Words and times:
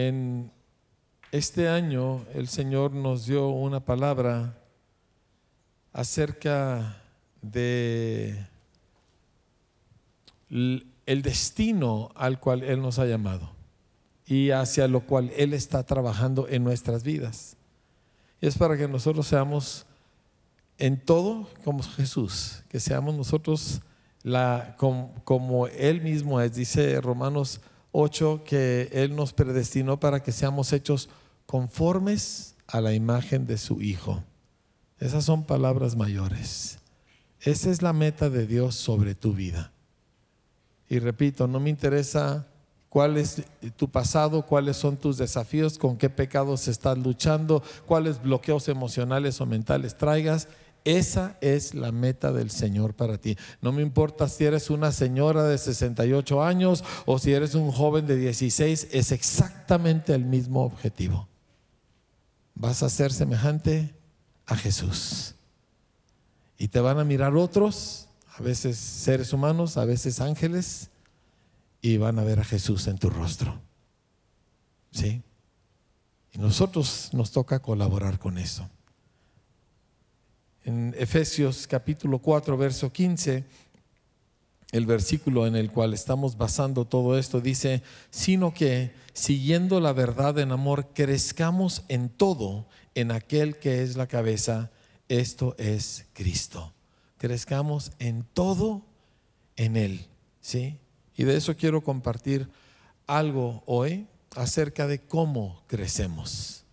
En 0.00 0.52
este 1.32 1.68
año 1.68 2.24
el 2.32 2.46
Señor 2.46 2.92
nos 2.92 3.26
dio 3.26 3.48
una 3.48 3.84
palabra 3.84 4.56
acerca 5.92 7.02
de 7.42 8.46
el 10.48 11.22
destino 11.22 12.12
al 12.14 12.38
cual 12.38 12.62
Él 12.62 12.80
nos 12.80 13.00
ha 13.00 13.06
llamado 13.06 13.50
y 14.24 14.50
hacia 14.50 14.86
lo 14.86 15.00
cual 15.00 15.32
Él 15.36 15.52
está 15.52 15.82
trabajando 15.82 16.46
en 16.48 16.62
nuestras 16.62 17.02
vidas. 17.02 17.56
Y 18.40 18.46
es 18.46 18.56
para 18.56 18.76
que 18.76 18.86
nosotros 18.86 19.26
seamos 19.26 19.84
en 20.78 21.04
todo 21.04 21.48
como 21.64 21.82
Jesús, 21.82 22.62
que 22.68 22.78
seamos 22.78 23.16
nosotros 23.16 23.80
como, 24.76 25.12
como 25.24 25.66
Él 25.66 26.02
mismo 26.02 26.40
es, 26.40 26.54
dice 26.54 27.00
Romanos 27.00 27.60
8, 27.92 28.42
que 28.44 28.88
Él 28.92 29.16
nos 29.16 29.32
predestinó 29.32 29.98
para 29.98 30.22
que 30.22 30.32
seamos 30.32 30.72
hechos 30.72 31.08
conformes 31.46 32.54
a 32.66 32.80
la 32.80 32.92
imagen 32.94 33.46
de 33.46 33.58
su 33.58 33.80
Hijo. 33.80 34.22
Esas 34.98 35.24
son 35.24 35.44
palabras 35.44 35.96
mayores. 35.96 36.78
Esa 37.40 37.70
es 37.70 37.82
la 37.82 37.92
meta 37.92 38.30
de 38.30 38.46
Dios 38.46 38.74
sobre 38.74 39.14
tu 39.14 39.32
vida. 39.32 39.72
Y 40.88 40.98
repito, 40.98 41.46
no 41.46 41.60
me 41.60 41.70
interesa 41.70 42.46
cuál 42.88 43.16
es 43.16 43.42
tu 43.76 43.88
pasado, 43.88 44.44
cuáles 44.44 44.76
son 44.76 44.96
tus 44.96 45.18
desafíos, 45.18 45.78
con 45.78 45.96
qué 45.96 46.10
pecados 46.10 46.66
estás 46.68 46.98
luchando, 46.98 47.62
cuáles 47.86 48.20
bloqueos 48.20 48.68
emocionales 48.68 49.40
o 49.40 49.46
mentales 49.46 49.96
traigas. 49.96 50.48
Esa 50.84 51.36
es 51.40 51.74
la 51.74 51.92
meta 51.92 52.32
del 52.32 52.50
Señor 52.50 52.94
para 52.94 53.18
ti. 53.18 53.36
No 53.60 53.72
me 53.72 53.82
importa 53.82 54.28
si 54.28 54.44
eres 54.44 54.70
una 54.70 54.92
señora 54.92 55.44
de 55.44 55.58
68 55.58 56.42
años 56.42 56.84
o 57.04 57.18
si 57.18 57.32
eres 57.32 57.54
un 57.54 57.70
joven 57.70 58.06
de 58.06 58.16
16, 58.16 58.88
es 58.90 59.12
exactamente 59.12 60.14
el 60.14 60.24
mismo 60.24 60.64
objetivo. 60.64 61.28
Vas 62.54 62.82
a 62.82 62.88
ser 62.88 63.12
semejante 63.12 63.94
a 64.46 64.56
Jesús. 64.56 65.34
Y 66.56 66.68
te 66.68 66.80
van 66.80 66.98
a 66.98 67.04
mirar 67.04 67.36
otros, 67.36 68.08
a 68.36 68.42
veces 68.42 68.78
seres 68.78 69.32
humanos, 69.32 69.76
a 69.76 69.84
veces 69.84 70.20
ángeles, 70.20 70.90
y 71.80 71.96
van 71.98 72.18
a 72.18 72.24
ver 72.24 72.40
a 72.40 72.44
Jesús 72.44 72.86
en 72.88 72.98
tu 72.98 73.10
rostro. 73.10 73.60
¿Sí? 74.90 75.22
Y 76.32 76.38
nosotros 76.38 77.10
nos 77.12 77.30
toca 77.30 77.60
colaborar 77.60 78.18
con 78.18 78.38
eso. 78.38 78.68
En 80.68 80.94
Efesios 80.98 81.66
capítulo 81.66 82.18
4, 82.18 82.54
verso 82.58 82.92
15, 82.92 83.42
el 84.72 84.84
versículo 84.84 85.46
en 85.46 85.56
el 85.56 85.70
cual 85.70 85.94
estamos 85.94 86.36
basando 86.36 86.84
todo 86.84 87.18
esto 87.18 87.40
dice, 87.40 87.82
sino 88.10 88.52
que 88.52 88.92
siguiendo 89.14 89.80
la 89.80 89.94
verdad 89.94 90.38
en 90.38 90.52
amor, 90.52 90.88
crezcamos 90.92 91.84
en 91.88 92.10
todo 92.10 92.66
en 92.94 93.12
aquel 93.12 93.56
que 93.56 93.82
es 93.82 93.96
la 93.96 94.08
cabeza, 94.08 94.70
esto 95.08 95.54
es 95.56 96.04
Cristo. 96.12 96.74
Crezcamos 97.16 97.92
en 97.98 98.24
todo 98.34 98.84
en 99.56 99.74
Él, 99.78 100.04
¿sí? 100.42 100.80
Y 101.16 101.24
de 101.24 101.38
eso 101.38 101.56
quiero 101.56 101.82
compartir 101.82 102.46
algo 103.06 103.62
hoy 103.64 104.06
acerca 104.36 104.86
de 104.86 104.98
cómo 104.98 105.62
crecemos. 105.66 106.66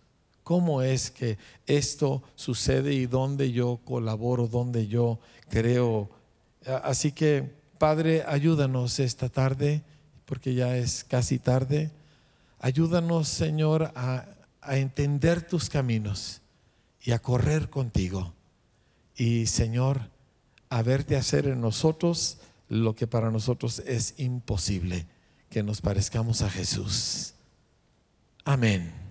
¿Cómo 0.46 0.80
es 0.80 1.10
que 1.10 1.38
esto 1.66 2.22
sucede 2.36 2.94
y 2.94 3.06
dónde 3.06 3.50
yo 3.50 3.80
colaboro, 3.84 4.46
dónde 4.46 4.86
yo 4.86 5.18
creo? 5.48 6.08
Así 6.84 7.10
que, 7.10 7.52
Padre, 7.80 8.22
ayúdanos 8.24 9.00
esta 9.00 9.28
tarde, 9.28 9.82
porque 10.24 10.54
ya 10.54 10.76
es 10.76 11.02
casi 11.02 11.40
tarde. 11.40 11.90
Ayúdanos, 12.60 13.26
Señor, 13.26 13.90
a, 13.96 14.24
a 14.60 14.76
entender 14.76 15.42
tus 15.42 15.68
caminos 15.68 16.42
y 17.02 17.10
a 17.10 17.18
correr 17.18 17.68
contigo. 17.68 18.32
Y, 19.16 19.46
Señor, 19.46 20.10
a 20.68 20.80
verte 20.82 21.16
hacer 21.16 21.48
en 21.48 21.60
nosotros 21.60 22.38
lo 22.68 22.94
que 22.94 23.08
para 23.08 23.32
nosotros 23.32 23.80
es 23.84 24.14
imposible, 24.18 25.08
que 25.50 25.64
nos 25.64 25.80
parezcamos 25.80 26.42
a 26.42 26.50
Jesús. 26.50 27.34
Amén. 28.44 29.05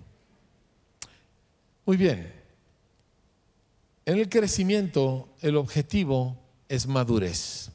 Muy 1.86 1.98
bien. 1.98 2.34
En 4.06 4.18
el 4.18 4.30
crecimiento, 4.30 5.30
el 5.42 5.56
objetivo 5.56 6.38
es 6.68 6.88
madurez. 6.88 7.70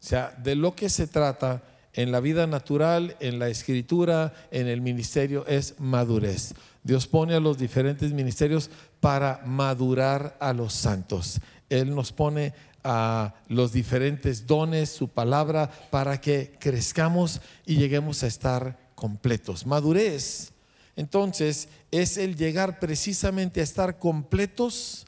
O 0.00 0.08
sea, 0.08 0.30
de 0.42 0.54
lo 0.54 0.76
que 0.76 0.88
se 0.88 1.06
trata 1.06 1.62
en 1.92 2.12
la 2.12 2.20
vida 2.20 2.46
natural, 2.46 3.16
en 3.20 3.38
la 3.38 3.48
escritura, 3.48 4.32
en 4.50 4.68
el 4.68 4.80
ministerio, 4.80 5.44
es 5.46 5.74
madurez. 5.78 6.54
Dios 6.84 7.08
pone 7.08 7.34
a 7.34 7.40
los 7.40 7.58
diferentes 7.58 8.12
ministerios 8.12 8.70
para 9.00 9.40
madurar 9.44 10.36
a 10.38 10.52
los 10.52 10.72
santos. 10.72 11.40
Él 11.68 11.94
nos 11.94 12.12
pone 12.12 12.54
a 12.84 13.34
los 13.48 13.72
diferentes 13.72 14.46
dones, 14.46 14.90
su 14.90 15.08
palabra, 15.08 15.68
para 15.90 16.20
que 16.20 16.54
crezcamos 16.60 17.40
y 17.64 17.76
lleguemos 17.76 18.22
a 18.22 18.28
estar 18.28 18.78
completos. 18.94 19.66
Madurez 19.66 20.52
entonces 20.96 21.68
es 21.90 22.16
el 22.16 22.36
llegar 22.36 22.80
precisamente 22.80 23.60
a 23.60 23.64
estar 23.64 23.98
completos 23.98 25.06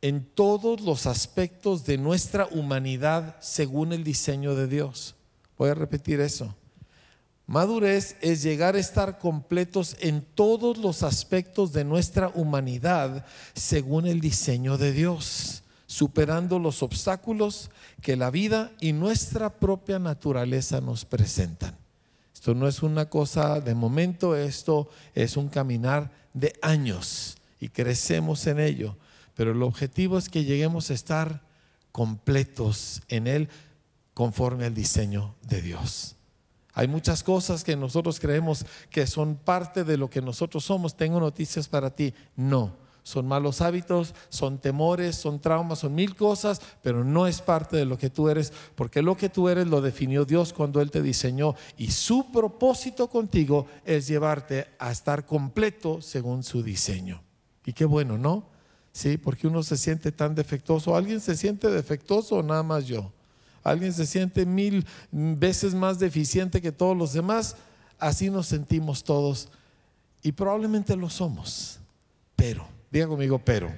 en 0.00 0.24
todos 0.24 0.80
los 0.80 1.06
aspectos 1.06 1.84
de 1.84 1.98
nuestra 1.98 2.46
humanidad 2.50 3.36
según 3.40 3.92
el 3.92 4.02
diseño 4.02 4.54
de 4.54 4.66
Dios. 4.66 5.14
Voy 5.58 5.70
a 5.70 5.74
repetir 5.74 6.20
eso. 6.20 6.54
Madurez 7.46 8.16
es 8.22 8.42
llegar 8.42 8.74
a 8.74 8.80
estar 8.80 9.18
completos 9.18 9.96
en 10.00 10.22
todos 10.22 10.78
los 10.78 11.02
aspectos 11.02 11.72
de 11.72 11.84
nuestra 11.84 12.28
humanidad 12.34 13.24
según 13.54 14.06
el 14.06 14.20
diseño 14.20 14.78
de 14.78 14.92
Dios, 14.92 15.62
superando 15.86 16.58
los 16.58 16.82
obstáculos 16.82 17.70
que 18.02 18.16
la 18.16 18.30
vida 18.30 18.72
y 18.80 18.92
nuestra 18.92 19.50
propia 19.60 20.00
naturaleza 20.00 20.80
nos 20.80 21.04
presentan. 21.04 21.85
Esto 22.46 22.54
no 22.54 22.68
es 22.68 22.84
una 22.84 23.10
cosa 23.10 23.60
de 23.60 23.74
momento, 23.74 24.36
esto 24.36 24.88
es 25.16 25.36
un 25.36 25.48
caminar 25.48 26.12
de 26.32 26.56
años 26.62 27.38
y 27.58 27.70
crecemos 27.70 28.46
en 28.46 28.60
ello. 28.60 28.96
Pero 29.34 29.50
el 29.50 29.60
objetivo 29.64 30.16
es 30.16 30.28
que 30.28 30.44
lleguemos 30.44 30.88
a 30.88 30.94
estar 30.94 31.42
completos 31.90 33.02
en 33.08 33.26
Él 33.26 33.48
conforme 34.14 34.64
al 34.64 34.74
diseño 34.74 35.34
de 35.42 35.60
Dios. 35.60 36.14
Hay 36.72 36.86
muchas 36.86 37.24
cosas 37.24 37.64
que 37.64 37.74
nosotros 37.74 38.20
creemos 38.20 38.64
que 38.90 39.08
son 39.08 39.34
parte 39.34 39.82
de 39.82 39.96
lo 39.96 40.08
que 40.08 40.22
nosotros 40.22 40.64
somos. 40.64 40.96
Tengo 40.96 41.18
noticias 41.18 41.66
para 41.66 41.90
ti. 41.96 42.14
No 42.36 42.85
son 43.06 43.28
malos 43.28 43.60
hábitos, 43.60 44.16
son 44.30 44.58
temores, 44.58 45.14
son 45.14 45.38
traumas, 45.38 45.78
son 45.78 45.94
mil 45.94 46.16
cosas, 46.16 46.60
pero 46.82 47.04
no 47.04 47.28
es 47.28 47.40
parte 47.40 47.76
de 47.76 47.84
lo 47.84 47.96
que 47.96 48.10
tú 48.10 48.28
eres, 48.28 48.52
porque 48.74 49.00
lo 49.00 49.16
que 49.16 49.28
tú 49.28 49.48
eres 49.48 49.68
lo 49.68 49.80
definió 49.80 50.24
Dios 50.24 50.52
cuando 50.52 50.80
Él 50.80 50.90
te 50.90 51.00
diseñó 51.02 51.54
y 51.78 51.92
su 51.92 52.32
propósito 52.32 53.08
contigo 53.08 53.68
es 53.84 54.08
llevarte 54.08 54.66
a 54.80 54.90
estar 54.90 55.24
completo 55.24 56.02
según 56.02 56.42
su 56.42 56.64
diseño. 56.64 57.22
Y 57.64 57.74
qué 57.74 57.84
bueno, 57.84 58.18
¿no? 58.18 58.48
Sí, 58.90 59.18
porque 59.18 59.46
uno 59.46 59.62
se 59.62 59.76
siente 59.76 60.10
tan 60.10 60.34
defectuoso. 60.34 60.96
¿Alguien 60.96 61.20
se 61.20 61.36
siente 61.36 61.70
defectuoso 61.70 62.38
o 62.38 62.42
nada 62.42 62.64
más 62.64 62.86
yo? 62.86 63.12
¿Alguien 63.62 63.92
se 63.92 64.04
siente 64.04 64.44
mil 64.44 64.84
veces 65.12 65.76
más 65.76 66.00
deficiente 66.00 66.60
que 66.60 66.72
todos 66.72 66.96
los 66.96 67.12
demás? 67.12 67.54
Así 68.00 68.30
nos 68.30 68.48
sentimos 68.48 69.04
todos 69.04 69.48
y 70.24 70.32
probablemente 70.32 70.96
lo 70.96 71.08
somos, 71.08 71.78
pero 72.34 72.74
Diga 72.90 73.06
conmigo, 73.06 73.38
pero. 73.38 73.72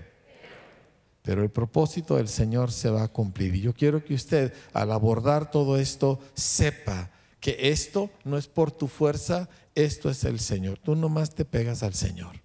Pero 1.22 1.42
el 1.42 1.50
propósito 1.50 2.16
del 2.16 2.28
Señor 2.28 2.72
se 2.72 2.90
va 2.90 3.02
a 3.02 3.08
cumplir. 3.08 3.54
Y 3.54 3.60
yo 3.60 3.74
quiero 3.74 4.04
que 4.04 4.14
usted, 4.14 4.52
al 4.72 4.92
abordar 4.92 5.50
todo 5.50 5.78
esto, 5.78 6.18
sepa 6.34 7.10
que 7.40 7.70
esto 7.70 8.10
no 8.24 8.38
es 8.38 8.46
por 8.46 8.70
tu 8.70 8.88
fuerza, 8.88 9.48
esto 9.74 10.10
es 10.10 10.24
el 10.24 10.40
Señor. 10.40 10.78
Tú 10.78 10.96
nomás 10.96 11.34
te 11.34 11.44
pegas 11.44 11.82
al 11.82 11.94
Señor. 11.94 12.40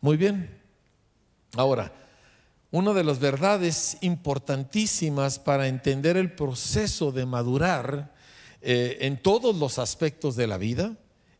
Muy 0.00 0.16
bien. 0.16 0.60
Ahora, 1.56 1.92
una 2.70 2.92
de 2.92 3.04
las 3.04 3.20
verdades 3.20 3.98
importantísimas 4.00 5.38
para 5.38 5.68
entender 5.68 6.16
el 6.16 6.32
proceso 6.32 7.12
de 7.12 7.24
madurar 7.24 8.12
eh, 8.60 8.98
en 9.02 9.22
todos 9.22 9.54
los 9.54 9.78
aspectos 9.78 10.34
de 10.34 10.48
la 10.48 10.58
vida 10.58 10.96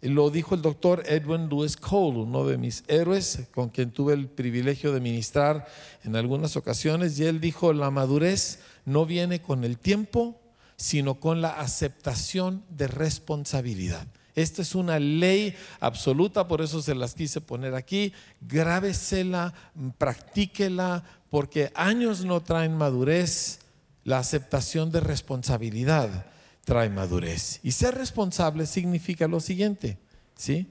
lo 0.09 0.31
dijo 0.31 0.55
el 0.55 0.63
doctor 0.63 1.03
Edwin 1.07 1.49
Lewis 1.49 1.77
Cole, 1.77 2.19
uno 2.19 2.47
de 2.47 2.59
mis 2.59 2.85
héroes 2.89 3.45
con 3.55 3.71
quien 3.71 3.91
tuve 3.91 4.13
el 4.13 4.29
privilegio 4.29 4.93
de 4.93 5.01
ministrar 5.01 5.67
en 6.03 6.15
algunas 6.17 6.57
ocasiones, 6.57 7.19
y 7.19 7.25
él 7.25 7.41
dijo, 7.41 7.73
la 7.73 7.91
madurez 7.91 8.61
no 8.85 9.07
viene 9.07 9.41
con 9.41 9.65
el 9.65 9.79
tiempo, 9.79 10.41
sino 10.77 11.15
con 11.15 11.41
la 11.41 11.61
aceptación 11.61 12.65
de 12.69 12.87
responsabilidad. 12.87 14.07
Esta 14.35 14.63
es 14.63 14.75
una 14.75 14.99
ley 14.99 15.55
absoluta, 15.81 16.49
por 16.49 16.61
eso 16.61 16.83
se 16.83 16.95
las 16.95 17.15
quise 17.15 17.41
poner 17.41 17.75
aquí. 17.75 18.13
Grábesela, 18.41 19.55
practíquela, 19.97 21.05
porque 21.31 21.73
años 21.75 22.25
no 22.25 22.43
traen 22.43 22.77
madurez, 22.77 23.61
la 24.03 24.19
aceptación 24.19 24.91
de 24.91 25.01
responsabilidad 25.01 26.27
trae 26.65 26.89
madurez. 26.89 27.61
Y 27.63 27.73
ser 27.73 27.95
responsable 27.95 28.67
significa 28.67 29.29
lo 29.29 29.41
siguiente, 29.41 29.99
¿sí? 30.37 30.69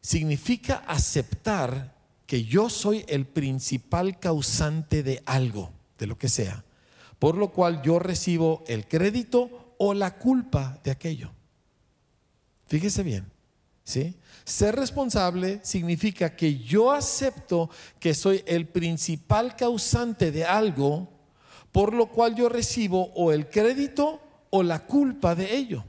significa 0.00 0.76
aceptar 0.86 1.94
que 2.26 2.44
yo 2.44 2.70
soy 2.70 3.04
el 3.08 3.26
principal 3.26 4.18
causante 4.18 5.02
de 5.02 5.22
algo, 5.26 5.72
de 5.98 6.06
lo 6.06 6.16
que 6.16 6.28
sea, 6.28 6.64
por 7.18 7.36
lo 7.36 7.50
cual 7.50 7.82
yo 7.82 7.98
recibo 7.98 8.64
el 8.66 8.86
crédito 8.86 9.74
o 9.78 9.94
la 9.94 10.16
culpa 10.16 10.80
de 10.84 10.90
aquello. 10.90 11.30
Fíjese 12.66 13.02
bien, 13.02 13.26
¿sí? 13.84 14.14
Ser 14.44 14.76
responsable 14.76 15.60
significa 15.62 16.34
que 16.36 16.58
yo 16.58 16.92
acepto 16.92 17.68
que 17.98 18.14
soy 18.14 18.42
el 18.46 18.66
principal 18.68 19.56
causante 19.56 20.30
de 20.30 20.44
algo, 20.44 21.08
por 21.72 21.92
lo 21.92 22.06
cual 22.06 22.34
yo 22.36 22.48
recibo 22.48 23.12
o 23.14 23.32
el 23.32 23.48
crédito 23.48 24.20
o 24.50 24.62
la 24.62 24.86
culpa 24.86 25.34
de 25.34 25.56
ello. 25.56 25.84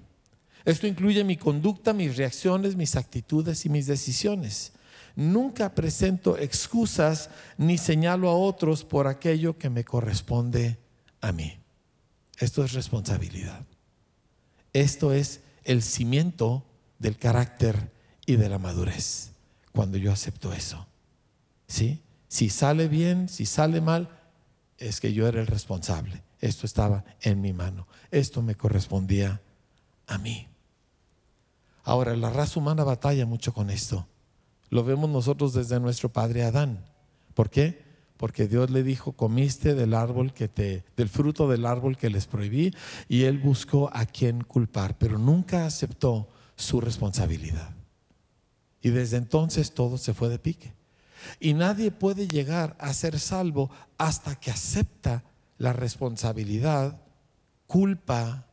Esto 0.63 0.87
incluye 0.87 1.23
mi 1.23 1.37
conducta, 1.37 1.93
mis 1.93 2.17
reacciones, 2.17 2.75
mis 2.75 2.95
actitudes 2.95 3.65
y 3.65 3.69
mis 3.69 3.87
decisiones. 3.87 4.73
Nunca 5.15 5.75
presento 5.75 6.37
excusas 6.37 7.29
ni 7.57 7.77
señalo 7.77 8.29
a 8.29 8.35
otros 8.35 8.85
por 8.85 9.07
aquello 9.07 9.57
que 9.57 9.69
me 9.69 9.83
corresponde 9.83 10.77
a 11.19 11.31
mí. 11.31 11.57
Esto 12.37 12.63
es 12.63 12.73
responsabilidad. 12.73 13.65
Esto 14.73 15.13
es 15.13 15.41
el 15.63 15.81
cimiento 15.81 16.65
del 16.99 17.17
carácter 17.17 17.91
y 18.25 18.35
de 18.35 18.49
la 18.49 18.57
madurez. 18.57 19.31
Cuando 19.73 19.97
yo 19.97 20.11
acepto 20.11 20.53
eso. 20.53 20.87
¿Sí? 21.67 22.01
Si 22.27 22.49
sale 22.49 22.87
bien, 22.87 23.27
si 23.27 23.45
sale 23.45 23.81
mal, 23.81 24.09
es 24.77 25.01
que 25.01 25.13
yo 25.13 25.27
era 25.27 25.41
el 25.41 25.47
responsable. 25.47 26.23
Esto 26.41 26.65
estaba 26.65 27.05
en 27.21 27.39
mi 27.39 27.53
mano. 27.53 27.88
Esto 28.09 28.41
me 28.41 28.55
correspondía 28.55 29.41
a 30.07 30.17
mí. 30.17 30.47
Ahora, 31.83 32.15
la 32.15 32.31
raza 32.31 32.59
humana 32.59 32.83
batalla 32.83 33.25
mucho 33.25 33.53
con 33.53 33.69
esto. 33.69 34.07
Lo 34.69 34.83
vemos 34.83 35.09
nosotros 35.09 35.53
desde 35.53 35.79
nuestro 35.79 36.09
padre 36.09 36.43
Adán. 36.43 36.83
¿Por 37.33 37.49
qué? 37.49 37.83
Porque 38.17 38.47
Dios 38.47 38.69
le 38.71 38.83
dijo, 38.83 39.13
comiste 39.13 39.75
del 39.75 39.93
árbol 39.93 40.33
que 40.33 40.47
te, 40.47 40.83
del 40.95 41.09
fruto 41.09 41.47
del 41.47 41.65
árbol 41.65 41.97
que 41.97 42.09
les 42.09 42.27
prohibí, 42.27 42.73
y 43.07 43.23
él 43.23 43.38
buscó 43.39 43.89
a 43.93 44.05
quien 44.05 44.43
culpar, 44.43 44.97
pero 44.97 45.17
nunca 45.17 45.65
aceptó 45.65 46.27
su 46.55 46.81
responsabilidad. 46.81 47.75
Y 48.81 48.89
desde 48.89 49.17
entonces 49.17 49.73
todo 49.73 49.97
se 49.97 50.13
fue 50.13 50.29
de 50.29 50.39
pique. 50.39 50.73
Y 51.39 51.53
nadie 51.53 51.91
puede 51.91 52.27
llegar 52.27 52.75
a 52.79 52.93
ser 52.93 53.19
salvo 53.19 53.69
hasta 53.97 54.35
que 54.35 54.51
acepta 54.51 55.23
la 55.61 55.73
responsabilidad, 55.73 56.99
culpa, 57.67 58.47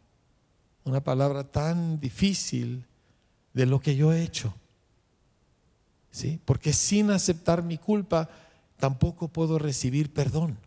una 0.84 1.02
palabra 1.02 1.42
tan 1.42 1.98
difícil 2.00 2.84
de 3.54 3.64
lo 3.64 3.80
que 3.80 3.96
yo 3.96 4.12
he 4.12 4.22
hecho. 4.22 4.54
¿Sí? 6.10 6.38
Porque 6.44 6.74
sin 6.74 7.10
aceptar 7.10 7.62
mi 7.62 7.78
culpa 7.78 8.28
tampoco 8.76 9.28
puedo 9.28 9.58
recibir 9.58 10.12
perdón. 10.12 10.58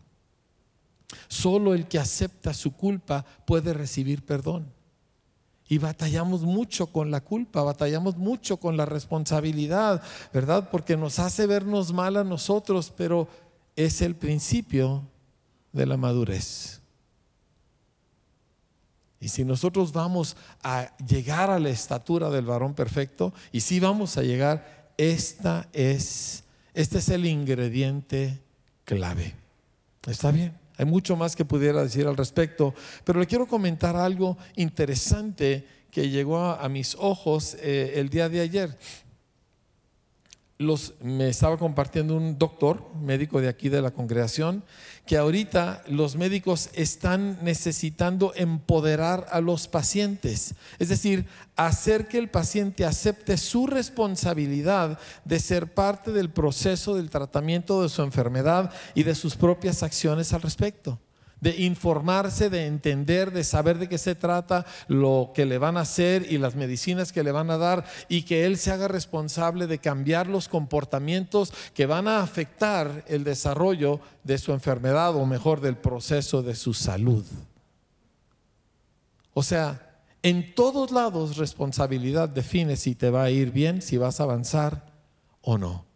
Solo 1.28 1.74
el 1.74 1.86
que 1.86 2.00
acepta 2.00 2.52
su 2.54 2.72
culpa 2.72 3.24
puede 3.46 3.72
recibir 3.72 4.24
perdón. 4.26 4.66
Y 5.68 5.78
batallamos 5.78 6.42
mucho 6.42 6.88
con 6.88 7.12
la 7.12 7.20
culpa, 7.20 7.62
batallamos 7.62 8.16
mucho 8.16 8.56
con 8.56 8.76
la 8.76 8.84
responsabilidad, 8.84 10.02
¿verdad? 10.34 10.70
Porque 10.72 10.96
nos 10.96 11.20
hace 11.20 11.46
vernos 11.46 11.92
mal 11.92 12.16
a 12.16 12.24
nosotros, 12.24 12.92
pero 12.96 13.28
es 13.76 14.02
el 14.02 14.16
principio 14.16 15.04
de 15.72 15.86
la 15.86 15.96
madurez. 15.96 16.80
Y 19.20 19.28
si 19.28 19.44
nosotros 19.44 19.92
vamos 19.92 20.36
a 20.62 20.90
llegar 20.98 21.48
a 21.48 21.60
la 21.60 21.68
estatura 21.68 22.28
del 22.28 22.44
varón 22.44 22.74
perfecto, 22.74 23.32
y 23.52 23.60
si 23.60 23.78
vamos 23.78 24.16
a 24.16 24.22
llegar, 24.22 24.92
esta 24.96 25.68
es, 25.72 26.42
este 26.74 26.98
es 26.98 27.08
el 27.08 27.26
ingrediente 27.26 28.40
clave. 28.84 29.34
¿Está 30.08 30.32
bien? 30.32 30.58
Hay 30.76 30.86
mucho 30.86 31.14
más 31.16 31.36
que 31.36 31.44
pudiera 31.44 31.84
decir 31.84 32.06
al 32.08 32.16
respecto, 32.16 32.74
pero 33.04 33.20
le 33.20 33.26
quiero 33.26 33.46
comentar 33.46 33.94
algo 33.94 34.36
interesante 34.56 35.66
que 35.92 36.08
llegó 36.08 36.40
a, 36.40 36.68
mis 36.68 36.96
ojos 36.96 37.54
eh, 37.60 37.92
el 37.96 38.08
día 38.08 38.28
de 38.28 38.40
ayer. 38.40 38.76
Los, 40.62 40.94
me 41.00 41.28
estaba 41.28 41.56
compartiendo 41.58 42.16
un 42.16 42.38
doctor, 42.38 42.88
médico 43.02 43.40
de 43.40 43.48
aquí 43.48 43.68
de 43.68 43.82
la 43.82 43.90
congregación, 43.90 44.64
que 45.06 45.16
ahorita 45.16 45.82
los 45.88 46.16
médicos 46.16 46.70
están 46.72 47.38
necesitando 47.42 48.32
empoderar 48.36 49.26
a 49.30 49.40
los 49.40 49.68
pacientes, 49.68 50.54
es 50.78 50.88
decir, 50.88 51.26
hacer 51.56 52.08
que 52.08 52.18
el 52.18 52.30
paciente 52.30 52.84
acepte 52.84 53.36
su 53.36 53.66
responsabilidad 53.66 54.98
de 55.24 55.40
ser 55.40 55.74
parte 55.74 56.12
del 56.12 56.30
proceso 56.30 56.94
del 56.94 57.10
tratamiento 57.10 57.82
de 57.82 57.88
su 57.88 58.02
enfermedad 58.02 58.72
y 58.94 59.02
de 59.02 59.14
sus 59.14 59.36
propias 59.36 59.82
acciones 59.82 60.32
al 60.32 60.42
respecto 60.42 60.98
de 61.42 61.60
informarse, 61.64 62.48
de 62.50 62.66
entender, 62.66 63.32
de 63.32 63.42
saber 63.42 63.78
de 63.78 63.88
qué 63.88 63.98
se 63.98 64.14
trata, 64.14 64.64
lo 64.86 65.32
que 65.34 65.44
le 65.44 65.58
van 65.58 65.76
a 65.76 65.80
hacer 65.80 66.24
y 66.30 66.38
las 66.38 66.54
medicinas 66.54 67.12
que 67.12 67.24
le 67.24 67.32
van 67.32 67.50
a 67.50 67.58
dar 67.58 67.84
y 68.08 68.22
que 68.22 68.46
él 68.46 68.56
se 68.56 68.70
haga 68.70 68.86
responsable 68.86 69.66
de 69.66 69.80
cambiar 69.80 70.28
los 70.28 70.48
comportamientos 70.48 71.52
que 71.74 71.86
van 71.86 72.06
a 72.06 72.22
afectar 72.22 73.04
el 73.08 73.24
desarrollo 73.24 73.98
de 74.22 74.38
su 74.38 74.52
enfermedad 74.52 75.16
o 75.16 75.26
mejor 75.26 75.60
del 75.60 75.76
proceso 75.76 76.44
de 76.44 76.54
su 76.54 76.74
salud. 76.74 77.24
O 79.34 79.42
sea, 79.42 80.00
en 80.22 80.54
todos 80.54 80.92
lados 80.92 81.38
responsabilidad 81.38 82.28
define 82.28 82.76
si 82.76 82.94
te 82.94 83.10
va 83.10 83.24
a 83.24 83.30
ir 83.30 83.50
bien, 83.50 83.82
si 83.82 83.96
vas 83.96 84.20
a 84.20 84.22
avanzar 84.22 84.92
o 85.40 85.58
no. 85.58 85.86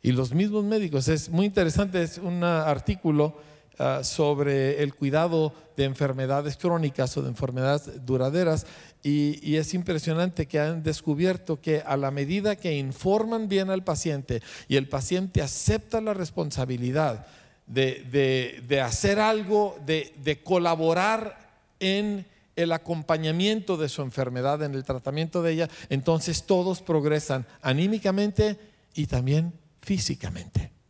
Y 0.00 0.12
los 0.12 0.32
mismos 0.32 0.64
médicos, 0.64 1.06
es 1.08 1.28
muy 1.28 1.44
interesante, 1.44 2.02
es 2.02 2.16
un 2.16 2.42
artículo 2.42 3.51
Ah, 3.78 4.04
sobre 4.04 4.82
el 4.82 4.94
cuidado 4.94 5.54
de 5.78 5.84
enfermedades 5.84 6.58
crónicas 6.58 7.16
o 7.16 7.22
de 7.22 7.30
enfermedades 7.30 8.04
duraderas 8.04 8.66
y, 9.02 9.56
es 9.56 9.72
impresionante 9.72 10.46
que 10.46 10.60
han 10.60 10.82
descubierto 10.82 11.58
que 11.58 11.80
a 11.80 11.96
la 11.96 12.10
medida 12.10 12.54
que 12.54 12.76
informan 12.76 13.48
bien 13.48 13.70
al 13.70 13.82
paciente 13.82 14.42
y 14.68 14.76
el 14.76 14.90
paciente 14.90 15.40
acepta 15.40 16.02
la 16.02 16.12
responsabilidad 16.12 17.26
de, 17.66 18.82
hacer 18.84 19.18
algo, 19.18 19.78
de, 19.86 20.12
de 20.22 20.42
colaborar 20.42 21.38
en 21.80 22.26
el 22.56 22.72
acompañamiento 22.72 23.78
de 23.78 23.88
su 23.88 24.02
enfermedad, 24.02 24.62
en 24.62 24.74
el 24.74 24.84
tratamiento 24.84 25.42
de 25.42 25.52
ella, 25.52 25.70
entonces 25.88 26.44
todos 26.44 26.82
progresan 26.82 27.46
anímicamente 27.62 28.58
y 28.94 29.06
también 29.06 29.54
físicamente. 29.80 30.81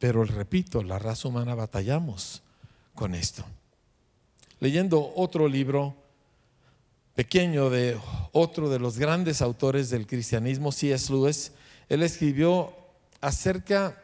Pero 0.00 0.24
repito, 0.24 0.82
la 0.82 0.98
raza 0.98 1.28
humana 1.28 1.54
batallamos 1.54 2.42
con 2.94 3.14
esto. 3.14 3.44
Leyendo 4.58 5.12
otro 5.14 5.46
libro 5.46 5.94
pequeño 7.14 7.68
de 7.68 8.00
otro 8.32 8.70
de 8.70 8.78
los 8.78 8.98
grandes 8.98 9.42
autores 9.42 9.90
del 9.90 10.06
cristianismo, 10.06 10.72
C.S. 10.72 11.12
Lewis, 11.12 11.52
él 11.90 12.02
escribió 12.02 12.74
acerca 13.20 14.02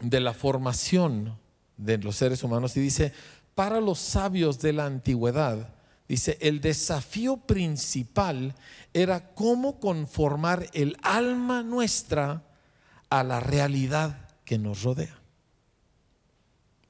de 0.00 0.18
la 0.18 0.34
formación 0.34 1.38
de 1.76 1.98
los 1.98 2.16
seres 2.16 2.42
humanos 2.42 2.76
y 2.76 2.80
dice, 2.80 3.12
para 3.54 3.80
los 3.80 4.00
sabios 4.00 4.58
de 4.58 4.72
la 4.72 4.86
antigüedad, 4.86 5.68
dice, 6.08 6.36
el 6.40 6.60
desafío 6.60 7.36
principal 7.36 8.56
era 8.92 9.34
cómo 9.34 9.78
conformar 9.78 10.66
el 10.72 10.96
alma 11.02 11.62
nuestra 11.62 12.42
a 13.08 13.22
la 13.22 13.38
realidad 13.38 14.25
que 14.46 14.56
nos 14.56 14.82
rodea. 14.82 15.18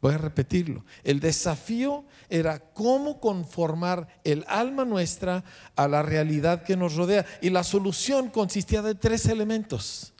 Voy 0.00 0.14
a 0.14 0.18
repetirlo. 0.18 0.84
El 1.02 1.18
desafío 1.18 2.04
era 2.28 2.60
cómo 2.60 3.18
conformar 3.18 4.20
el 4.22 4.44
alma 4.46 4.84
nuestra 4.84 5.42
a 5.74 5.88
la 5.88 6.02
realidad 6.02 6.62
que 6.62 6.76
nos 6.76 6.94
rodea. 6.94 7.26
Y 7.40 7.50
la 7.50 7.64
solución 7.64 8.28
consistía 8.30 8.82
de 8.82 8.94
tres 8.94 9.26
elementos. 9.26 10.12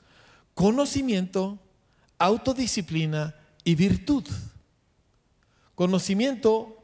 Conocimiento, 0.53 1.59
autodisciplina 2.17 3.35
y 3.63 3.75
virtud. 3.75 4.25
Conocimiento, 5.75 6.83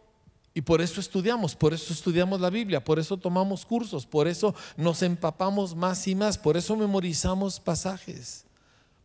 y 0.53 0.61
por 0.61 0.79
eso 0.79 1.01
estudiamos, 1.01 1.55
por 1.55 1.73
eso 1.73 1.91
estudiamos 1.91 2.39
la 2.39 2.51
Biblia, 2.51 2.83
por 2.83 2.99
eso 2.99 3.17
tomamos 3.17 3.65
cursos, 3.65 4.05
por 4.05 4.27
eso 4.27 4.53
nos 4.77 5.01
empapamos 5.01 5.75
más 5.75 6.07
y 6.07 6.13
más, 6.13 6.37
por 6.37 6.55
eso 6.55 6.75
memorizamos 6.75 7.59
pasajes. 7.59 8.45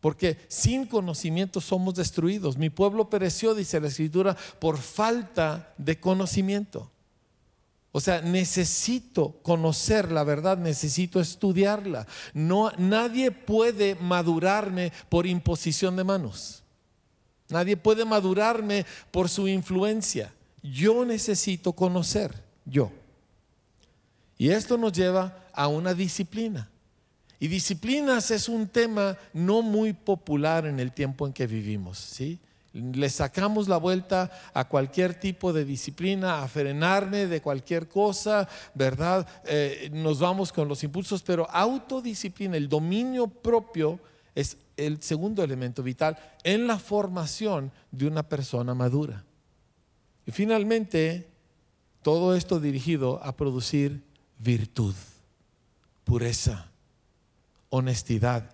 Porque 0.00 0.38
sin 0.48 0.86
conocimiento 0.86 1.60
somos 1.60 1.94
destruidos. 1.94 2.56
Mi 2.56 2.70
pueblo 2.70 3.10
pereció, 3.10 3.54
dice 3.54 3.80
la 3.80 3.88
escritura, 3.88 4.36
por 4.58 4.78
falta 4.78 5.74
de 5.76 5.98
conocimiento. 5.98 6.90
O 7.90 8.00
sea, 8.00 8.20
necesito 8.20 9.40
conocer 9.42 10.12
la 10.12 10.22
verdad, 10.22 10.58
necesito 10.58 11.20
estudiarla. 11.20 12.06
No, 12.32 12.70
nadie 12.78 13.30
puede 13.30 13.96
madurarme 13.96 14.92
por 15.08 15.26
imposición 15.26 15.96
de 15.96 16.04
manos. 16.04 16.62
Nadie 17.48 17.76
puede 17.76 18.04
madurarme 18.04 18.84
por 19.10 19.28
su 19.28 19.48
influencia. 19.48 20.32
Yo 20.62 21.04
necesito 21.04 21.72
conocer, 21.72 22.34
yo. 22.64 22.92
Y 24.36 24.50
esto 24.50 24.76
nos 24.76 24.92
lleva 24.92 25.46
a 25.52 25.66
una 25.66 25.94
disciplina. 25.94 26.70
Y 27.40 27.48
disciplinas 27.48 28.30
es 28.30 28.48
un 28.48 28.66
tema 28.68 29.16
no 29.32 29.62
muy 29.62 29.92
popular 29.92 30.66
en 30.66 30.80
el 30.80 30.92
tiempo 30.92 31.26
en 31.26 31.32
que 31.32 31.46
vivimos, 31.46 31.98
¿sí? 31.98 32.40
Le 32.72 33.08
sacamos 33.08 33.68
la 33.68 33.76
vuelta 33.76 34.30
a 34.52 34.68
cualquier 34.68 35.18
tipo 35.18 35.52
de 35.52 35.64
disciplina, 35.64 36.42
a 36.42 36.48
frenarme 36.48 37.26
de 37.26 37.40
cualquier 37.40 37.88
cosa, 37.88 38.48
¿verdad? 38.74 39.26
Eh, 39.46 39.88
nos 39.92 40.20
vamos 40.20 40.52
con 40.52 40.68
los 40.68 40.82
impulsos, 40.84 41.22
pero 41.22 41.48
autodisciplina, 41.50 42.56
el 42.56 42.68
dominio 42.68 43.28
propio 43.28 44.00
es 44.34 44.56
el 44.76 45.02
segundo 45.02 45.42
elemento 45.42 45.82
vital 45.82 46.18
en 46.44 46.66
la 46.66 46.78
formación 46.78 47.72
de 47.90 48.06
una 48.06 48.22
persona 48.22 48.74
madura. 48.74 49.24
Y 50.26 50.32
finalmente, 50.32 51.28
todo 52.02 52.36
esto 52.36 52.60
dirigido 52.60 53.22
a 53.24 53.34
producir 53.34 54.02
virtud, 54.38 54.94
pureza, 56.04 56.70
honestidad, 57.70 58.50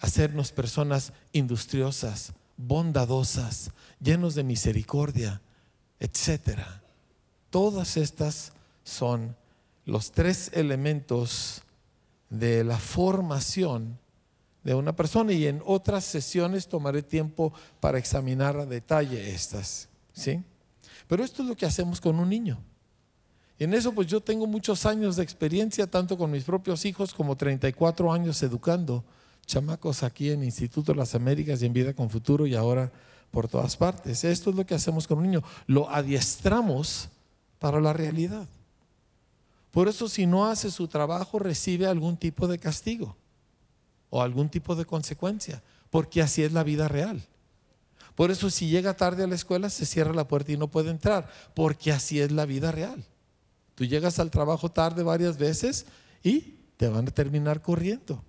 hacernos 0.00 0.52
personas 0.52 1.12
industriosas, 1.32 2.32
bondadosas, 2.56 3.70
llenos 4.00 4.34
de 4.34 4.44
misericordia, 4.44 5.40
etc. 6.00 6.60
Todas 7.50 7.96
estas 7.96 8.52
son 8.84 9.36
los 9.84 10.12
tres 10.12 10.50
elementos 10.52 11.62
de 12.30 12.64
la 12.64 12.78
formación 12.78 13.98
de 14.64 14.74
una 14.74 14.96
persona 14.96 15.32
y 15.32 15.46
en 15.46 15.62
otras 15.64 16.04
sesiones 16.04 16.66
tomaré 16.66 17.02
tiempo 17.02 17.52
para 17.78 17.98
examinar 17.98 18.56
a 18.56 18.66
detalle 18.66 19.32
estas, 19.32 19.88
¿sí? 20.12 20.42
Pero 21.06 21.22
esto 21.22 21.42
es 21.42 21.48
lo 21.48 21.56
que 21.56 21.66
hacemos 21.66 22.00
con 22.00 22.18
un 22.18 22.28
niño. 22.28 22.58
En 23.58 23.72
eso 23.72 23.92
pues 23.92 24.06
yo 24.06 24.20
tengo 24.20 24.46
muchos 24.46 24.84
años 24.84 25.16
de 25.16 25.22
experiencia, 25.22 25.86
tanto 25.86 26.18
con 26.18 26.30
mis 26.30 26.44
propios 26.44 26.84
hijos 26.84 27.14
como 27.14 27.36
34 27.36 28.12
años 28.12 28.42
educando 28.42 29.02
chamacos 29.46 30.02
aquí 30.02 30.30
en 30.30 30.42
Instituto 30.42 30.92
de 30.92 30.98
las 30.98 31.14
Américas 31.14 31.62
y 31.62 31.66
en 31.66 31.72
Vida 31.72 31.94
con 31.94 32.10
Futuro 32.10 32.46
y 32.46 32.54
ahora 32.54 32.92
por 33.30 33.48
todas 33.48 33.76
partes. 33.76 34.24
Esto 34.24 34.50
es 34.50 34.56
lo 34.56 34.66
que 34.66 34.74
hacemos 34.74 35.06
con 35.06 35.18
un 35.18 35.24
niño. 35.24 35.42
Lo 35.66 35.88
adiestramos 35.88 37.08
para 37.58 37.80
la 37.80 37.92
realidad. 37.92 38.46
Por 39.70 39.88
eso 39.88 40.08
si 40.08 40.26
no 40.26 40.46
hace 40.46 40.70
su 40.70 40.88
trabajo 40.88 41.38
recibe 41.38 41.86
algún 41.86 42.16
tipo 42.16 42.48
de 42.48 42.58
castigo 42.58 43.16
o 44.10 44.22
algún 44.22 44.48
tipo 44.48 44.74
de 44.74 44.84
consecuencia, 44.84 45.62
porque 45.90 46.22
así 46.22 46.42
es 46.42 46.52
la 46.52 46.62
vida 46.62 46.88
real. 46.88 47.22
Por 48.14 48.30
eso 48.30 48.48
si 48.50 48.68
llega 48.68 48.96
tarde 48.96 49.24
a 49.24 49.26
la 49.26 49.34
escuela 49.34 49.68
se 49.68 49.84
cierra 49.84 50.14
la 50.14 50.26
puerta 50.26 50.52
y 50.52 50.56
no 50.56 50.68
puede 50.68 50.90
entrar, 50.90 51.28
porque 51.54 51.92
así 51.92 52.20
es 52.20 52.32
la 52.32 52.46
vida 52.46 52.72
real. 52.72 53.04
Tú 53.76 53.84
llegas 53.84 54.18
al 54.18 54.32
trabajo 54.32 54.70
tarde 54.70 55.04
varias 55.04 55.38
veces 55.38 55.86
y 56.24 56.56
te 56.76 56.88
van 56.88 57.06
a 57.06 57.10
terminar 57.12 57.62
corriendo. 57.62 58.24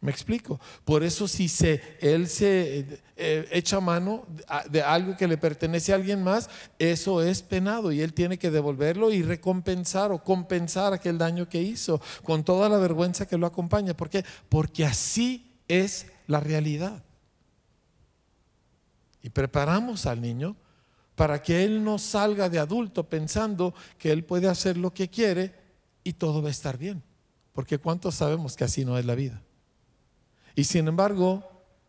¿Me 0.00 0.12
explico? 0.12 0.60
Por 0.84 1.02
eso 1.02 1.26
si 1.26 1.48
se, 1.48 1.82
él 2.00 2.28
se 2.28 3.00
eh, 3.16 3.48
echa 3.50 3.80
mano 3.80 4.24
de 4.70 4.80
algo 4.80 5.16
que 5.16 5.26
le 5.26 5.36
pertenece 5.36 5.92
a 5.92 5.96
alguien 5.96 6.22
más, 6.22 6.48
eso 6.78 7.20
es 7.20 7.42
penado 7.42 7.90
y 7.90 8.00
él 8.00 8.12
tiene 8.12 8.38
que 8.38 8.52
devolverlo 8.52 9.10
y 9.10 9.22
recompensar 9.22 10.12
o 10.12 10.22
compensar 10.22 10.92
aquel 10.92 11.18
daño 11.18 11.48
que 11.48 11.60
hizo 11.60 12.00
con 12.22 12.44
toda 12.44 12.68
la 12.68 12.78
vergüenza 12.78 13.26
que 13.26 13.38
lo 13.38 13.46
acompaña. 13.46 13.96
¿Por 13.96 14.08
qué? 14.08 14.24
Porque 14.48 14.84
así 14.84 15.58
es 15.66 16.06
la 16.28 16.38
realidad. 16.38 17.02
Y 19.22 19.30
preparamos 19.30 20.06
al 20.06 20.20
niño 20.20 20.54
para 21.16 21.42
que 21.42 21.64
él 21.64 21.82
no 21.82 21.98
salga 21.98 22.48
de 22.48 22.58
adulto 22.58 23.08
pensando 23.08 23.74
que 23.98 24.12
él 24.12 24.22
puede 24.24 24.48
hacer 24.48 24.76
lo 24.76 24.92
que 24.92 25.08
quiere 25.08 25.54
y 26.04 26.12
todo 26.12 26.42
va 26.42 26.48
a 26.48 26.52
estar 26.52 26.78
bien. 26.78 27.02
Porque 27.52 27.78
¿cuántos 27.78 28.14
sabemos 28.16 28.54
que 28.54 28.64
así 28.64 28.84
no 28.84 28.98
es 28.98 29.06
la 29.06 29.14
vida? 29.14 29.42
Y 30.54 30.64
sin 30.64 30.86
embargo, 30.86 31.42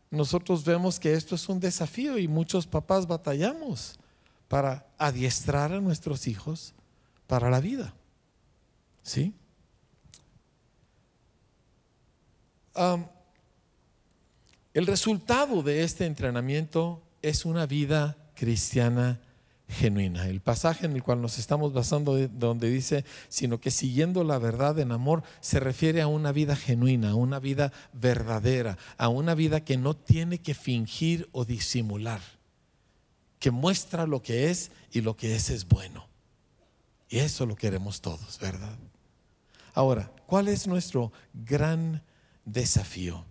nosotros 0.10 0.64
vemos 0.64 1.00
que 1.00 1.14
esto 1.14 1.36
es 1.36 1.50
un 1.50 1.60
desafío 1.60 2.18
y 2.18 2.30
muchos 2.30 2.66
papás 2.66 3.06
batallamos 3.06 4.00
para 4.48 4.88
adiestrar 4.98 5.74
a 5.74 5.82
nuestros 5.82 6.26
hijos 6.28 6.74
para 7.28 7.50
la 7.50 7.60
vida. 7.60 7.94
¿Sí? 9.04 9.34
el 14.76 14.86
resultado 14.86 15.64
de 15.64 15.84
este 15.84 16.06
entrenamiento 16.06 17.02
es 17.24 17.44
una 17.44 17.66
vida 17.66 18.16
cristiana 18.38 19.20
genuina. 19.68 20.28
El 20.28 20.40
pasaje 20.40 20.86
en 20.86 20.94
el 20.96 21.04
cual 21.04 21.22
nos 21.22 21.38
estamos 21.40 21.74
basando, 21.74 22.18
donde 22.30 22.70
dice, 22.70 23.04
sino 23.28 23.60
que 23.60 23.72
siguiendo 23.72 24.24
la 24.24 24.38
verdad 24.38 24.80
en 24.80 24.92
amor, 24.92 25.24
se 25.42 25.60
refiere 25.60 26.02
a 26.02 26.08
una 26.08 26.32
vida 26.32 26.56
genuina, 26.56 27.10
a 27.10 27.16
una 27.16 27.40
vida 27.40 27.74
verdadera, 27.94 28.78
a 28.98 29.10
una 29.10 29.36
vida 29.36 29.62
que 29.62 29.78
no 29.78 29.96
tiene 29.96 30.40
que 30.40 30.54
fingir 30.54 31.28
o 31.34 31.44
disimular, 31.44 32.22
que 33.40 33.52
muestra 33.52 34.08
lo 34.08 34.22
que 34.22 34.50
es 34.50 34.72
y 34.92 35.02
lo 35.02 35.18
que 35.18 35.36
es 35.36 35.50
es 35.50 35.68
bueno. 35.68 36.08
Y 37.10 37.20
eso 37.20 37.46
lo 37.46 37.56
queremos 37.56 38.02
todos, 38.02 38.40
¿verdad? 38.40 38.78
Ahora, 39.74 40.12
¿cuál 40.26 40.48
es 40.48 40.68
nuestro 40.68 41.12
gran 41.34 42.04
desafío? 42.46 43.26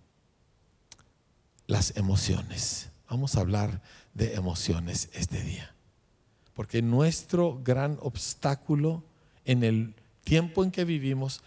Las 1.65 1.95
emociones. 1.97 2.89
Vamos 3.09 3.35
a 3.35 3.41
hablar 3.41 3.81
de 4.17 4.33
emociones 4.33 5.09
este 5.13 5.41
día. 5.43 5.73
Porque 6.53 6.81
nuestro 6.81 7.61
gran 7.63 7.99
obstáculo 8.01 9.03
en 9.45 9.63
el 9.63 9.93
tiempo 10.23 10.63
en 10.63 10.71
que 10.71 10.85
vivimos 10.85 11.41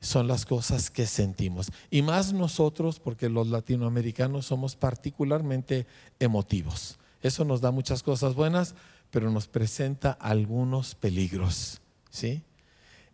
son 0.00 0.26
las 0.26 0.46
cosas 0.46 0.90
que 0.90 1.06
sentimos. 1.06 1.70
Y 1.90 2.02
más 2.02 2.32
nosotros, 2.32 3.00
porque 3.00 3.28
los 3.28 3.48
latinoamericanos 3.48 4.46
somos 4.46 4.76
particularmente 4.76 5.86
emotivos. 6.18 6.98
Eso 7.22 7.44
nos 7.44 7.60
da 7.60 7.70
muchas 7.70 8.02
cosas 8.02 8.34
buenas, 8.34 8.74
pero 9.10 9.30
nos 9.30 9.46
presenta 9.46 10.12
algunos 10.12 10.94
peligros. 10.94 11.80
¿sí? 12.10 12.42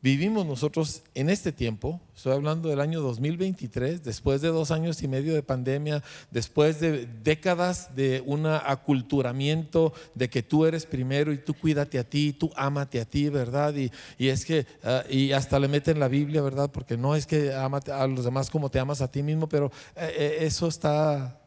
Vivimos 0.02 0.44
nosotros 0.44 1.04
en 1.14 1.30
este 1.30 1.52
tiempo, 1.52 2.00
estoy 2.16 2.32
hablando 2.32 2.68
del 2.68 2.80
año 2.80 3.00
2023, 3.02 4.02
después 4.02 4.40
de 4.40 4.48
dos 4.48 4.72
años 4.72 5.00
y 5.04 5.06
medio 5.06 5.32
de 5.32 5.44
pandemia, 5.44 6.02
después 6.32 6.80
de 6.80 7.06
décadas 7.22 7.94
de 7.94 8.20
un 8.26 8.46
aculturamiento 8.46 9.92
de 10.16 10.28
que 10.28 10.42
tú 10.42 10.66
eres 10.66 10.86
primero 10.86 11.32
y 11.32 11.38
tú 11.38 11.54
cuídate 11.54 12.00
a 12.00 12.04
ti, 12.04 12.32
tú 12.32 12.50
ámate 12.56 13.00
a 13.00 13.04
ti, 13.04 13.28
¿verdad? 13.28 13.74
Y, 13.76 13.92
es 14.18 14.44
que, 14.44 14.66
ah, 14.82 15.04
y 15.08 15.30
hasta 15.30 15.60
le 15.60 15.68
meten 15.68 16.00
la 16.00 16.08
Biblia, 16.08 16.42
¿verdad? 16.42 16.68
Porque 16.72 16.96
no 16.96 17.14
es 17.14 17.24
que 17.24 17.54
amate 17.54 17.92
a 17.92 18.04
los 18.08 18.24
demás 18.24 18.50
como 18.50 18.70
te 18.70 18.80
amas 18.80 19.02
a 19.02 19.08
ti 19.08 19.22
mismo, 19.22 19.48
pero 19.48 19.70
eh, 19.94 20.12
eh, 20.18 20.36
eso 20.40 20.66
está 20.66 21.40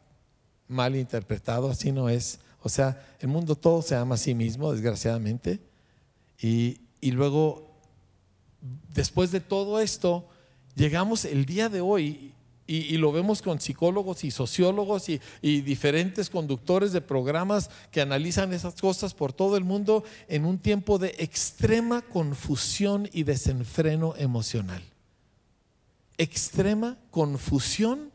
mal 0.66 0.96
interpretado, 0.96 1.68
así 1.68 1.92
no 1.92 2.08
es. 2.08 2.38
O 2.62 2.70
sea, 2.70 3.04
el 3.20 3.28
mundo 3.28 3.54
todo 3.54 3.82
se 3.82 3.96
ama 3.96 4.14
a 4.14 4.18
sí 4.18 4.34
mismo, 4.34 4.72
desgraciadamente. 4.72 5.60
Y, 6.40 6.80
y 7.02 7.10
luego 7.10 7.65
después 8.92 9.30
de 9.30 9.40
todo 9.40 9.80
esto, 9.80 10.28
llegamos 10.74 11.24
el 11.24 11.44
día 11.44 11.68
de 11.68 11.80
hoy 11.80 12.32
y, 12.66 12.96
lo 12.96 13.12
vemos 13.12 13.42
con 13.42 13.60
psicólogos 13.60 14.24
y 14.24 14.30
sociólogos 14.30 15.08
y, 15.08 15.20
diferentes 15.60 16.30
conductores 16.30 16.92
de 16.92 17.00
programas 17.00 17.70
que 17.90 18.00
analizan 18.00 18.52
esas 18.52 18.80
cosas 18.80 19.14
por 19.14 19.32
todo 19.32 19.56
el 19.56 19.64
mundo 19.64 20.04
en 20.28 20.44
un 20.44 20.58
tiempo 20.58 20.98
de 20.98 21.14
extrema 21.18 22.02
confusión 22.02 23.08
y 23.12 23.22
desenfreno 23.22 24.14
emocional. 24.16 24.82
Extrema 26.18 26.96
confusión 27.10 28.10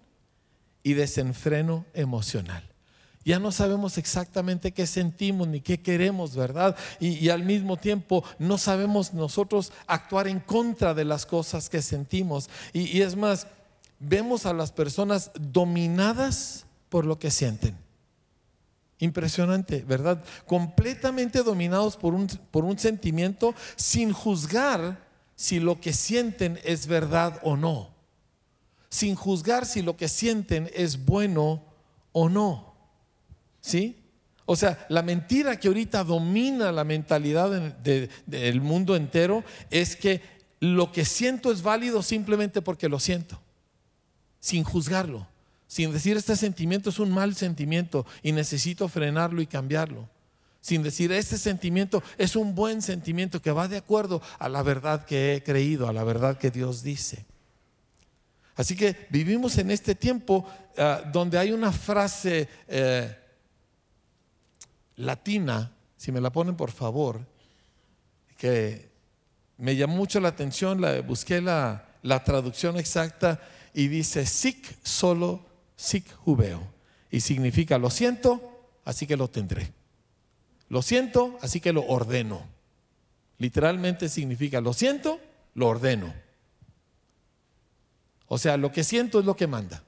y 0.84 0.94
desenfreno 0.94 1.86
emocional 1.94 2.71
ya 3.24 3.40
no 3.40 3.52
sabemos 3.52 3.98
exactamente 3.98 4.72
qué 4.72 4.88
sentimos 4.88 5.48
ni 5.48 5.62
qué 5.62 5.82
queremos, 5.82 6.36
¿verdad? 6.36 6.76
Y, 7.00 7.30
al 7.30 7.44
mismo 7.44 7.78
tiempo 7.78 8.24
no 8.40 8.58
sabemos 8.58 9.14
nosotros 9.14 9.72
actuar 9.88 10.28
en 10.28 10.40
contra 10.40 10.94
de 10.94 11.06
las 11.06 11.26
cosas 11.26 11.70
que 11.70 11.82
sentimos. 11.82 12.50
Y, 12.74 12.98
y 12.98 13.02
es 13.02 13.16
más, 13.16 13.48
vemos 14.00 14.46
a 14.46 14.54
las 14.54 14.72
personas 14.72 15.32
dominadas 15.40 16.66
por 16.90 17.06
lo 17.06 17.20
que 17.20 17.32
sienten. 17.32 17.78
Impresionante, 19.00 19.84
¿verdad? 19.88 20.24
Completamente 20.46 21.44
dominados 21.44 21.98
por 21.98 22.14
un, 22.14 22.28
por 22.28 22.66
un 22.66 22.78
sentimiento 22.78 23.56
sin 23.76 24.14
juzgar 24.14 25.08
si 25.36 25.60
lo 25.60 25.80
que 25.80 25.94
sienten 25.94 26.60
es 26.64 26.86
verdad 26.86 27.40
o 27.44 27.58
no. 27.58 27.90
Sin 28.90 29.16
juzgar 29.16 29.66
si 29.66 29.82
lo 29.82 29.98
que 29.98 30.08
sienten 30.08 30.70
es 30.76 31.06
bueno 31.06 31.64
o 32.12 32.30
no. 32.30 32.71
¿Sí? 33.62 33.96
O 34.46 34.56
sea, 34.56 34.86
la 34.90 35.02
mentira 35.02 35.58
que 35.58 35.70
ahorita 35.70 36.04
domina 36.04 36.72
la 36.72 36.84
mentalidad 36.84 37.50
del 38.26 38.62
mundo 38.62 38.96
entero 38.96 39.46
es 39.70 39.96
que 39.96 40.22
lo 40.60 40.92
que 40.92 41.06
siento 41.06 41.52
es 41.52 41.62
válido 41.62 42.04
simplemente 42.04 42.62
porque 42.62 42.90
lo 42.90 43.00
siento, 43.00 43.40
sin 44.40 44.64
juzgarlo, 44.64 45.28
sin 45.68 45.94
decir 45.94 46.18
este 46.18 46.36
sentimiento 46.36 46.90
es 46.90 47.00
un 47.00 47.12
mal 47.12 47.36
sentimiento 47.36 48.06
y 48.22 48.32
necesito 48.34 48.90
frenarlo 48.90 49.42
y 49.42 49.48
cambiarlo. 49.48 50.10
sin 50.60 50.84
decir, 50.84 51.12
este 51.12 51.40
sentimiento 51.40 52.04
es 52.20 52.36
un 52.36 52.54
buen 52.54 52.84
sentimiento 52.84 53.42
que 53.42 53.52
va 53.52 53.68
de 53.68 53.78
acuerdo 53.78 54.22
a 54.38 54.48
la 54.48 54.62
verdad 54.62 55.06
que 55.06 55.34
he 55.34 55.44
creído, 55.44 55.88
a 55.88 55.94
la 55.94 56.04
verdad 56.04 56.38
que 56.38 56.52
Dios 56.52 56.84
dice. 56.84 57.26
Así 58.56 58.76
que 58.76 59.08
vivimos 59.10 59.58
en 59.58 59.72
este 59.72 59.96
tiempo 59.96 60.46
ah, 60.78 61.02
donde 61.12 61.40
hay 61.40 61.52
una 61.52 61.72
frase 61.72 62.48
eh, 62.68 63.16
latina, 64.96 65.72
si 65.98 66.12
me 66.12 66.22
la 66.22 66.32
ponen 66.32 66.56
por 66.56 66.72
favor, 66.72 67.26
que 68.38 68.90
me 69.58 69.76
llamó 69.76 69.96
mucho 69.96 70.20
la 70.20 70.30
atención, 70.30 70.82
la, 70.82 71.02
busqué 71.02 71.42
la, 71.42 71.88
la 72.02 72.24
traducción 72.24 72.78
exacta 72.78 73.42
y 73.74 73.88
dice, 73.88 74.26
sic 74.26 74.78
solo, 74.84 75.46
sic 75.76 76.12
jubeo. 76.16 76.62
Y 77.10 77.22
significa, 77.22 77.78
lo 77.78 77.90
siento, 77.90 78.70
así 78.86 79.06
que 79.06 79.18
lo 79.18 79.30
tendré. 79.30 79.74
Lo 80.70 80.82
siento, 80.82 81.38
así 81.42 81.60
que 81.60 81.74
lo 81.74 81.86
ordeno. 81.86 82.42
Literalmente 83.38 84.10
significa, 84.10 84.62
lo 84.62 84.74
siento, 84.74 85.20
lo 85.54 85.68
ordeno. 85.68 86.14
O 88.28 88.38
sea, 88.38 88.56
lo 88.56 88.72
que 88.72 88.84
siento 88.84 89.20
es 89.20 89.26
lo 89.26 89.36
que 89.36 89.48
manda. 89.48 89.84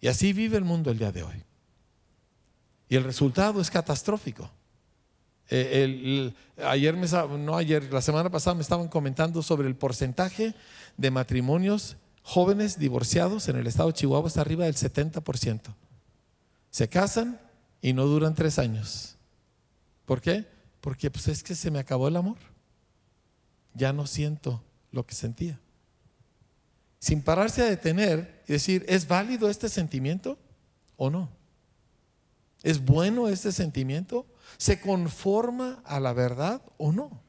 Y 0.00 0.08
así 0.08 0.32
vive 0.32 0.56
el 0.58 0.64
mundo 0.64 0.90
el 0.90 0.98
día 0.98 1.12
de 1.12 1.22
hoy. 1.22 1.42
Y 2.90 2.96
el 2.96 3.04
resultado 3.04 3.60
es 3.60 3.70
catastrófico. 3.70 4.50
Eh, 5.48 6.32
ayer, 6.64 6.96
no 7.38 7.56
ayer, 7.56 7.92
la 7.92 8.02
semana 8.02 8.30
pasada 8.30 8.54
me 8.54 8.62
estaban 8.62 8.88
comentando 8.88 9.42
sobre 9.42 9.68
el 9.68 9.76
porcentaje 9.76 10.54
de 10.96 11.10
matrimonios 11.12 11.96
jóvenes 12.22 12.80
divorciados 12.80 13.48
en 13.48 13.56
el 13.56 13.68
estado 13.68 13.90
de 13.90 13.94
Chihuahua, 13.94 14.26
está 14.26 14.40
arriba 14.40 14.64
del 14.64 14.74
70%. 14.74 15.72
Se 16.70 16.88
casan 16.88 17.40
y 17.80 17.92
no 17.92 18.06
duran 18.06 18.34
tres 18.34 18.58
años. 18.58 19.16
¿Por 20.04 20.20
qué? 20.20 20.44
Porque 20.80 21.12
pues 21.12 21.28
es 21.28 21.44
que 21.44 21.54
se 21.54 21.70
me 21.70 21.78
acabó 21.78 22.08
el 22.08 22.16
amor. 22.16 22.38
Ya 23.72 23.92
no 23.92 24.08
siento 24.08 24.64
lo 24.90 25.06
que 25.06 25.14
sentía. 25.14 25.60
Sin 26.98 27.22
pararse 27.22 27.62
a 27.62 27.66
detener 27.66 28.42
y 28.48 28.54
decir, 28.54 28.84
¿es 28.88 29.06
válido 29.06 29.48
este 29.48 29.68
sentimiento 29.68 30.38
o 30.96 31.08
no? 31.08 31.39
¿Es 32.62 32.84
bueno 32.84 33.28
este 33.28 33.52
sentimiento? 33.52 34.26
¿Se 34.58 34.80
conforma 34.80 35.82
a 35.84 36.00
la 36.00 36.12
verdad 36.12 36.62
o 36.76 36.92
no? 36.92 37.22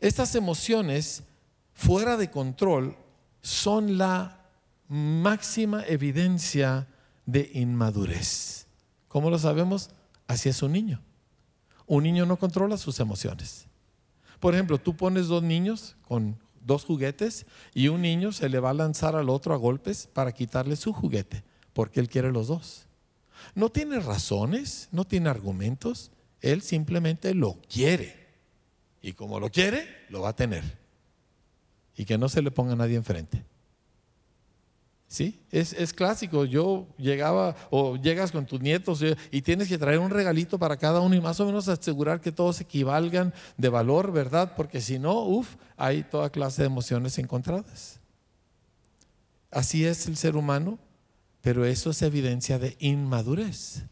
Estas 0.00 0.34
emociones 0.34 1.22
fuera 1.72 2.16
de 2.16 2.30
control 2.30 2.96
son 3.40 3.96
la 3.96 4.46
máxima 4.88 5.84
evidencia 5.86 6.86
de 7.24 7.50
inmadurez. 7.54 8.66
¿Cómo 9.08 9.30
lo 9.30 9.38
sabemos? 9.38 9.90
Así 10.28 10.48
es 10.48 10.62
un 10.62 10.72
niño. 10.72 11.00
Un 11.86 12.02
niño 12.02 12.26
no 12.26 12.36
controla 12.36 12.76
sus 12.76 13.00
emociones. 13.00 13.66
Por 14.40 14.54
ejemplo, 14.54 14.78
tú 14.78 14.96
pones 14.96 15.28
dos 15.28 15.42
niños 15.42 15.96
con 16.02 16.38
dos 16.60 16.84
juguetes 16.84 17.46
y 17.72 17.88
un 17.88 18.02
niño 18.02 18.32
se 18.32 18.48
le 18.48 18.60
va 18.60 18.70
a 18.70 18.74
lanzar 18.74 19.16
al 19.16 19.30
otro 19.30 19.54
a 19.54 19.56
golpes 19.56 20.08
para 20.12 20.32
quitarle 20.32 20.76
su 20.76 20.92
juguete, 20.92 21.44
porque 21.72 22.00
él 22.00 22.08
quiere 22.08 22.32
los 22.32 22.48
dos. 22.48 22.85
No 23.54 23.70
tiene 23.70 24.00
razones, 24.00 24.88
no 24.92 25.04
tiene 25.04 25.28
argumentos, 25.28 26.10
él 26.40 26.62
simplemente 26.62 27.34
lo 27.34 27.60
quiere. 27.72 28.26
Y 29.02 29.12
como 29.12 29.38
lo 29.40 29.50
quiere, 29.50 29.86
lo 30.08 30.22
va 30.22 30.30
a 30.30 30.36
tener. 30.36 30.64
Y 31.96 32.04
que 32.04 32.18
no 32.18 32.28
se 32.28 32.42
le 32.42 32.50
ponga 32.50 32.74
nadie 32.76 32.96
enfrente. 32.96 33.44
¿Sí? 35.08 35.40
Es, 35.52 35.92
clásico. 35.92 36.44
Yo 36.44 36.88
llegaba 36.98 37.54
o 37.70 37.96
llegas 37.96 38.32
con 38.32 38.44
tus 38.44 38.60
nietos 38.60 39.04
y 39.30 39.42
tienes 39.42 39.68
que 39.68 39.78
traer 39.78 40.00
un 40.00 40.10
regalito 40.10 40.58
para 40.58 40.76
cada 40.76 41.00
uno 41.00 41.14
y 41.14 41.20
más 41.20 41.38
o 41.38 41.46
menos 41.46 41.68
asegurar 41.68 42.20
que 42.20 42.32
todos 42.32 42.60
equivalgan 42.60 43.32
de 43.56 43.68
valor, 43.68 44.12
¿verdad? 44.12 44.54
Porque 44.56 44.80
si 44.80 44.98
no, 44.98 45.22
uff, 45.22 45.54
hay 45.76 46.02
toda 46.02 46.30
clase 46.30 46.62
de 46.62 46.66
emociones 46.66 47.18
encontradas. 47.18 48.00
Así 49.50 49.84
es 49.84 50.06
el 50.06 50.16
ser 50.16 50.36
humano, 50.36 50.78
pero 51.46 51.64
eso 51.64 51.90
es 51.90 52.02
evidencia 52.02 52.58
de 52.58 52.74
inmadurez. 52.80 53.84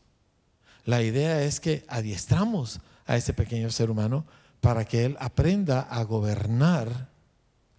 La 0.85 1.03
idea 1.03 1.45
es 1.45 1.61
que 1.61 1.85
adiestramos 1.87 2.81
a 3.07 3.17
ese 3.17 3.33
pequeño 3.33 3.71
ser 3.71 3.93
humano 3.93 4.27
para 4.61 4.85
que 4.85 5.05
él 5.05 5.17
aprenda 5.21 5.83
a 5.83 6.03
gobernar 6.03 7.11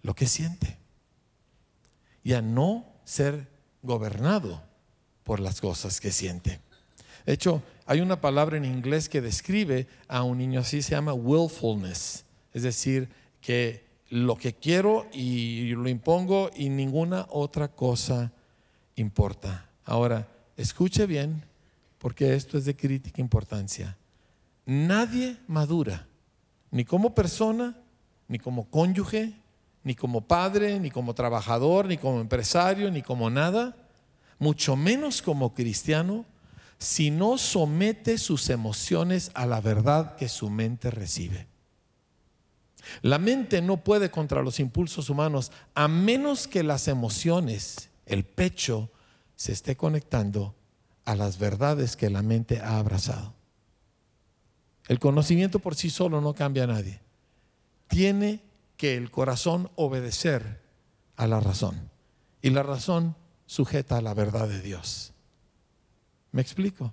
lo 0.00 0.14
que 0.14 0.26
siente 0.26 0.78
y 2.24 2.32
a 2.32 2.40
no 2.40 2.86
ser 3.04 3.48
gobernado 3.82 4.62
por 5.24 5.40
las 5.40 5.60
cosas 5.60 6.00
que 6.00 6.10
siente. 6.10 6.58
De 7.26 7.34
hecho, 7.34 7.62
hay 7.84 8.00
una 8.00 8.18
palabra 8.18 8.56
en 8.56 8.64
inglés 8.64 9.10
que 9.10 9.20
describe 9.20 9.88
a 10.08 10.22
un 10.22 10.38
niño 10.38 10.60
así, 10.60 10.80
se 10.80 10.92
llama 10.92 11.12
willfulness, 11.12 12.24
es 12.54 12.62
decir, 12.62 13.10
que 13.42 13.84
lo 14.08 14.36
que 14.36 14.54
quiero 14.54 15.06
y 15.12 15.74
lo 15.74 15.86
impongo 15.90 16.50
y 16.56 16.70
ninguna 16.70 17.26
otra 17.28 17.68
cosa 17.68 18.32
importa. 18.94 19.65
Ahora, 19.86 20.26
escuche 20.56 21.06
bien, 21.06 21.42
porque 21.98 22.34
esto 22.34 22.58
es 22.58 22.64
de 22.64 22.76
crítica 22.76 23.22
importancia. 23.22 23.96
Nadie 24.66 25.38
madura, 25.46 26.06
ni 26.72 26.84
como 26.84 27.14
persona, 27.14 27.76
ni 28.26 28.38
como 28.40 28.68
cónyuge, 28.68 29.32
ni 29.84 29.94
como 29.94 30.22
padre, 30.22 30.80
ni 30.80 30.90
como 30.90 31.14
trabajador, 31.14 31.86
ni 31.86 31.96
como 31.96 32.20
empresario, 32.20 32.90
ni 32.90 33.00
como 33.00 33.30
nada, 33.30 33.76
mucho 34.40 34.74
menos 34.74 35.22
como 35.22 35.54
cristiano, 35.54 36.24
si 36.78 37.12
no 37.12 37.38
somete 37.38 38.18
sus 38.18 38.50
emociones 38.50 39.30
a 39.34 39.46
la 39.46 39.60
verdad 39.60 40.16
que 40.16 40.28
su 40.28 40.50
mente 40.50 40.90
recibe. 40.90 41.46
La 43.02 43.18
mente 43.18 43.62
no 43.62 43.78
puede 43.78 44.10
contra 44.10 44.42
los 44.42 44.58
impulsos 44.58 45.08
humanos 45.10 45.52
a 45.74 45.86
menos 45.86 46.48
que 46.48 46.64
las 46.64 46.88
emociones, 46.88 47.90
el 48.04 48.24
pecho, 48.24 48.90
se 49.36 49.52
esté 49.52 49.76
conectando 49.76 50.54
a 51.04 51.14
las 51.14 51.38
verdades 51.38 51.96
que 51.96 52.10
la 52.10 52.22
mente 52.22 52.60
ha 52.60 52.78
abrazado. 52.78 53.34
El 54.88 54.98
conocimiento 54.98 55.58
por 55.58 55.74
sí 55.74 55.90
solo 55.90 56.20
no 56.20 56.34
cambia 56.34 56.64
a 56.64 56.68
nadie. 56.68 57.00
Tiene 57.88 58.42
que 58.76 58.96
el 58.96 59.10
corazón 59.10 59.70
obedecer 59.76 60.60
a 61.16 61.26
la 61.26 61.40
razón 61.40 61.90
y 62.42 62.50
la 62.50 62.62
razón 62.62 63.14
sujeta 63.46 63.98
a 63.98 64.02
la 64.02 64.14
verdad 64.14 64.48
de 64.48 64.60
Dios. 64.60 65.12
¿Me 66.32 66.42
explico? 66.42 66.92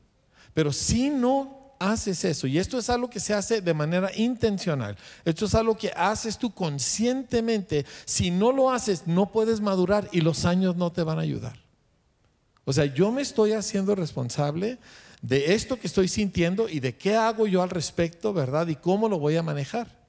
Pero 0.53 0.71
si 0.71 1.09
no 1.09 1.75
haces 1.79 2.23
eso, 2.23 2.47
y 2.47 2.59
esto 2.59 2.77
es 2.77 2.89
algo 2.89 3.09
que 3.09 3.19
se 3.19 3.33
hace 3.33 3.61
de 3.61 3.73
manera 3.73 4.09
intencional, 4.15 4.95
esto 5.25 5.45
es 5.45 5.55
algo 5.55 5.75
que 5.75 5.91
haces 5.95 6.37
tú 6.37 6.53
conscientemente, 6.53 7.85
si 8.05 8.31
no 8.31 8.51
lo 8.51 8.71
haces 8.71 9.07
no 9.07 9.31
puedes 9.31 9.59
madurar 9.59 10.07
y 10.11 10.21
los 10.21 10.45
años 10.45 10.75
no 10.75 10.91
te 10.91 11.03
van 11.03 11.19
a 11.19 11.23
ayudar. 11.23 11.62
O 12.65 12.73
sea, 12.73 12.85
yo 12.85 13.11
me 13.11 13.21
estoy 13.21 13.53
haciendo 13.53 13.95
responsable 13.95 14.77
de 15.21 15.53
esto 15.53 15.79
que 15.79 15.87
estoy 15.87 16.07
sintiendo 16.07 16.67
y 16.69 16.79
de 16.79 16.95
qué 16.95 17.15
hago 17.15 17.47
yo 17.47 17.61
al 17.61 17.69
respecto, 17.69 18.33
¿verdad? 18.33 18.67
Y 18.67 18.75
cómo 18.75 19.09
lo 19.09 19.19
voy 19.19 19.35
a 19.35 19.43
manejar. 19.43 20.03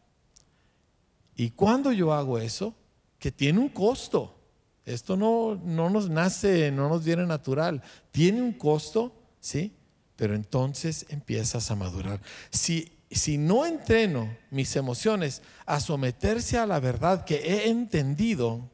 Y 1.37 1.51
cuando 1.51 1.93
yo 1.93 2.13
hago 2.13 2.39
eso, 2.39 2.75
que 3.19 3.33
tiene 3.33 3.59
un 3.59 3.69
costo, 3.69 4.37
esto 4.85 5.17
no, 5.17 5.61
no 5.65 5.89
nos 5.89 6.11
nace, 6.11 6.71
no 6.71 6.89
nos 6.89 7.05
viene 7.05 7.27
natural, 7.27 7.83
tiene 8.11 8.43
un 8.43 8.53
costo, 8.53 9.13
¿sí? 9.41 9.73
Pero 10.17 10.35
entonces 10.35 11.07
empiezas 11.09 11.71
a 11.71 11.77
madurar. 11.77 12.21
Si, 12.51 12.93
si 13.11 13.39
no 13.39 13.67
entreno 13.67 14.37
mis 14.51 14.77
emociones 14.77 15.43
a 15.67 15.81
someterse 15.81 16.59
a 16.59 16.67
la 16.67 16.81
verdad 16.81 17.25
que 17.25 17.37
he 17.37 17.69
entendido, 17.69 18.71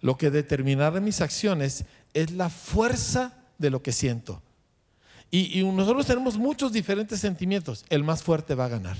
lo 0.00 0.16
que 0.16 0.30
determinará 0.30 1.00
mis 1.00 1.20
acciones 1.20 1.84
es 2.14 2.30
la 2.30 2.48
fuerza 2.48 3.34
de 3.58 3.70
lo 3.70 3.82
que 3.82 3.92
siento. 3.92 4.40
Y, 5.30 5.64
nosotros 5.64 6.06
tenemos 6.06 6.38
muchos 6.38 6.72
diferentes 6.72 7.20
sentimientos. 7.20 7.84
El 7.88 8.04
más 8.04 8.22
fuerte 8.22 8.54
va 8.54 8.66
a 8.66 8.68
ganar. 8.68 8.96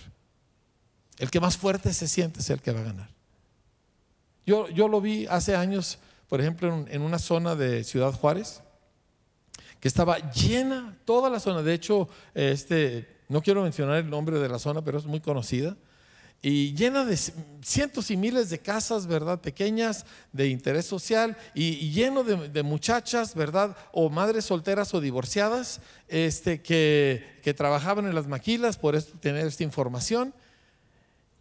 El 1.18 1.30
que 1.30 1.38
más 1.38 1.56
fuerte 1.56 1.94
se 1.94 2.08
siente 2.08 2.40
es 2.40 2.50
el 2.50 2.60
que 2.60 2.72
va 2.72 2.80
a 2.80 2.84
ganar. 2.84 3.08
Yo, 4.44 4.68
yo 4.68 4.88
lo 4.88 5.00
vi 5.00 5.26
hace 5.26 5.54
años, 5.54 5.98
por 6.28 6.40
ejemplo, 6.40 6.86
en, 6.88 7.02
una 7.02 7.20
zona 7.20 7.54
de 7.54 7.84
Ciudad 7.84 8.12
Juárez, 8.12 8.62
que 9.78 9.86
estaba 9.86 10.32
llena, 10.32 10.98
toda 11.04 11.30
la 11.30 11.38
zona. 11.38 11.62
De 11.62 11.72
hecho, 11.72 12.08
este, 12.34 13.06
no 13.28 13.40
quiero 13.40 13.62
mencionar 13.62 13.98
el 13.98 14.10
nombre 14.10 14.40
de 14.40 14.48
la 14.48 14.58
zona, 14.58 14.82
pero 14.82 14.98
es 14.98 15.06
muy 15.06 15.20
conocida 15.20 15.76
y 16.46 16.74
llena 16.74 17.06
de 17.06 17.18
cientos 17.62 18.10
y 18.10 18.18
miles 18.18 18.50
de 18.50 18.58
casas, 18.58 19.06
¿verdad? 19.06 19.40
Pequeñas 19.40 20.04
de 20.30 20.48
interés 20.48 20.84
social 20.84 21.38
y, 21.54 21.90
lleno 21.90 22.22
de, 22.22 22.62
muchachas, 22.62 23.34
¿verdad? 23.34 23.74
O 23.92 24.10
madres 24.10 24.44
solteras 24.44 24.92
o 24.92 25.00
divorciadas 25.00 25.80
este, 26.06 26.60
que, 26.60 27.40
que 27.42 27.54
trabajaban 27.54 28.04
en 28.06 28.14
las 28.14 28.26
maquilas, 28.26 28.76
por 28.76 29.02
tener 29.02 29.46
esta 29.46 29.64
información. 29.64 30.34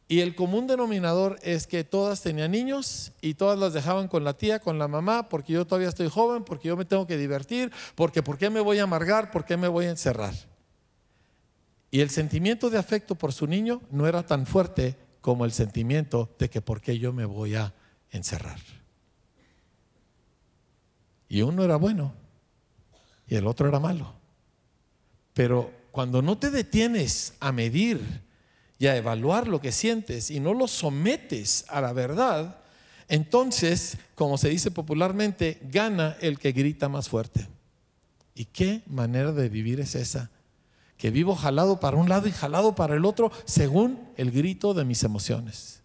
Y 0.08 0.22
el 0.22 0.36
común 0.36 0.68
denominador 0.68 1.38
es 1.42 1.68
que 1.68 1.84
todas 1.84 2.22
tenían 2.22 2.52
niños 2.52 3.12
y 3.20 3.34
todas 3.34 3.60
las 3.60 3.74
dejaban 3.74 4.08
con 4.08 4.24
la 4.24 4.38
tía, 4.38 4.60
con 4.60 4.80
la 4.80 4.88
mamá, 4.88 5.28
porque 5.28 5.52
yo 5.52 5.68
todavía 5.68 5.89
estoy 5.89 6.08
joven, 6.08 6.46
porque 6.46 6.70
yo 6.70 6.78
me 6.78 6.86
tengo 6.86 7.08
que 7.08 7.18
divertir, 7.18 7.74
porque 7.96 8.24
¿por 8.24 8.38
qué 8.38 8.50
me 8.50 8.62
voy 8.62 8.80
a 8.80 8.84
amargar? 8.84 9.32
¿Por 9.32 9.44
qué 9.44 9.58
me 9.58 9.68
voy 9.68 9.88
a 9.88 9.89
encerrar? 9.89 10.34
Y 11.94 12.02
el 12.02 12.10
sentimiento 12.10 12.72
de 12.72 12.80
afecto 12.80 13.14
por 13.14 13.34
su 13.34 13.46
niño 13.46 13.84
no 13.92 14.08
era 14.08 14.26
tan 14.26 14.48
fuerte 14.48 14.96
como 15.22 15.46
el 15.46 15.52
sentimiento 15.52 16.36
de 16.40 16.50
que 16.50 16.60
por 16.60 16.82
qué 16.82 16.98
yo 16.98 17.14
me 17.14 17.24
voy 17.24 17.54
a 17.54 17.72
encerrar. 18.10 18.58
Y 21.30 21.44
uno 21.44 21.64
era 21.64 21.76
bueno 21.76 22.16
y 23.28 23.36
el 23.36 23.46
otro 23.46 23.68
era 23.68 23.80
malo. 23.80 24.12
Pero 25.36 25.72
cuando 25.92 26.24
no 26.24 26.36
te 26.40 26.50
detienes 26.50 27.36
a 27.40 27.52
medir 27.52 28.02
y 28.80 28.88
a 28.88 28.98
evaluar 28.98 29.48
lo 29.48 29.62
que 29.62 29.72
sientes 29.72 30.32
y 30.32 30.40
no 30.40 30.56
lo 30.56 30.68
sometes 30.68 31.64
a 31.68 31.80
la 31.80 31.94
verdad, 31.94 32.58
entonces, 33.08 34.00
como 34.16 34.40
se 34.40 34.50
dice 34.50 34.72
popularmente, 34.72 35.60
gana 35.70 36.18
el 36.22 36.40
que 36.40 36.54
grita 36.54 36.90
más 36.90 37.08
fuerte. 37.08 37.48
¿Y 38.34 38.46
qué 38.46 38.82
manera 38.88 39.32
de 39.32 39.48
vivir 39.48 39.80
es 39.80 39.94
esa? 39.94 40.32
Que 41.04 41.12
vivo 41.12 41.36
jalado 41.36 41.82
para 41.82 41.98
un 41.98 42.08
lado 42.08 42.30
y 42.30 42.32
jalado 42.32 42.76
para 42.76 42.96
el 42.96 43.04
otro 43.04 43.30
según 43.44 44.00
el 44.16 44.32
grito 44.32 44.74
de 44.74 44.86
mis 44.86 45.04
emociones. 45.04 45.82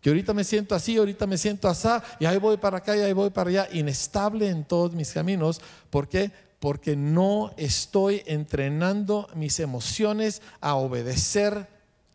Que 0.00 0.10
ahorita 0.10 0.32
me 0.34 0.44
siento 0.44 0.76
así, 0.76 0.96
ahorita 0.96 1.26
me 1.26 1.36
siento 1.36 1.66
así, 1.66 1.88
y 2.20 2.26
ahí 2.26 2.38
voy 2.38 2.58
para 2.58 2.76
acá 2.78 2.96
y 2.96 3.00
ahí 3.00 3.12
voy 3.12 3.30
para 3.30 3.50
allá, 3.50 3.68
inestable 3.72 4.50
en 4.50 4.64
todos 4.64 4.92
mis 4.92 5.10
caminos. 5.10 5.60
¿Por 5.90 6.08
qué? 6.08 6.30
Porque 6.60 6.94
no 6.94 7.52
estoy 7.56 8.22
entrenando 8.26 9.28
mis 9.34 9.58
emociones 9.58 10.42
a 10.60 10.76
obedecer 10.76 11.66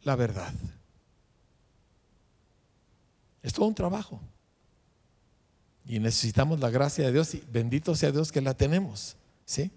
la 0.05 0.15
verdad. 0.15 0.53
Es 3.41 3.51
todo 3.51 3.65
un 3.65 3.75
trabajo. 3.75 4.21
Y 5.85 5.99
necesitamos 5.99 6.61
la 6.61 6.69
gracia 6.69 7.03
de 7.07 7.11
Dios 7.11 7.35
y 7.35 7.43
bendito 7.51 7.93
sea 7.93 8.13
Dios 8.13 8.31
que 8.31 8.39
la 8.39 8.53
tenemos. 8.53 9.17
¿sí? 9.43 9.69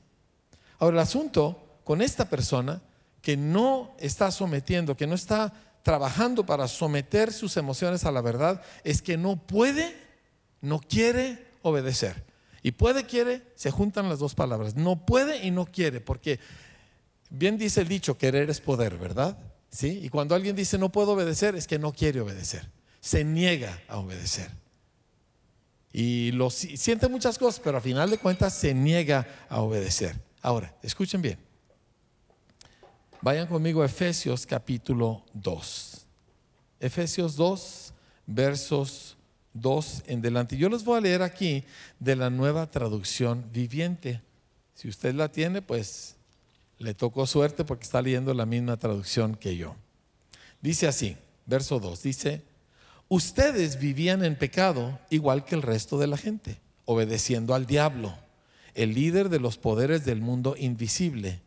Ahora, 0.79 0.99
el 0.99 1.03
asunto 1.03 1.66
con 1.87 2.03
esta 2.03 2.29
persona 2.29 2.83
que 3.23 3.37
no 3.37 3.95
está 4.01 4.33
sometiendo, 4.33 4.97
que 4.97 5.07
no 5.07 5.15
está 5.15 5.53
trabajando 5.85 6.45
para 6.45 6.67
someter 6.67 7.33
sus 7.33 7.57
emociones 7.57 8.05
a 8.05 8.11
la 8.11 8.21
verdad, 8.23 8.61
es 8.83 9.03
que 9.03 9.17
no 9.17 9.37
puede, 9.37 9.97
no 10.61 10.81
quiere 10.81 11.47
obedecer. 11.63 12.25
Y 12.65 12.73
puede, 12.73 13.07
quiere, 13.07 13.45
se 13.55 13.71
juntan 13.71 14.09
las 14.09 14.19
dos 14.19 14.35
palabras. 14.35 14.75
No 14.75 15.07
puede 15.07 15.47
y 15.47 15.53
no 15.53 15.65
quiere, 15.65 16.01
porque 16.01 16.41
bien 17.31 17.57
dice 17.57 17.83
el 17.83 17.89
dicho, 17.89 18.19
querer 18.19 18.51
es 18.51 18.61
poder, 18.61 18.99
¿verdad? 18.99 19.39
¿Sí? 19.71 20.01
Y 20.03 20.09
cuando 20.09 20.35
alguien 20.35 20.57
dice 20.57 20.79
no 20.79 20.91
puedo 20.91 21.13
obedecer, 21.13 21.55
es 21.55 21.69
que 21.69 21.79
no 21.79 21.93
quiere 21.93 22.21
obedecer. 22.21 22.69
Se 22.99 23.23
niega 23.23 23.81
a 23.87 23.99
obedecer. 23.99 24.51
Y 25.93 26.33
lo, 26.33 26.51
siente 26.51 27.07
muchas 27.07 27.39
cosas, 27.39 27.61
pero 27.63 27.79
a 27.79 27.81
final 27.81 28.11
de 28.11 28.19
cuentas 28.19 28.55
se 28.55 28.75
niega 28.75 29.25
a 29.49 29.61
obedecer. 29.61 30.17
Ahora, 30.43 30.75
escuchen 30.83 31.23
bien. 31.23 31.46
Vayan 33.23 33.47
conmigo 33.47 33.83
a 33.83 33.87
Efesios 33.87 34.47
capítulo 34.47 35.25
2. 35.33 36.07
Efesios 36.81 37.37
2, 37.37 37.95
versos 38.27 39.17
2 39.55 40.05
en 40.07 40.21
delante. 40.21 40.57
Yo 40.57 40.69
les 40.69 40.85
voy 40.85 40.99
a 40.99 41.01
leer 41.01 41.23
aquí 41.23 41.65
de 41.99 42.15
la 42.15 42.31
nueva 42.31 42.71
traducción 42.71 43.45
viviente. 43.53 44.21
Si 44.75 44.89
usted 44.89 45.15
la 45.15 45.31
tiene, 45.31 45.63
pues 45.63 46.17
le 46.79 46.95
tocó 46.95 47.27
suerte 47.27 47.65
porque 47.65 47.85
está 47.85 48.03
leyendo 48.03 48.35
la 48.35 48.45
misma 48.45 48.77
traducción 48.77 49.35
que 49.35 49.57
yo. 49.57 49.75
Dice 50.61 50.87
así, 50.87 51.17
verso 51.47 51.81
2, 51.81 52.03
dice, 52.03 52.43
Ustedes 53.09 53.79
vivían 53.79 54.25
en 54.25 54.37
pecado 54.37 54.99
igual 55.11 55.45
que 55.45 55.55
el 55.55 55.63
resto 55.63 55.97
de 55.99 56.09
la 56.09 56.17
gente, 56.17 56.61
obedeciendo 56.85 57.55
al 57.55 57.65
diablo, 57.65 58.15
el 58.75 58.95
líder 58.95 59.31
de 59.31 59.41
los 59.41 59.57
poderes 59.57 60.05
del 60.05 60.21
mundo 60.21 60.55
invisible, 60.59 61.41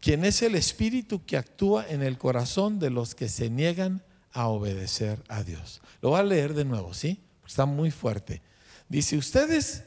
quien 0.00 0.24
es 0.24 0.42
el 0.42 0.54
espíritu 0.54 1.24
que 1.24 1.36
actúa 1.36 1.86
en 1.88 2.02
el 2.02 2.18
corazón 2.18 2.78
de 2.78 2.90
los 2.90 3.14
que 3.14 3.28
se 3.28 3.50
niegan 3.50 4.02
a 4.32 4.48
obedecer 4.48 5.22
a 5.28 5.42
Dios. 5.42 5.80
Lo 6.00 6.10
voy 6.10 6.20
a 6.20 6.24
leer 6.24 6.54
de 6.54 6.64
nuevo, 6.64 6.94
¿sí? 6.94 7.20
Está 7.46 7.66
muy 7.66 7.90
fuerte. 7.90 8.42
Dice, 8.88 9.16
ustedes, 9.16 9.84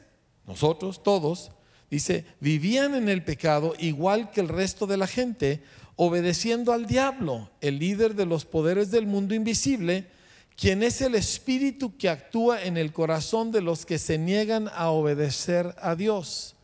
nosotros, 0.48 1.04
todos, 1.04 1.52
dice, 1.90 2.26
vivían 2.40 2.96
en 2.96 3.10
el 3.10 3.24
pecado 3.24 3.74
igual 3.80 4.32
que 4.32 4.42
el 4.42 4.50
resto 4.50 4.88
de 4.88 4.98
la 4.98 5.08
gente, 5.08 5.64
obedeciendo 5.96 6.74
al 6.74 6.86
diablo, 6.86 7.50
el 7.62 7.80
líder 7.80 8.16
de 8.16 8.26
los 8.26 8.46
poderes 8.46 8.92
del 8.92 9.08
mundo 9.08 9.36
invisible, 9.36 10.08
quien 10.56 10.84
es 10.84 11.02
el 11.02 11.16
espíritu 11.16 11.98
que 11.98 12.10
actúa 12.10 12.64
en 12.64 12.78
el 12.78 12.94
corazón 12.94 13.52
de 13.52 13.62
los 13.62 13.86
que 13.86 14.00
se 14.00 14.18
niegan 14.18 14.70
a 14.74 14.90
obedecer 14.90 15.76
a 15.80 15.96
Dios. 15.96 16.55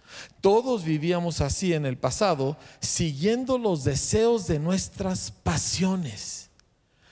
Todos 0.42 0.84
vivíamos 0.84 1.40
así 1.40 1.74
en 1.74 1.86
el 1.86 1.98
pasado, 1.98 2.58
siguiendo 2.80 3.60
los 3.60 3.84
deseos 3.84 4.48
de 4.48 4.60
nuestras 4.60 5.32
pasiones. 5.32 6.50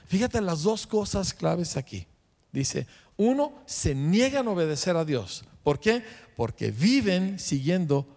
Fíjate 0.08 0.42
las 0.42 0.63
dos 0.63 0.88
cosas 0.88 1.36
claves 1.36 1.78
aquí. 1.78 2.08
Dice, 2.52 2.88
uno, 3.18 3.54
se 3.68 3.94
niegan 3.94 4.48
a 4.48 4.52
obedecer 4.52 4.98
a 4.98 5.06
Dios. 5.06 5.46
¿Por 5.63 5.80
qué? 5.80 6.04
Porque 6.36 6.72
viven 6.72 7.38
siguiendo 7.38 8.08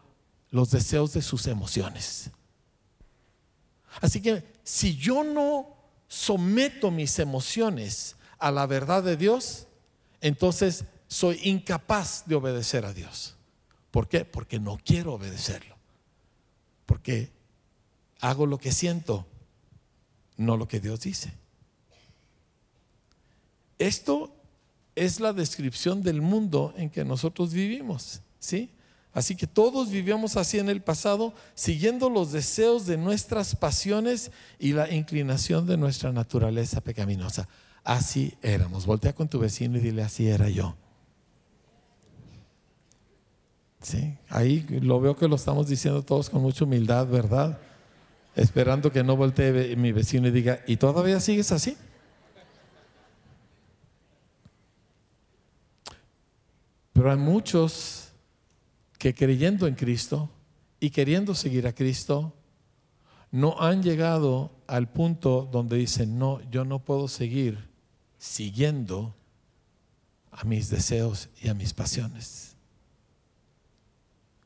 los 0.50 0.70
deseos 0.70 1.12
de 1.12 1.20
sus 1.20 1.46
emociones. 1.46 2.30
Así 4.00 4.22
que 4.22 4.42
si 4.64 4.96
yo 4.96 5.22
no 5.22 5.76
someto 6.08 6.90
mis 6.90 7.18
emociones 7.18 8.16
a 8.38 8.50
la 8.50 8.66
verdad 8.66 9.02
de 9.02 9.18
Dios, 9.18 9.66
entonces 10.22 10.84
soy 11.08 11.38
incapaz 11.42 12.24
de 12.24 12.36
obedecer 12.36 12.86
a 12.86 12.94
Dios. 12.94 13.36
¿Por 13.92 14.08
qué? 14.08 14.24
Porque 14.24 14.58
no 14.58 14.80
quiero 14.84 15.14
obedecerlo. 15.14 15.76
Porque 16.86 17.30
hago 18.20 18.46
lo 18.46 18.58
que 18.58 18.72
siento, 18.72 19.26
no 20.36 20.56
lo 20.56 20.66
que 20.66 20.80
Dios 20.80 21.02
dice. 21.02 21.32
Esto 23.78 24.34
es 24.96 25.20
la 25.20 25.32
descripción 25.32 26.02
del 26.02 26.22
mundo 26.22 26.72
en 26.76 26.88
que 26.88 27.04
nosotros 27.04 27.52
vivimos, 27.52 28.20
¿sí? 28.38 28.70
Así 29.12 29.36
que 29.36 29.46
todos 29.46 29.90
vivíamos 29.90 30.38
así 30.38 30.58
en 30.58 30.70
el 30.70 30.80
pasado, 30.80 31.34
siguiendo 31.54 32.08
los 32.08 32.32
deseos 32.32 32.86
de 32.86 32.96
nuestras 32.96 33.54
pasiones 33.54 34.30
y 34.58 34.72
la 34.72 34.90
inclinación 34.90 35.66
de 35.66 35.76
nuestra 35.76 36.12
naturaleza 36.12 36.80
pecaminosa. 36.80 37.46
Así 37.84 38.32
éramos. 38.40 38.86
Voltea 38.86 39.12
con 39.14 39.28
tu 39.28 39.38
vecino 39.38 39.76
y 39.76 39.80
dile, 39.80 40.02
así 40.02 40.28
era 40.28 40.48
yo. 40.48 40.76
Sí, 43.82 44.16
ahí 44.28 44.64
lo 44.80 45.00
veo 45.00 45.16
que 45.16 45.26
lo 45.26 45.34
estamos 45.36 45.66
diciendo 45.66 46.02
todos 46.02 46.30
con 46.30 46.40
mucha 46.40 46.64
humildad, 46.64 47.06
¿verdad? 47.06 47.58
Esperando 48.36 48.92
que 48.92 49.02
no 49.02 49.16
voltee 49.16 49.76
mi 49.76 49.90
vecino 49.90 50.28
y 50.28 50.30
diga, 50.30 50.60
¿y 50.66 50.76
todavía 50.76 51.18
sigues 51.18 51.50
así? 51.50 51.76
Pero 56.92 57.10
hay 57.10 57.16
muchos 57.16 58.12
que 58.98 59.14
creyendo 59.14 59.66
en 59.66 59.74
Cristo 59.74 60.30
y 60.78 60.90
queriendo 60.90 61.34
seguir 61.34 61.66
a 61.66 61.74
Cristo, 61.74 62.32
no 63.32 63.60
han 63.60 63.82
llegado 63.82 64.52
al 64.68 64.88
punto 64.88 65.48
donde 65.50 65.76
dicen, 65.76 66.18
no, 66.18 66.40
yo 66.50 66.64
no 66.64 66.78
puedo 66.78 67.08
seguir 67.08 67.68
siguiendo 68.18 69.14
a 70.30 70.44
mis 70.44 70.70
deseos 70.70 71.30
y 71.42 71.48
a 71.48 71.54
mis 71.54 71.72
pasiones. 71.72 72.51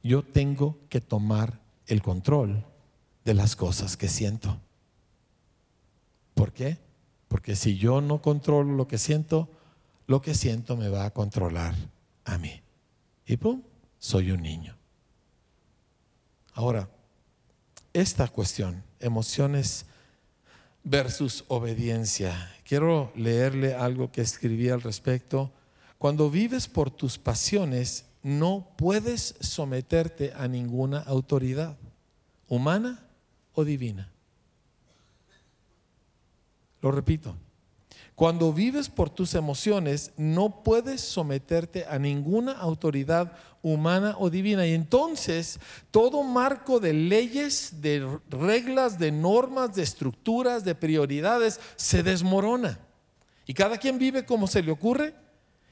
Yo 0.07 0.23
tengo 0.23 0.79
que 0.89 1.01
tomar 1.01 1.59
el 1.89 2.01
control 2.01 2.65
de 3.25 3.35
las 3.35 3.57
cosas 3.57 3.97
que 3.97 4.09
siento. 4.09 4.61
¿Por 6.35 6.53
qué? 6.53 6.79
Porque 7.27 7.57
si 7.57 7.77
yo 7.77 8.01
no 8.01 8.23
controlo 8.23 8.77
lo 8.77 8.87
que 8.87 8.99
siento, 8.99 9.49
lo 10.07 10.23
que 10.23 10.35
siento 10.35 10.77
me 10.77 10.89
va 10.89 11.07
a 11.07 11.11
controlar 11.11 11.75
a 12.25 12.39
mí. 12.39 12.63
Y 13.27 13.37
pum, 13.37 13.63
soy 13.99 14.31
un 14.31 14.43
niño. 14.43 14.77
Ahora, 16.53 16.89
esta 17.93 18.29
cuestión, 18.29 18.85
emociones 19.01 19.87
versus 20.85 21.45
obediencia. 21.49 22.55
Quiero 22.65 23.11
leerle 23.17 23.75
algo 23.75 24.13
que 24.13 24.21
escribí 24.21 24.69
al 24.69 24.83
respecto. 24.83 25.51
Cuando 25.99 26.31
vives 26.31 26.69
por 26.69 26.93
tus 26.93 27.19
pasiones, 27.19 28.05
no 28.27 28.73
puedes 28.77 29.37
someterte 29.39 30.33
a 30.37 30.49
ninguna 30.49 30.99
autoridad, 30.99 31.77
humana 32.49 33.07
o 33.55 33.65
divina. 33.65 34.11
Lo 36.83 36.91
repito, 36.91 37.37
cuando 38.17 38.53
vives 38.53 38.89
por 38.89 39.11
tus 39.11 39.37
emociones, 39.37 40.11
no 40.17 40.65
puedes 40.65 41.03
someterte 41.03 41.85
a 41.85 42.01
ninguna 42.01 42.51
autoridad 42.51 43.31
humana 43.63 44.17
o 44.19 44.29
divina. 44.29 44.67
Y 44.67 44.75
entonces 44.75 45.61
todo 45.93 46.25
marco 46.25 46.81
de 46.81 46.95
leyes, 46.95 47.81
de 47.81 48.19
reglas, 48.29 48.99
de 48.99 49.13
normas, 49.13 49.77
de 49.77 49.85
estructuras, 49.85 50.65
de 50.65 50.75
prioridades 50.75 51.61
se 51.77 52.03
desmorona. 52.03 52.81
Y 53.47 53.55
cada 53.55 53.79
quien 53.79 54.01
vive 54.01 54.27
como 54.27 54.49
se 54.49 54.65
le 54.65 54.73
ocurre. 54.73 55.15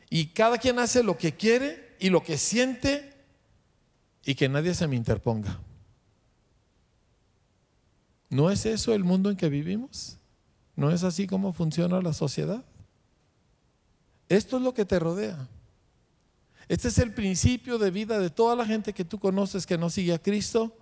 Y 0.09 0.27
cada 0.27 0.59
quien 0.59 0.79
hace 0.79 1.03
lo 1.03 1.19
que 1.19 1.35
quiere 1.35 1.84
y 2.05 2.11
lo 2.11 2.23
que 2.23 2.37
siente. 2.37 3.15
Y 4.27 4.35
que 4.35 4.47
nadie 4.47 4.75
se 4.75 4.87
me 4.87 4.95
interponga. 4.95 5.59
¿No 8.29 8.51
es 8.51 8.67
eso 8.67 8.93
el 8.93 9.05
mundo 9.05 9.31
en 9.31 9.39
que 9.39 9.49
vivimos? 9.49 10.19
¿No 10.77 10.91
es 10.91 11.03
así 11.03 11.27
como 11.27 11.55
funciona 11.55 12.03
la 12.03 12.13
sociedad? 12.13 12.63
Esto 14.29 14.59
es 14.59 14.63
lo 14.63 14.75
que 14.75 14.85
te 14.85 14.99
rodea. 14.99 15.49
Este 16.69 16.89
es 16.89 16.99
el 16.99 17.15
principio 17.15 17.79
de 17.79 17.91
vida 17.91 18.19
de 18.19 18.29
toda 18.29 18.55
la 18.55 18.67
gente 18.67 18.93
que 18.93 19.07
tú 19.07 19.19
conoces 19.19 19.65
que 19.65 19.79
no 19.79 19.89
sigue 19.89 20.13
a 20.13 20.19
Cristo. 20.19 20.77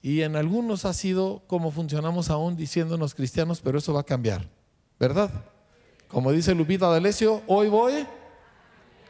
Y 0.00 0.22
en 0.22 0.36
algunos 0.36 0.86
ha 0.86 0.94
sido 0.94 1.42
como 1.46 1.70
funcionamos 1.70 2.30
aún 2.30 2.56
diciéndonos 2.56 3.14
cristianos, 3.14 3.60
pero 3.60 3.76
eso 3.76 3.92
va 3.92 4.00
a 4.00 4.04
cambiar, 4.04 4.48
¿verdad? 4.98 5.30
Como 6.08 6.32
dice 6.32 6.54
Lupita 6.54 6.88
D'Alessio, 6.88 7.42
hoy 7.46 7.68
voy. 7.68 8.06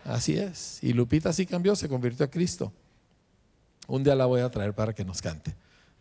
Así 0.04 0.36
es. 0.36 0.78
Y 0.82 0.92
Lupita 0.92 1.32
sí 1.32 1.46
cambió, 1.46 1.76
se 1.76 1.88
convirtió 1.88 2.26
a 2.26 2.30
Cristo. 2.30 2.72
Un 3.86 4.04
día 4.04 4.14
la 4.14 4.26
voy 4.26 4.40
a 4.40 4.50
traer 4.50 4.74
para 4.74 4.92
que 4.92 5.04
nos 5.04 5.20
cante, 5.20 5.54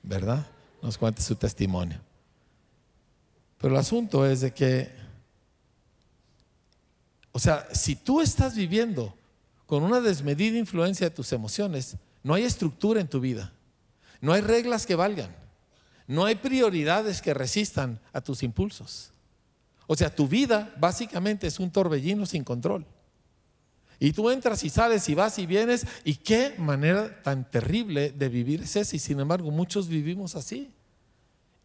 ¿verdad? 0.03 0.45
Nos 0.81 0.97
cuente 0.97 1.21
su 1.21 1.35
testimonio. 1.35 1.99
Pero 3.59 3.73
el 3.73 3.79
asunto 3.79 4.25
es 4.25 4.41
de 4.41 4.51
que, 4.51 4.89
o 7.31 7.39
sea, 7.39 7.67
si 7.73 7.95
tú 7.95 8.21
estás 8.21 8.55
viviendo 8.55 9.15
con 9.65 9.83
una 9.83 10.01
desmedida 10.01 10.57
influencia 10.57 11.09
de 11.09 11.15
tus 11.15 11.31
emociones, 11.31 11.95
no 12.23 12.33
hay 12.33 12.43
estructura 12.43 12.99
en 12.99 13.07
tu 13.07 13.19
vida, 13.19 13.53
no 14.19 14.33
hay 14.33 14.41
reglas 14.41 14.85
que 14.85 14.95
valgan, 14.95 15.35
no 16.07 16.25
hay 16.25 16.35
prioridades 16.35 17.21
que 17.21 17.33
resistan 17.33 17.99
a 18.13 18.21
tus 18.21 18.43
impulsos. 18.43 19.11
O 19.87 19.95
sea, 19.95 20.13
tu 20.13 20.27
vida 20.27 20.73
básicamente 20.77 21.47
es 21.47 21.59
un 21.59 21.71
torbellino 21.71 22.25
sin 22.25 22.43
control. 22.43 22.85
Y 24.03 24.13
tú 24.13 24.31
entras 24.31 24.63
y 24.63 24.71
sales 24.71 25.07
y 25.09 25.13
vas 25.13 25.37
y 25.37 25.45
vienes. 25.45 25.85
Y 26.03 26.15
qué 26.15 26.55
manera 26.57 27.21
tan 27.21 27.47
terrible 27.47 28.09
de 28.11 28.29
vivir 28.29 28.63
es 28.63 28.75
esa. 28.75 28.95
Y 28.95 28.99
sin 28.99 29.19
embargo, 29.19 29.51
muchos 29.51 29.87
vivimos 29.87 30.35
así. 30.35 30.71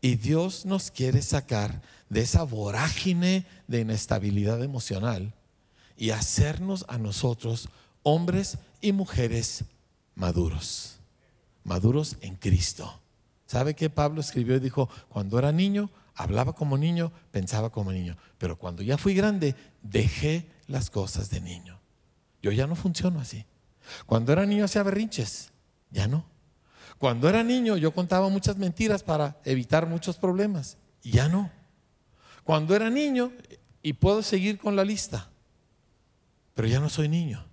Y 0.02 0.16
Dios 0.16 0.66
nos 0.66 0.90
quiere 0.90 1.22
sacar 1.22 1.80
de 2.10 2.20
esa 2.20 2.42
vorágine 2.42 3.46
de 3.68 3.80
inestabilidad 3.80 4.62
emocional 4.62 5.32
y 5.96 6.10
hacernos 6.10 6.84
a 6.88 6.98
nosotros 6.98 7.70
hombres 8.02 8.58
y 8.82 8.92
mujeres 8.92 9.64
maduros. 10.14 10.98
Maduros 11.64 12.18
en 12.20 12.36
Cristo. 12.36 13.00
¿Sabe 13.46 13.72
qué 13.72 13.88
Pablo 13.88 14.20
escribió 14.20 14.56
y 14.56 14.60
dijo? 14.60 14.90
Cuando 15.08 15.38
era 15.38 15.52
niño, 15.52 15.88
hablaba 16.14 16.52
como 16.52 16.76
niño, 16.76 17.12
pensaba 17.30 17.70
como 17.70 17.92
niño. 17.92 18.14
Pero 18.36 18.58
cuando 18.58 18.82
ya 18.82 18.98
fui 18.98 19.14
grande, 19.14 19.54
dejé 19.80 20.50
las 20.66 20.90
cosas 20.90 21.30
de 21.30 21.40
niño. 21.40 21.80
Yo 22.46 22.52
ya 22.52 22.68
no 22.68 22.76
funciono 22.76 23.18
así. 23.18 23.44
Cuando 24.06 24.32
era 24.32 24.46
niño 24.46 24.66
hacía 24.66 24.84
berrinches, 24.84 25.50
ya 25.90 26.06
no. 26.06 26.24
Cuando 26.96 27.28
era 27.28 27.42
niño 27.42 27.76
yo 27.76 27.90
contaba 27.90 28.28
muchas 28.28 28.56
mentiras 28.56 29.02
para 29.02 29.36
evitar 29.44 29.88
muchos 29.88 30.16
problemas, 30.16 30.78
ya 31.02 31.28
no. 31.28 31.50
Cuando 32.44 32.76
era 32.76 32.88
niño, 32.88 33.32
y 33.82 33.94
puedo 33.94 34.22
seguir 34.22 34.58
con 34.58 34.76
la 34.76 34.84
lista, 34.84 35.28
pero 36.54 36.68
ya 36.68 36.78
no 36.78 36.88
soy 36.88 37.08
niño, 37.08 37.44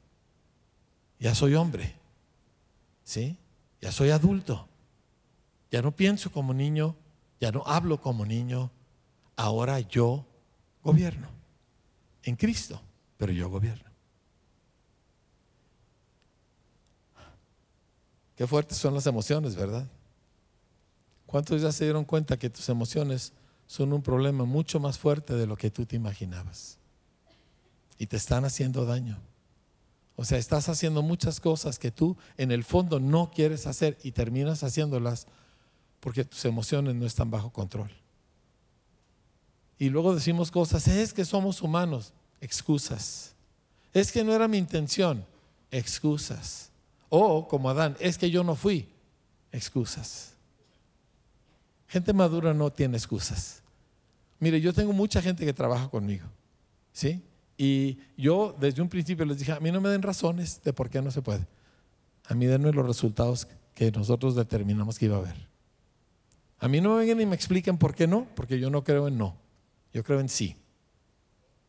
ya 1.20 1.34
soy 1.34 1.56
hombre, 1.56 1.96
¿sí? 3.04 3.40
Ya 3.82 3.92
soy 3.92 4.12
adulto, 4.12 4.70
ya 5.72 5.82
no 5.82 5.96
pienso 5.96 6.32
como 6.32 6.54
niño, 6.54 6.96
ya 7.42 7.52
no 7.52 7.64
hablo 7.66 8.00
como 8.00 8.28
niño, 8.28 8.70
ahora 9.38 9.80
yo 9.80 10.24
gobierno 10.84 11.30
en 12.22 12.36
Cristo, 12.36 12.80
pero 13.18 13.32
yo 13.32 13.50
gobierno. 13.50 13.93
Qué 18.36 18.48
fuertes 18.48 18.78
son 18.78 18.93
las 18.93 19.06
emociones, 19.06 19.56
¿verdad? 19.56 19.88
¿Cuántos 21.26 21.62
ya 21.62 21.72
se 21.72 21.86
dieron 21.86 22.06
cuenta 22.06 22.38
que 22.38 22.50
tus 22.50 22.69
emociones 22.69 23.34
son 23.67 23.93
un 23.93 24.02
problema 24.02 24.46
mucho 24.46 24.80
más 24.80 24.98
fuerte 24.98 25.34
de 25.34 25.48
lo 25.48 25.56
que 25.56 25.72
tú 25.72 25.86
te 25.86 25.96
imaginabas? 25.96 26.78
Y 27.98 28.08
te 28.08 28.17
están 28.17 28.46
haciendo 28.46 28.86
daño. 28.86 29.19
O 30.15 30.26
sea, 30.26 30.38
estás 30.38 30.69
haciendo 30.69 31.02
muchas 31.02 31.39
cosas 31.39 31.80
que 31.80 31.91
tú 31.91 32.17
en 32.38 32.52
el 32.52 32.63
fondo 32.63 33.00
no 33.00 33.32
quieres 33.34 33.65
hacer 33.65 33.98
y 34.04 34.12
terminas 34.12 34.63
haciéndolas 34.63 35.28
porque 36.00 36.26
tus 36.26 36.46
emociones 36.46 36.96
no 36.96 37.06
están 37.06 37.32
bajo 37.32 37.52
control. 37.52 37.89
Y 39.80 39.89
luego 39.89 40.13
decimos 40.13 40.52
cosas, 40.52 40.88
es 40.88 41.13
que 41.13 41.26
somos 41.26 41.62
humanos, 41.62 42.13
excusas. 42.41 43.34
Es 43.93 44.12
que 44.12 44.24
no 44.24 44.34
era 44.34 44.48
mi 44.48 44.58
intención, 44.58 45.26
excusas. 45.72 46.69
O 47.15 47.47
como 47.47 47.69
Adán, 47.69 47.95
es 47.99 48.17
que 48.17 48.32
yo 48.32 48.43
no 48.43 48.56
fui. 48.56 48.89
Excusas. 49.52 50.34
Gente 51.88 52.12
madura 52.12 52.56
no 52.56 52.71
tiene 52.71 52.97
excusas. 52.97 53.62
Mire, 54.39 54.60
yo 54.60 54.73
tengo 54.73 54.93
mucha 54.93 55.21
gente 55.21 55.45
que 55.45 55.54
trabaja 55.54 55.89
conmigo. 55.89 56.26
¿Sí? 56.91 57.21
Y 57.56 57.99
yo 58.17 58.58
desde 58.60 58.82
un 58.82 58.89
principio 58.89 59.26
les 59.26 59.38
dije, 59.38 59.52
a 59.52 59.60
mí 59.60 59.71
no 59.71 59.80
me 59.80 59.89
den 59.89 60.02
razones 60.02 60.60
de 60.63 60.73
por 60.73 60.89
qué 60.89 61.04
no 61.04 61.12
se 61.12 61.21
puede. 61.21 61.45
A 62.26 62.34
mí 62.34 62.47
denme 62.47 62.71
los 62.71 62.88
resultados 62.88 63.47
que 63.76 63.91
nosotros 63.91 64.34
determinamos 64.34 64.97
que 64.97 65.06
iba 65.06 65.17
a 65.17 65.19
haber. 65.19 65.36
A 66.58 66.67
mí 66.67 66.82
no 66.82 66.95
me 66.95 67.02
vengan 67.02 67.21
y 67.21 67.28
me 67.28 67.36
expliquen 67.36 67.78
por 67.78 67.93
qué 67.93 68.08
no, 68.08 68.26
porque 68.34 68.60
yo 68.60 68.71
no 68.71 68.84
creo 68.84 69.08
en 69.08 69.19
no. 69.19 69.38
Yo 69.93 70.04
creo 70.04 70.19
en 70.19 70.30
sí. 70.30 70.56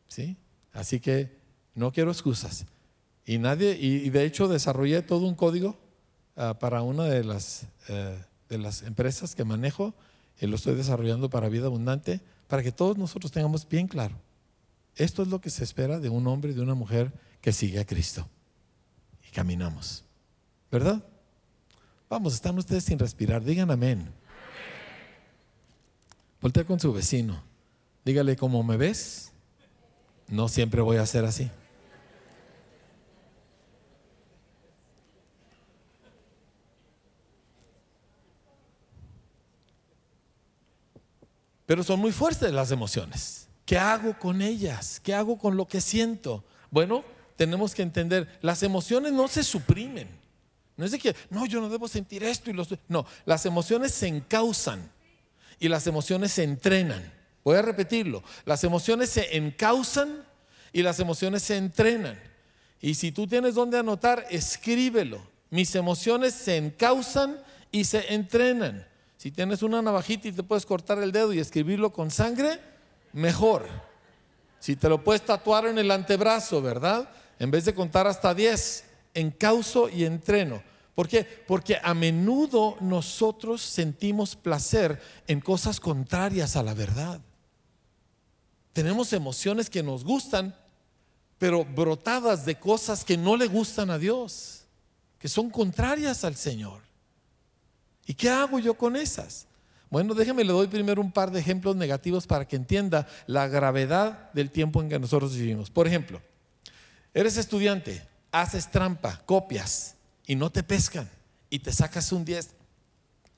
¿Sí? 0.07 0.37
Así 0.73 0.99
que 0.99 1.37
no 1.75 1.91
quiero 1.91 2.09
excusas. 2.09 2.65
Y 3.25 3.39
nadie, 3.39 3.77
y, 3.79 4.09
de 4.09 4.23
hecho 4.23 4.47
desarrollé 4.47 5.01
todo 5.01 5.27
un 5.27 5.35
código 5.35 5.75
ah, 6.35 6.57
para 6.59 6.83
una 6.83 7.05
de 7.05 7.23
las, 7.23 7.67
eh, 7.87 8.17
de 8.49 8.57
las 8.57 8.83
empresas 8.83 9.33
que 9.33 9.43
manejo, 9.43 9.93
y 10.39 10.47
lo 10.47 10.55
estoy 10.55 10.75
desarrollando 10.75 11.29
para 11.29 11.49
vida 11.49 11.65
abundante, 11.65 12.21
para 12.47 12.61
que 12.61 12.71
todos 12.71 12.97
nosotros 12.97 13.31
tengamos 13.31 13.67
bien 13.67 13.87
claro. 13.87 14.15
Esto 14.95 15.23
es 15.23 15.27
lo 15.27 15.41
que 15.41 15.49
se 15.49 15.63
espera 15.63 15.99
de 15.99 16.09
un 16.09 16.27
hombre 16.27 16.51
y 16.51 16.53
de 16.53 16.61
una 16.61 16.75
mujer 16.75 17.11
que 17.41 17.51
sigue 17.51 17.79
a 17.79 17.85
Cristo. 17.85 18.27
Y 19.27 19.31
caminamos. 19.31 20.03
¿Verdad? 20.71 21.03
Vamos, 22.09 22.33
están 22.33 22.57
ustedes 22.57 22.83
sin 22.83 22.99
respirar. 22.99 23.43
Digan 23.43 23.71
amén. 23.71 24.09
Voltea 26.41 26.63
con 26.63 26.79
su 26.79 26.93
vecino. 26.93 27.41
Dígale, 28.05 28.35
¿cómo 28.35 28.61
me 28.63 28.77
ves? 28.77 29.31
No 30.27 30.47
siempre 30.47 30.81
voy 30.81 30.97
a 30.97 31.05
ser 31.05 31.25
así. 31.25 31.49
Pero 41.65 41.83
son 41.83 41.99
muy 41.99 42.11
fuertes 42.11 42.51
las 42.51 42.71
emociones. 42.71 43.47
¿Qué 43.65 43.77
hago 43.77 44.17
con 44.19 44.41
ellas? 44.41 44.99
¿Qué 45.03 45.13
hago 45.13 45.37
con 45.37 45.57
lo 45.57 45.67
que 45.67 45.81
siento? 45.81 46.43
Bueno, 46.69 47.03
tenemos 47.35 47.73
que 47.73 47.81
entender, 47.81 48.39
las 48.41 48.63
emociones 48.63 49.11
no 49.11 49.27
se 49.27 49.43
suprimen. 49.43 50.07
No 50.77 50.85
es 50.85 50.91
de 50.91 50.99
que, 50.99 51.15
no, 51.29 51.45
yo 51.45 51.61
no 51.61 51.69
debo 51.69 51.87
sentir 51.87 52.23
esto 52.23 52.49
y 52.49 52.53
lo 52.53 52.65
No, 52.87 53.05
las 53.25 53.45
emociones 53.45 53.93
se 53.93 54.07
encausan 54.07 54.91
y 55.59 55.69
las 55.69 55.87
emociones 55.87 56.33
se 56.33 56.43
entrenan. 56.43 57.13
Voy 57.43 57.57
a 57.57 57.61
repetirlo. 57.61 58.23
Las 58.45 58.63
emociones 58.63 59.09
se 59.09 59.37
encausan 59.37 60.25
y 60.73 60.83
las 60.83 60.99
emociones 60.99 61.43
se 61.43 61.57
entrenan. 61.57 62.19
Y 62.81 62.95
si 62.95 63.11
tú 63.11 63.25
tienes 63.25 63.55
donde 63.55 63.79
anotar, 63.79 64.25
escríbelo. 64.29 65.21
Mis 65.49 65.73
emociones 65.75 66.33
se 66.33 66.57
encausan 66.57 67.39
y 67.71 67.85
se 67.85 68.13
entrenan. 68.13 68.85
Si 69.25 69.31
tienes 69.31 69.63
una 69.63 69.81
navajita 69.81 70.27
y 70.27 70.31
te 70.31 70.43
puedes 70.43 70.67
cortar 70.67 70.99
el 70.99 71.11
dedo 71.11 71.33
y 71.33 71.39
escribirlo 71.39 71.91
con 71.91 72.11
sangre, 72.11 72.59
mejor. 73.11 73.65
Si 74.59 74.75
te 74.75 74.87
lo 74.87 75.03
puedes 75.03 75.25
tatuar 75.25 75.65
en 75.65 75.79
el 75.79 75.89
antebrazo, 75.89 76.61
¿verdad? 76.61 77.09
En 77.39 77.49
vez 77.49 77.65
de 77.65 77.73
contar 77.73 78.05
hasta 78.05 78.35
10, 78.35 78.83
encauso 79.15 79.89
y 79.89 80.05
entreno. 80.05 80.61
¿Por 80.93 81.07
qué? 81.07 81.23
Porque 81.23 81.79
a 81.81 81.95
menudo 81.95 82.77
nosotros 82.81 83.63
sentimos 83.63 84.35
placer 84.35 85.01
en 85.25 85.41
cosas 85.41 85.79
contrarias 85.79 86.55
a 86.55 86.61
la 86.61 86.75
verdad. 86.75 87.19
Tenemos 88.73 89.11
emociones 89.11 89.71
que 89.71 89.81
nos 89.81 90.03
gustan, 90.03 90.55
pero 91.39 91.65
brotadas 91.65 92.45
de 92.45 92.59
cosas 92.59 93.03
que 93.03 93.17
no 93.17 93.37
le 93.37 93.47
gustan 93.47 93.89
a 93.89 93.97
Dios, 93.97 94.65
que 95.17 95.27
son 95.27 95.49
contrarias 95.49 96.23
al 96.23 96.35
Señor. 96.35 96.84
¿Y 98.05 98.13
qué 98.13 98.29
hago 98.29 98.59
yo 98.59 98.75
con 98.75 98.95
esas? 98.95 99.47
Bueno, 99.89 100.13
déjeme, 100.13 100.43
le 100.43 100.51
doy 100.51 100.67
primero 100.67 101.01
un 101.01 101.11
par 101.11 101.31
de 101.31 101.39
ejemplos 101.39 101.75
negativos 101.75 102.27
para 102.27 102.45
que 102.45 102.55
entienda 102.55 103.07
la 103.27 103.47
gravedad 103.47 104.31
del 104.33 104.51
tiempo 104.51 104.81
en 104.81 104.89
que 104.89 104.99
nosotros 104.99 105.35
vivimos. 105.35 105.69
Por 105.69 105.87
ejemplo, 105.87 106.21
eres 107.13 107.37
estudiante, 107.37 108.05
haces 108.31 108.69
trampa, 108.69 109.21
copias 109.25 109.95
y 110.27 110.35
no 110.35 110.51
te 110.51 110.63
pescan 110.63 111.09
y 111.49 111.59
te 111.59 111.71
sacas 111.71 112.11
un 112.11 112.25
10. 112.25 112.49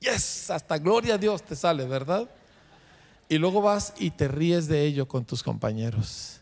Yes, 0.00 0.50
hasta 0.50 0.78
gloria 0.78 1.14
a 1.14 1.18
Dios 1.18 1.42
te 1.42 1.54
sale, 1.54 1.84
¿verdad? 1.84 2.28
Y 3.28 3.38
luego 3.38 3.60
vas 3.60 3.94
y 3.98 4.10
te 4.10 4.26
ríes 4.26 4.68
de 4.68 4.84
ello 4.84 5.06
con 5.06 5.24
tus 5.24 5.42
compañeros. 5.42 6.40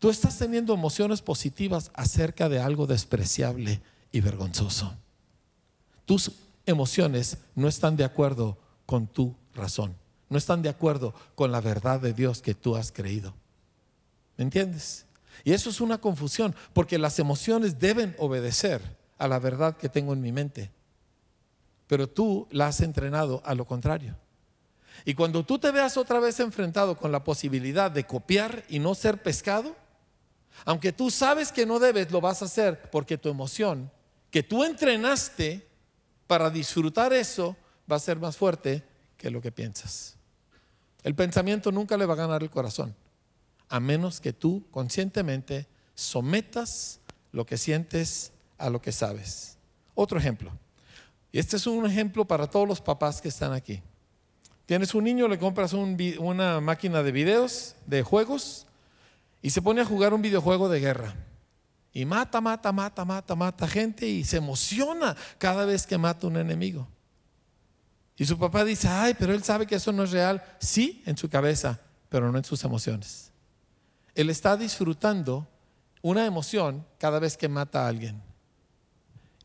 Tú 0.00 0.10
estás 0.10 0.38
teniendo 0.38 0.74
emociones 0.74 1.22
positivas 1.22 1.90
acerca 1.94 2.48
de 2.48 2.60
algo 2.60 2.86
despreciable 2.86 3.80
y 4.10 4.20
vergonzoso. 4.20 4.94
Tus 6.04 6.30
emociones 6.66 7.38
no 7.54 7.68
están 7.68 7.96
de 7.96 8.04
acuerdo 8.04 8.58
con 8.86 9.06
tu 9.06 9.34
razón. 9.54 9.96
no 10.30 10.38
están 10.38 10.62
de 10.62 10.68
acuerdo 10.68 11.14
con 11.36 11.52
la 11.52 11.60
verdad 11.60 12.00
de 12.00 12.12
Dios 12.12 12.42
que 12.42 12.54
tú 12.54 12.74
has 12.74 12.90
creído. 12.90 13.34
¿Me 14.36 14.44
entiendes? 14.44 15.06
Y 15.44 15.52
eso 15.52 15.70
es 15.70 15.80
una 15.80 15.98
confusión, 15.98 16.54
porque 16.72 16.98
las 16.98 17.18
emociones 17.18 17.78
deben 17.78 18.16
obedecer 18.18 18.80
a 19.18 19.28
la 19.28 19.38
verdad 19.38 19.76
que 19.76 19.88
tengo 19.88 20.12
en 20.12 20.20
mi 20.20 20.32
mente. 20.32 20.72
Pero 21.86 22.08
tú 22.08 22.48
la 22.50 22.68
has 22.68 22.80
entrenado 22.80 23.42
a 23.44 23.54
lo 23.54 23.64
contrario. 23.64 24.16
Y 25.04 25.14
cuando 25.14 25.44
tú 25.44 25.58
te 25.58 25.70
veas 25.70 25.96
otra 25.96 26.18
vez 26.18 26.40
enfrentado 26.40 26.96
con 26.96 27.12
la 27.12 27.24
posibilidad 27.24 27.90
de 27.90 28.04
copiar 28.04 28.64
y 28.68 28.78
no 28.78 28.94
ser 28.94 29.22
pescado, 29.22 29.76
aunque 30.64 30.92
tú 30.92 31.10
sabes 31.10 31.52
que 31.52 31.66
no 31.66 31.78
debes, 31.78 32.10
lo 32.10 32.20
vas 32.20 32.42
a 32.42 32.46
hacer 32.46 32.90
porque 32.90 33.18
tu 33.18 33.28
emoción, 33.28 33.90
que 34.30 34.42
tú 34.42 34.64
entrenaste 34.64 35.66
para 36.26 36.50
disfrutar 36.50 37.12
eso, 37.12 37.56
va 37.90 37.96
a 37.96 38.00
ser 38.00 38.18
más 38.18 38.36
fuerte 38.36 38.82
que 39.16 39.30
lo 39.30 39.40
que 39.40 39.52
piensas. 39.52 40.16
El 41.02 41.14
pensamiento 41.14 41.70
nunca 41.70 41.96
le 41.96 42.06
va 42.06 42.14
a 42.14 42.18
ganar 42.18 42.42
el 42.42 42.50
corazón, 42.50 42.94
a 43.68 43.80
menos 43.80 44.20
que 44.20 44.32
tú 44.32 44.64
conscientemente 44.70 45.66
sometas 45.94 47.00
lo 47.32 47.44
que 47.44 47.58
sientes 47.58 48.32
a 48.58 48.70
lo 48.70 48.80
que 48.80 48.92
sabes. 48.92 49.58
Otro 49.94 50.18
ejemplo. 50.18 50.50
Y 51.30 51.38
este 51.38 51.56
es 51.56 51.66
un 51.66 51.84
ejemplo 51.84 52.24
para 52.24 52.46
todos 52.46 52.66
los 52.66 52.80
papás 52.80 53.20
que 53.20 53.28
están 53.28 53.52
aquí. 53.52 53.82
Tienes 54.66 54.94
un 54.94 55.04
niño, 55.04 55.28
le 55.28 55.38
compras 55.38 55.74
una 55.74 56.60
máquina 56.60 57.02
de 57.02 57.12
videos, 57.12 57.74
de 57.86 58.02
juegos, 58.02 58.66
y 59.42 59.50
se 59.50 59.60
pone 59.60 59.82
a 59.82 59.84
jugar 59.84 60.14
un 60.14 60.22
videojuego 60.22 60.70
de 60.70 60.80
guerra. 60.80 61.14
Y 61.94 62.04
mata, 62.04 62.40
mata, 62.40 62.72
mata, 62.72 63.04
mata, 63.04 63.34
mata 63.36 63.68
gente 63.68 64.06
y 64.06 64.24
se 64.24 64.38
emociona 64.38 65.16
cada 65.38 65.64
vez 65.64 65.86
que 65.86 65.96
mata 65.96 66.26
un 66.26 66.36
enemigo. 66.36 66.88
Y 68.16 68.24
su 68.24 68.36
papá 68.36 68.64
dice, 68.64 68.88
ay, 68.88 69.14
pero 69.16 69.32
él 69.32 69.44
sabe 69.44 69.66
que 69.66 69.76
eso 69.76 69.92
no 69.92 70.02
es 70.02 70.10
real. 70.10 70.42
Sí, 70.58 71.02
en 71.06 71.16
su 71.16 71.28
cabeza, 71.28 71.80
pero 72.08 72.32
no 72.32 72.38
en 72.38 72.44
sus 72.44 72.64
emociones. 72.64 73.30
Él 74.14 74.28
está 74.28 74.56
disfrutando 74.56 75.46
una 76.02 76.26
emoción 76.26 76.84
cada 76.98 77.20
vez 77.20 77.36
que 77.36 77.48
mata 77.48 77.84
a 77.84 77.88
alguien. 77.88 78.20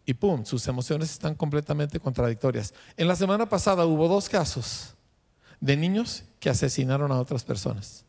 Y 0.04 0.16
pum, 0.16 0.44
sus 0.44 0.68
emociones 0.68 1.12
están 1.12 1.36
completamente 1.36 2.00
contradictorias. 2.00 2.74
En 2.98 3.08
la 3.08 3.16
semana 3.16 3.48
pasada 3.48 3.86
hubo 3.86 4.08
dos 4.08 4.28
casos 4.28 4.96
de 5.60 5.78
niños 5.78 6.24
que 6.40 6.50
asesinaron 6.50 7.12
a 7.12 7.20
otras 7.20 7.44
personas. 7.44 8.06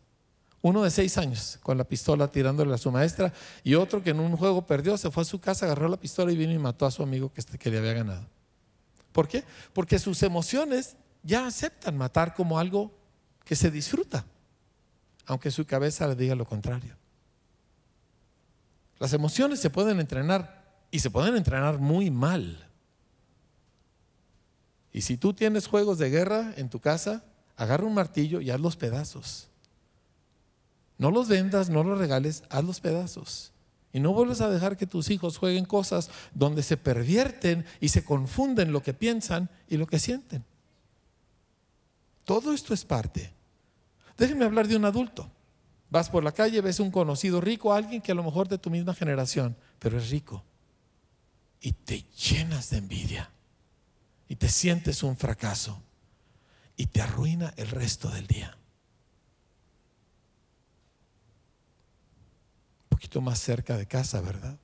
Uno 0.62 0.82
de 0.82 0.90
seis 0.90 1.16
años 1.16 1.58
con 1.62 1.78
la 1.78 1.84
pistola 1.84 2.28
tirándole 2.28 2.74
a 2.74 2.78
su 2.78 2.90
maestra 2.90 3.32
y 3.64 3.74
otro 3.74 4.02
que 4.02 4.10
en 4.10 4.20
un 4.20 4.36
juego 4.36 4.66
perdió, 4.66 4.98
se 4.98 5.10
fue 5.10 5.22
a 5.22 5.26
su 5.26 5.40
casa, 5.40 5.66
agarró 5.66 5.88
la 5.88 5.96
pistola 5.96 6.32
y 6.32 6.36
vino 6.36 6.52
y 6.52 6.58
mató 6.58 6.84
a 6.84 6.90
su 6.90 7.02
amigo 7.02 7.32
que, 7.32 7.40
este, 7.40 7.58
que 7.58 7.70
le 7.70 7.78
había 7.78 7.94
ganado. 7.94 8.26
¿Por 9.12 9.26
qué? 9.26 9.44
Porque 9.72 9.98
sus 9.98 10.22
emociones 10.22 10.96
ya 11.22 11.46
aceptan 11.46 11.96
matar 11.96 12.34
como 12.34 12.58
algo 12.58 12.92
que 13.44 13.56
se 13.56 13.70
disfruta, 13.70 14.24
aunque 15.26 15.50
su 15.50 15.64
cabeza 15.64 16.06
le 16.06 16.14
diga 16.14 16.34
lo 16.34 16.44
contrario. 16.44 16.96
Las 18.98 19.12
emociones 19.14 19.60
se 19.60 19.70
pueden 19.70 19.98
entrenar 19.98 20.62
y 20.90 21.00
se 21.00 21.10
pueden 21.10 21.36
entrenar 21.36 21.78
muy 21.78 22.10
mal. 22.10 22.68
Y 24.92 25.02
si 25.02 25.16
tú 25.16 25.32
tienes 25.32 25.66
juegos 25.66 25.98
de 25.98 26.10
guerra 26.10 26.52
en 26.56 26.68
tu 26.68 26.80
casa, 26.80 27.24
agarra 27.56 27.86
un 27.86 27.94
martillo 27.94 28.40
y 28.40 28.50
haz 28.50 28.60
los 28.60 28.76
pedazos. 28.76 29.49
No 31.00 31.10
los 31.10 31.28
vendas, 31.28 31.70
no 31.70 31.82
los 31.82 31.98
regales, 31.98 32.44
haz 32.50 32.62
los 32.62 32.78
pedazos. 32.80 33.52
Y 33.90 34.00
no 34.00 34.12
vuelves 34.12 34.42
a 34.42 34.50
dejar 34.50 34.76
que 34.76 34.86
tus 34.86 35.08
hijos 35.08 35.38
jueguen 35.38 35.64
cosas 35.64 36.10
donde 36.34 36.62
se 36.62 36.76
pervierten 36.76 37.64
y 37.80 37.88
se 37.88 38.04
confunden 38.04 38.70
lo 38.70 38.82
que 38.82 38.92
piensan 38.92 39.48
y 39.66 39.78
lo 39.78 39.86
que 39.86 39.98
sienten. 39.98 40.44
Todo 42.26 42.52
esto 42.52 42.74
es 42.74 42.84
parte. 42.84 43.32
Déjenme 44.18 44.44
hablar 44.44 44.68
de 44.68 44.76
un 44.76 44.84
adulto. 44.84 45.30
Vas 45.88 46.10
por 46.10 46.22
la 46.22 46.32
calle, 46.32 46.60
ves 46.60 46.80
un 46.80 46.90
conocido 46.90 47.40
rico, 47.40 47.72
alguien 47.72 48.02
que 48.02 48.12
a 48.12 48.14
lo 48.14 48.22
mejor 48.22 48.46
de 48.46 48.58
tu 48.58 48.68
misma 48.68 48.92
generación, 48.92 49.56
pero 49.78 49.96
es 49.96 50.10
rico. 50.10 50.44
Y 51.62 51.72
te 51.72 52.04
llenas 52.28 52.68
de 52.68 52.76
envidia. 52.76 53.30
Y 54.28 54.36
te 54.36 54.50
sientes 54.50 55.02
un 55.02 55.16
fracaso 55.16 55.82
y 56.76 56.84
te 56.84 57.00
arruina 57.00 57.54
el 57.56 57.68
resto 57.68 58.10
del 58.10 58.26
día. 58.26 58.54
Un 62.89 62.89
poquito 63.00 63.22
más 63.22 63.38
cerca 63.38 63.78
de 63.78 63.86
casa, 63.86 64.20
¿verdad? 64.20 64.58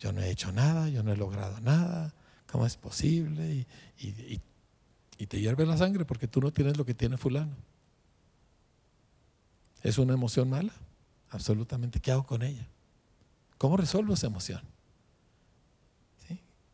Yo 0.00 0.12
no 0.12 0.22
he 0.22 0.30
hecho 0.30 0.50
nada, 0.50 0.88
yo 0.88 1.02
no 1.02 1.12
he 1.12 1.16
logrado 1.16 1.60
nada, 1.60 2.14
¿cómo 2.50 2.64
es 2.64 2.78
posible? 2.78 3.66
Y, 3.98 4.40
y 5.18 5.26
te 5.26 5.38
hierve 5.38 5.66
la 5.66 5.76
sangre 5.76 6.06
porque 6.06 6.26
tú 6.26 6.40
no 6.40 6.50
tienes 6.50 6.78
lo 6.78 6.86
que 6.86 6.94
tiene 6.94 7.18
fulano. 7.18 7.54
¿Es 9.82 9.98
una 9.98 10.14
emoción 10.14 10.48
mala? 10.48 10.72
Absolutamente. 11.28 12.00
¿Qué 12.00 12.12
hago 12.12 12.24
con 12.24 12.42
ella? 12.42 12.66
¿Cómo 13.58 13.76
resuelvo 13.76 14.14
esa 14.14 14.28
emoción? 14.28 14.62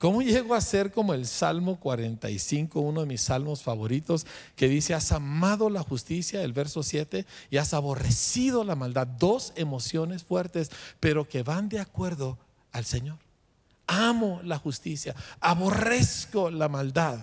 ¿Cómo 0.02 0.20
llego 0.20 0.56
a 0.56 0.60
ser 0.60 0.90
como 0.90 1.14
el 1.14 1.28
Salmo 1.28 1.78
45, 1.78 2.80
uno 2.80 3.02
de 3.02 3.06
mis 3.06 3.20
salmos 3.20 3.62
favoritos, 3.62 4.26
que 4.56 4.66
dice, 4.66 4.94
has 4.94 5.12
amado 5.12 5.70
la 5.70 5.84
justicia, 5.84 6.42
el 6.42 6.52
verso 6.52 6.82
7, 6.82 7.24
y 7.50 7.58
has 7.58 7.72
aborrecido 7.72 8.64
la 8.64 8.74
maldad? 8.74 9.06
Dos 9.06 9.52
emociones 9.54 10.24
fuertes, 10.24 10.72
pero 10.98 11.28
que 11.28 11.44
van 11.44 11.68
de 11.68 11.78
acuerdo 11.78 12.36
al 12.72 12.84
Señor. 12.84 13.16
Amo 13.86 14.40
la 14.42 14.58
justicia, 14.58 15.14
aborrezco 15.38 16.50
la 16.50 16.68
maldad. 16.68 17.20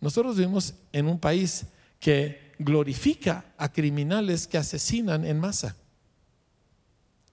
Nosotros 0.00 0.36
vivimos 0.36 0.74
en 0.90 1.06
un 1.06 1.20
país 1.20 1.66
que 2.00 2.54
glorifica 2.58 3.44
a 3.56 3.70
criminales 3.70 4.48
que 4.48 4.58
asesinan 4.58 5.24
en 5.24 5.38
masa. 5.38 5.76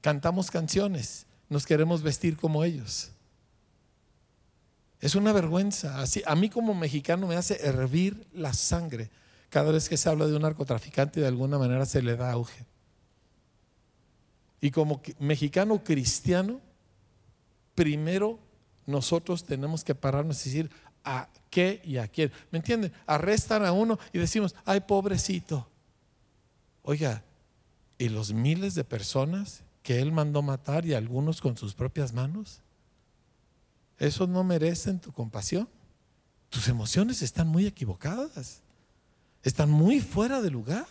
Cantamos 0.02 0.52
canciones, 0.52 1.26
nos 1.50 1.66
queremos 1.66 2.04
vestir 2.04 2.38
como 2.38 2.64
ellos. 2.64 3.10
Es 5.02 5.16
una 5.16 5.32
vergüenza. 5.32 6.02
Así, 6.02 6.22
a 6.26 6.36
mí 6.36 6.50
como 6.50 6.74
mexicano 6.74 7.28
me 7.28 7.36
hace 7.36 7.66
hervir 7.66 8.28
la 8.34 8.54
sangre 8.54 9.10
cada 9.50 9.72
vez 9.72 9.90
que 9.90 9.98
se 9.98 10.10
habla 10.10 10.28
de 10.28 10.36
un 10.36 10.42
narcotraficante 10.42 11.20
y 11.20 11.22
de 11.22 11.28
alguna 11.28 11.58
manera 11.58 11.86
se 11.86 12.02
le 12.02 12.16
da 12.16 12.32
auge. 12.32 12.66
Y 14.62 14.72
como 14.72 15.02
mexicano 15.20 15.84
cristiano, 15.84 16.60
primero 17.76 18.40
nosotros 18.86 19.46
tenemos 19.46 19.84
que 19.84 19.96
pararnos 19.96 20.46
y 20.46 20.50
decir 20.50 20.70
a 21.04 21.30
qué 21.50 21.82
y 21.84 21.98
a 21.98 22.08
quién. 22.08 22.32
¿Me 22.52 22.60
entienden? 22.60 22.92
Arrestan 23.08 23.66
a 23.66 23.72
uno 23.72 23.98
y 24.12 24.20
decimos, 24.20 24.54
ay, 24.66 24.82
pobrecito. 24.82 25.68
Oiga, 26.84 27.24
¿y 27.98 28.10
los 28.10 28.34
miles 28.34 28.76
de 28.76 28.84
personas 28.84 29.64
que 29.82 30.02
él 30.02 30.12
mandó 30.12 30.42
matar 30.42 30.86
y 30.86 30.94
algunos 30.94 31.40
con 31.42 31.56
sus 31.56 31.74
propias 31.74 32.14
manos? 32.14 32.62
¿Esos 34.00 34.30
no 34.30 34.44
merecen 34.46 35.00
tu 35.00 35.12
compasión? 35.12 35.68
Tus 36.50 36.70
emociones 36.70 37.22
están 37.22 37.48
muy 37.48 37.68
equivocadas. 37.68 38.62
Están 39.44 39.70
muy 39.70 40.00
fuera 40.00 40.42
de 40.42 40.50
lugar. 40.50 40.88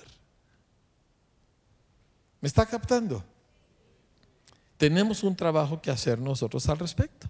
¿Me 2.41 2.47
está 2.47 2.67
captando? 2.67 3.25
Tenemos 4.77 5.25
un 5.25 5.35
trabajo 5.35 5.81
que 5.81 5.91
hacer 5.91 6.19
nosotros 6.19 6.69
al 6.69 6.79
respecto. 6.79 7.29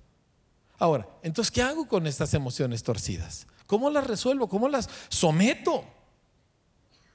Ahora, 0.79 1.09
entonces, 1.23 1.51
¿qué 1.51 1.63
hago 1.63 1.89
con 1.89 2.07
estas 2.07 2.35
emociones 2.35 2.83
torcidas? 2.83 3.47
¿Cómo 3.67 3.89
las 3.89 4.07
resuelvo? 4.07 4.49
¿Cómo 4.49 4.69
las 4.69 4.89
someto? 5.09 5.85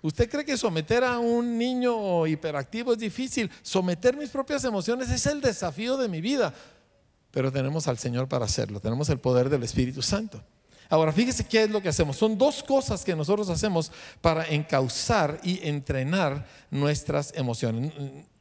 ¿Usted 0.02 0.30
cree 0.30 0.43
que 0.43 0.58
someter 0.58 1.04
a 1.04 1.19
un 1.19 1.58
niño 1.58 2.28
hiperactivo 2.28 2.93
es 2.93 2.99
difícil? 2.99 3.49
Someter 3.62 4.17
mis 4.17 4.30
propias 4.30 4.63
emociones 4.63 5.10
es 5.10 5.26
el 5.28 5.39
desafío 5.39 5.95
de 5.97 6.10
mi 6.10 6.19
vida 6.19 6.54
pero 7.34 7.52
tenemos 7.52 7.88
al 7.88 7.98
Señor 7.98 8.28
para 8.28 8.46
hacerlo, 8.46 8.80
tenemos 8.80 9.10
el 9.10 9.18
poder 9.18 9.49
del 9.49 9.64
Espíritu 9.64 10.03
Santo. 10.03 10.39
Ahora, 10.88 11.12
fíjese 11.12 11.43
qué 11.45 11.64
es 11.64 11.72
lo 11.72 11.82
que 11.82 11.89
hacemos. 11.89 12.16
Son 12.16 12.38
dos 12.38 12.62
cosas 12.62 13.03
que 13.03 13.16
nosotros 13.16 13.49
hacemos 13.49 13.91
para 14.22 14.45
encauzar 14.45 15.39
y 15.41 15.68
entrenar 15.68 16.45
nuestras 16.70 17.34
emociones. 17.36 17.91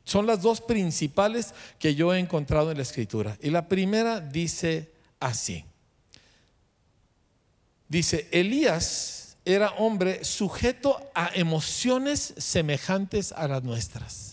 Son 0.04 0.26
las 0.26 0.42
dos 0.42 0.60
principales 0.60 1.54
que 1.78 1.94
yo 1.94 2.12
he 2.12 2.18
encontrado 2.18 2.70
en 2.70 2.76
la 2.76 2.82
Escritura. 2.82 3.38
Y 3.40 3.48
la 3.48 3.68
primera 3.68 4.20
dice 4.20 4.92
así. 5.18 5.64
Dice, 7.88 8.28
Elías 8.30 9.38
era 9.46 9.70
hombre 9.78 10.22
sujeto 10.22 11.00
a 11.14 11.30
emociones 11.34 12.34
semejantes 12.36 13.32
a 13.32 13.48
las 13.48 13.62
nuestras. 13.62 14.31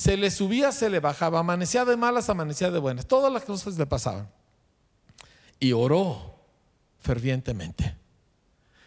Se 0.00 0.16
le 0.16 0.30
subía, 0.30 0.72
se 0.72 0.88
le 0.88 0.98
bajaba, 0.98 1.40
amanecía 1.40 1.84
de 1.84 1.94
malas, 1.94 2.30
amanecía 2.30 2.70
de 2.70 2.78
buenas. 2.78 3.04
Todas 3.04 3.30
las 3.30 3.44
cosas 3.44 3.76
le 3.76 3.84
pasaban. 3.84 4.30
Y 5.58 5.72
oró 5.72 6.36
fervientemente. 7.00 7.94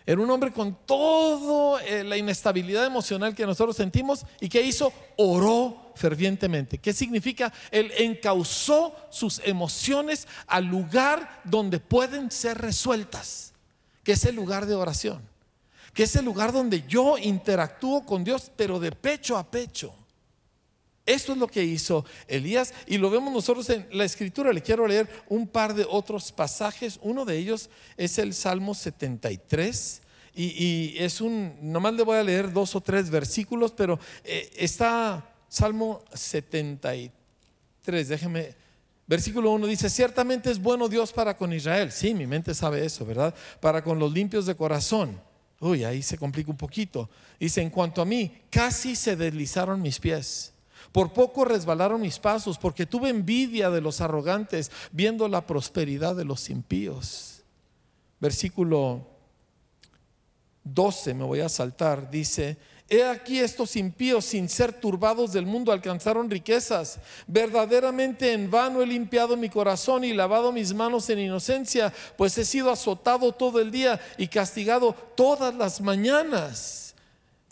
Era 0.08 0.20
un 0.20 0.32
hombre 0.32 0.52
con 0.52 0.76
toda 0.88 1.84
eh, 1.84 2.04
la 2.04 2.18
inestabilidad 2.18 2.84
emocional 2.88 3.36
que 3.36 3.46
nosotros 3.46 3.76
sentimos 3.76 4.26
y 4.42 4.50
que 4.50 4.64
hizo, 4.64 4.92
oró 5.16 5.92
fervientemente. 5.94 6.80
¿Qué 6.80 6.94
significa? 6.94 7.54
Él 7.70 7.92
encauzó 7.96 8.96
sus 9.12 9.40
emociones 9.46 10.28
al 10.48 10.66
lugar 10.66 11.42
donde 11.44 11.80
pueden 11.80 12.32
ser 12.32 12.58
resueltas, 12.58 13.54
que 14.04 14.14
es 14.14 14.26
el 14.26 14.36
lugar 14.36 14.66
de 14.66 14.74
oración. 14.74 15.22
que 15.94 16.02
es 16.02 16.16
el 16.16 16.26
lugar 16.26 16.52
donde 16.52 16.88
yo 16.88 17.20
interactúo 17.20 18.04
con 18.04 18.24
Dios, 18.24 18.52
pero 18.56 18.80
de 18.80 18.92
pecho 18.92 19.38
a 19.38 19.44
pecho. 19.44 19.94
Esto 21.06 21.34
es 21.34 21.38
lo 21.38 21.48
que 21.48 21.64
hizo 21.64 22.06
Elías 22.28 22.74
y 22.88 22.98
lo 22.98 23.10
vemos 23.10 23.34
nosotros 23.34 23.70
en 23.70 23.88
la 23.92 24.06
escritura. 24.06 24.54
Le 24.54 24.62
quiero 24.62 24.88
leer 24.88 25.10
un 25.28 25.48
par 25.48 25.74
de 25.74 25.86
otros 25.90 26.32
pasajes. 26.32 27.00
Uno 27.02 27.26
de 27.26 27.38
ellos 27.38 27.70
es 27.98 28.18
el 28.18 28.34
Salmo 28.34 28.74
73. 28.74 30.02
Y, 30.36 30.96
es 30.98 31.22
un, 31.22 31.54
nomás 31.62 31.94
le 31.94 32.04
voy 32.04 32.18
a 32.18 32.24
leer 32.24 32.52
dos 32.52 32.76
o 32.76 32.82
tres 32.82 33.10
versículos, 33.10 33.72
pero 33.72 34.00
eh, 34.24 34.52
está 34.56 35.30
Salmo 35.48 36.04
73, 36.12 37.12
déjeme, 38.08 38.56
versículo 39.06 39.52
1 39.52 39.68
dice, 39.68 39.88
ciertamente 39.92 40.50
es 40.50 40.60
bueno 40.60 40.90
Dios 40.90 41.14
para 41.14 41.38
con 41.38 41.54
Israel. 41.54 41.92
Sí, 41.92 42.16
mi 42.16 42.26
mente 42.26 42.56
sabe 42.56 42.84
eso, 42.84 43.06
¿verdad? 43.06 43.36
Para 43.60 43.84
con 43.84 44.00
los 44.00 44.12
limpios 44.12 44.48
de 44.48 44.56
corazón. 44.56 45.22
Uy, 45.60 45.84
ahí 45.84 46.02
se 46.02 46.18
complica 46.18 46.50
un 46.50 46.58
poquito. 46.58 47.08
Dice, 47.40 47.62
en 47.62 47.70
cuanto 47.70 48.02
a 48.02 48.06
mí, 48.06 48.42
casi 48.50 48.96
se 48.96 49.16
deslizaron 49.16 49.80
mis 49.80 50.00
pies. 50.00 50.53
Por 50.94 51.12
poco 51.12 51.44
resbalaron 51.44 52.00
mis 52.00 52.20
pasos, 52.20 52.60
porque 52.60 52.86
tuve 52.86 53.10
envidia 53.10 53.72
de 53.72 53.82
los 53.82 54.00
arrogantes, 54.00 54.72
viendo 54.92 55.28
la 55.28 55.46
prosperidad 55.46 56.16
de 56.16 56.24
los 56.24 56.52
impíos. 56.52 57.42
Versículo 58.20 59.06
12, 60.64 61.16
me 61.16 61.24
voy 61.24 61.42
a 61.42 61.50
saltar, 61.50 62.12
dice, 62.12 62.58
He 62.88 63.04
aquí 63.04 63.40
estos 63.40 63.76
impíos 63.76 64.24
sin 64.24 64.48
ser 64.48 64.72
turbados 64.72 65.34
del 65.34 65.48
mundo 65.48 65.72
alcanzaron 65.72 66.30
riquezas. 66.30 67.00
Verdaderamente 67.26 68.34
en 68.34 68.52
vano 68.52 68.84
he 68.84 68.86
limpiado 68.86 69.36
mi 69.36 69.50
corazón 69.50 70.04
y 70.04 70.14
lavado 70.14 70.52
mis 70.52 70.76
manos 70.76 71.10
en 71.10 71.18
inocencia, 71.18 71.92
pues 72.18 72.38
he 72.38 72.46
sido 72.46 72.70
azotado 72.70 73.32
todo 73.32 73.60
el 73.60 73.72
día 73.72 74.00
y 74.18 74.28
castigado 74.28 74.94
todas 75.16 75.56
las 75.56 75.82
mañanas. 75.82 76.83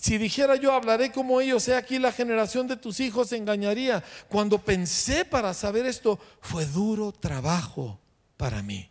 Si 0.02 0.18
dijera 0.18 0.56
yo, 0.56 0.74
hablaré 0.74 1.12
como 1.12 1.40
ellos, 1.42 1.68
he 1.68 1.76
aquí 1.76 2.00
la 2.00 2.12
generación 2.12 2.68
de 2.68 2.76
tus 2.76 3.00
hijos 3.00 3.32
engañaría. 3.34 4.04
Cuando 4.30 4.58
pensé 4.58 5.26
para 5.26 5.54
saber 5.54 5.86
esto, 5.86 6.20
fue 6.42 6.66
duro 6.66 7.12
trabajo 7.12 8.00
para 8.36 8.64
mí. 8.64 8.90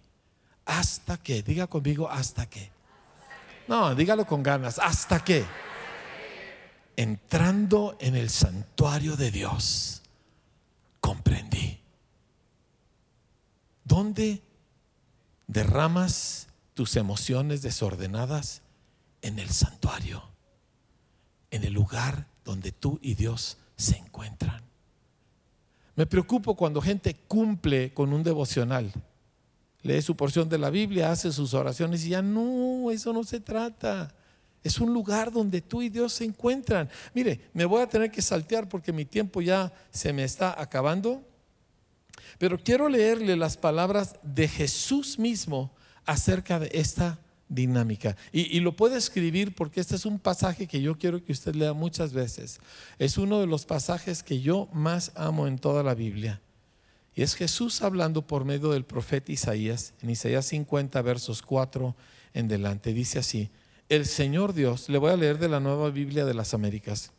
Hasta 0.65 1.17
que, 1.17 1.43
diga 1.43 1.67
conmigo, 1.67 2.09
hasta 2.09 2.49
que. 2.49 2.71
No, 3.67 3.93
dígalo 3.97 4.25
con 4.25 4.45
ganas, 4.45 4.79
hasta 4.79 5.25
que 5.25 5.45
entrando 6.95 7.97
en 7.99 8.15
el 8.15 8.31
santuario 8.31 9.17
de 9.17 9.33
Dios, 9.33 10.03
comprendí. 11.01 11.81
¿Dónde 13.83 14.43
derramas 15.49 16.47
tus 16.75 16.95
emociones 16.95 17.63
desordenadas? 17.63 18.63
En 19.23 19.39
el 19.39 19.51
santuario, 19.51 20.30
en 21.51 21.65
el 21.65 21.73
lugar 21.73 22.27
donde 22.45 22.73
tú 22.73 22.99
y 23.03 23.15
Dios 23.15 23.59
se 23.77 23.97
encuentran. 23.97 24.63
Me 25.97 26.07
preocupo 26.07 26.55
cuando 26.55 26.81
gente 26.81 27.15
cumple 27.29 27.93
con 27.93 28.13
un 28.13 28.23
devocional, 28.23 28.93
lee 29.83 30.03
su 30.03 30.17
porción 30.17 30.49
de 30.49 30.59
la 30.59 30.71
Biblia, 30.71 31.11
hace 31.11 31.33
sus 31.33 31.55
oraciones 31.55 32.05
y 32.05 32.11
ya 32.11 32.23
no, 32.23 32.91
eso 32.91 33.13
no 33.13 33.25
se 33.25 33.41
trata. 33.41 34.15
Es 34.63 34.79
un 34.79 34.93
lugar 34.93 35.33
donde 35.33 35.63
tú 35.63 35.83
y 35.83 35.89
Dios 35.89 36.13
se 36.13 36.25
encuentran. 36.25 36.89
Mire, 37.15 37.41
me 37.55 37.65
voy 37.65 37.83
a 37.83 37.89
tener 37.89 38.11
que 38.11 38.21
saltear 38.21 38.69
porque 38.69 38.93
mi 38.93 39.05
tiempo 39.05 39.41
ya 39.41 39.73
se 39.91 40.13
me 40.13 40.25
está 40.25 40.61
acabando. 40.61 41.23
Pero 42.39 42.59
quiero 42.59 42.89
leerle 42.89 43.37
las 43.37 43.57
palabras 43.57 44.17
de 44.23 44.49
Jesús 44.49 45.19
mismo 45.19 45.71
acerca 46.05 46.59
de 46.59 46.71
esta 46.75 47.19
dinámica. 47.51 48.17
Y, 48.33 48.61
lo 48.61 48.75
puede 48.75 48.97
escribir 48.97 49.55
porque 49.55 49.81
este 49.81 49.97
es 49.97 50.07
un 50.07 50.19
pasaje 50.19 50.67
que 50.67 50.81
yo 50.81 50.97
quiero 50.97 51.23
que 51.23 51.33
usted 51.33 51.55
lea 51.55 51.75
muchas 51.75 52.15
veces. 52.15 52.61
Es 52.99 53.19
uno 53.19 53.41
de 53.41 53.47
los 53.47 53.67
pasajes 53.67 54.23
que 54.23 54.41
yo 54.41 54.69
más 54.73 55.13
amo 55.17 55.47
en 55.47 55.59
toda 55.59 55.83
la 55.83 55.95
Biblia. 55.95 56.41
Y 57.15 57.23
es 57.23 57.35
Jesús 57.35 57.83
hablando 57.83 58.27
por 58.27 58.45
medio 58.45 58.71
del 58.71 58.85
profeta 58.85 59.33
Isaías, 59.33 59.93
en 60.01 60.11
Isaías 60.11 60.47
50, 60.47 61.03
versos 61.03 61.43
4 61.43 61.95
en 62.33 62.49
delante. 62.49 62.95
Dice 62.95 63.19
así, 63.19 63.51
el 63.89 64.07
Señor 64.07 64.55
Dios, 64.55 64.89
le 64.89 64.99
voy 64.99 65.11
a 65.11 65.17
leer 65.17 65.39
de 65.39 65.49
la 65.49 65.59
nueva 65.59 65.91
Biblia 65.91 66.25
de 66.25 66.35
las 66.35 66.55
Américas, 66.55 67.11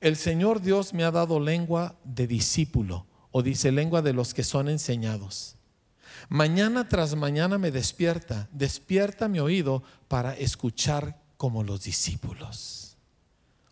el 0.00 0.16
Señor 0.16 0.62
Dios 0.62 0.94
me 0.94 1.04
ha 1.04 1.10
dado 1.10 1.38
lengua 1.38 1.94
de 2.04 2.26
discípulo, 2.26 3.06
o 3.30 3.42
dice 3.42 3.70
lengua 3.70 4.00
de 4.00 4.14
los 4.14 4.32
que 4.32 4.42
son 4.42 4.70
enseñados. 4.70 5.56
Mañana 6.28 6.88
tras 6.88 7.16
mañana 7.16 7.58
me 7.58 7.70
despierta, 7.70 8.48
despierta 8.52 9.28
mi 9.28 9.40
oído 9.40 9.82
para 10.08 10.34
escuchar 10.34 11.20
como 11.36 11.62
los 11.62 11.82
discípulos. 11.82 12.96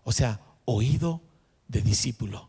O 0.05 0.13
sea, 0.13 0.41
oído 0.65 1.21
de 1.69 1.83
discípulo. 1.83 2.49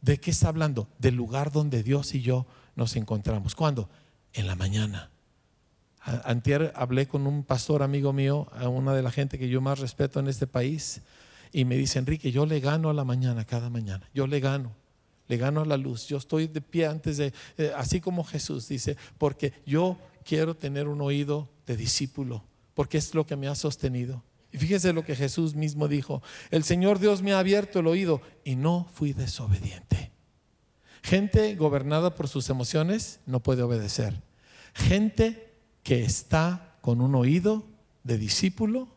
¿De 0.00 0.18
qué 0.18 0.30
está 0.30 0.48
hablando? 0.48 0.88
Del 0.98 1.14
lugar 1.14 1.52
donde 1.52 1.82
Dios 1.82 2.14
y 2.14 2.22
yo 2.22 2.46
nos 2.74 2.96
encontramos. 2.96 3.54
¿Cuándo? 3.54 3.88
En 4.32 4.46
la 4.46 4.54
mañana. 4.54 5.10
Antier 6.24 6.72
hablé 6.76 7.08
con 7.08 7.26
un 7.26 7.42
pastor 7.42 7.82
amigo 7.82 8.12
mío, 8.12 8.46
una 8.62 8.94
de 8.94 9.02
la 9.02 9.10
gente 9.10 9.38
que 9.38 9.48
yo 9.48 9.60
más 9.60 9.80
respeto 9.80 10.20
en 10.20 10.28
este 10.28 10.46
país, 10.46 11.02
y 11.52 11.64
me 11.64 11.76
dice, 11.76 11.98
Enrique, 11.98 12.30
yo 12.30 12.46
le 12.46 12.60
gano 12.60 12.90
a 12.90 12.94
la 12.94 13.04
mañana, 13.04 13.44
cada 13.44 13.70
mañana, 13.70 14.08
yo 14.14 14.26
le 14.26 14.38
gano, 14.38 14.72
le 15.28 15.36
gano 15.36 15.64
la 15.64 15.76
luz, 15.76 16.06
yo 16.06 16.18
estoy 16.18 16.46
de 16.46 16.60
pie 16.60 16.86
antes 16.86 17.16
de, 17.16 17.32
eh, 17.58 17.72
así 17.76 18.00
como 18.00 18.24
Jesús 18.24 18.68
dice, 18.68 18.96
porque 19.18 19.52
yo 19.66 19.98
quiero 20.24 20.54
tener 20.54 20.88
un 20.88 21.00
oído 21.00 21.48
de 21.66 21.76
discípulo, 21.76 22.44
porque 22.74 22.98
es 22.98 23.14
lo 23.14 23.26
que 23.26 23.36
me 23.36 23.48
ha 23.48 23.54
sostenido. 23.54 24.22
Y 24.52 24.58
fíjese 24.58 24.92
lo 24.92 25.04
que 25.04 25.16
Jesús 25.16 25.54
mismo 25.54 25.88
dijo, 25.88 26.22
el 26.50 26.64
Señor 26.64 26.98
Dios 26.98 27.22
me 27.22 27.32
ha 27.32 27.38
abierto 27.38 27.80
el 27.80 27.86
oído 27.86 28.22
y 28.44 28.56
no 28.56 28.88
fui 28.94 29.12
desobediente. 29.12 30.12
Gente 31.02 31.54
gobernada 31.56 32.14
por 32.14 32.28
sus 32.28 32.48
emociones 32.50 33.20
no 33.26 33.40
puede 33.40 33.62
obedecer. 33.62 34.22
Gente 34.74 35.52
que 35.82 36.04
está 36.04 36.76
con 36.80 37.00
un 37.00 37.14
oído 37.14 37.64
de 38.02 38.18
discípulo, 38.18 38.88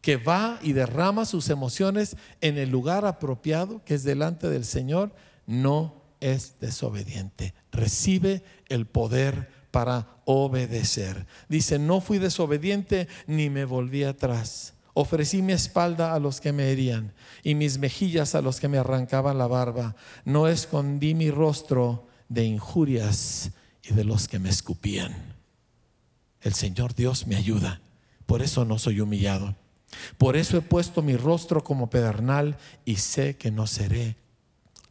que 0.00 0.16
va 0.16 0.58
y 0.62 0.74
derrama 0.74 1.24
sus 1.24 1.48
emociones 1.48 2.16
en 2.40 2.58
el 2.58 2.70
lugar 2.70 3.04
apropiado, 3.06 3.82
que 3.84 3.94
es 3.94 4.04
delante 4.04 4.48
del 4.48 4.64
Señor, 4.64 5.14
no 5.46 6.02
es 6.20 6.58
desobediente. 6.60 7.54
Recibe 7.72 8.44
el 8.68 8.86
poder 8.86 9.50
para 9.70 10.20
obedecer. 10.24 11.26
Dice, 11.48 11.78
no 11.78 12.00
fui 12.00 12.18
desobediente 12.18 13.08
ni 13.26 13.50
me 13.50 13.64
volví 13.64 14.04
atrás. 14.04 14.74
Ofrecí 14.94 15.42
mi 15.42 15.52
espalda 15.52 16.14
a 16.14 16.20
los 16.20 16.40
que 16.40 16.52
me 16.52 16.70
herían 16.70 17.12
y 17.42 17.54
mis 17.56 17.78
mejillas 17.78 18.34
a 18.34 18.42
los 18.42 18.60
que 18.60 18.68
me 18.68 18.78
arrancaban 18.78 19.38
la 19.38 19.48
barba. 19.48 19.96
No 20.24 20.46
escondí 20.46 21.14
mi 21.14 21.30
rostro 21.30 22.06
de 22.28 22.44
injurias 22.44 23.50
y 23.82 23.92
de 23.92 24.04
los 24.04 24.28
que 24.28 24.38
me 24.38 24.50
escupían 24.50 25.34
el 26.44 26.52
Señor 26.52 26.94
Dios 26.94 27.26
me 27.26 27.36
ayuda. 27.36 27.80
Por 28.26 28.42
eso 28.42 28.64
no 28.64 28.78
soy 28.78 29.00
humillado. 29.00 29.56
Por 30.18 30.36
eso 30.36 30.58
he 30.58 30.60
puesto 30.60 31.02
mi 31.02 31.16
rostro 31.16 31.64
como 31.64 31.90
pedernal 31.90 32.58
y 32.84 32.96
sé 32.96 33.36
que 33.36 33.50
no 33.50 33.66
seré 33.66 34.16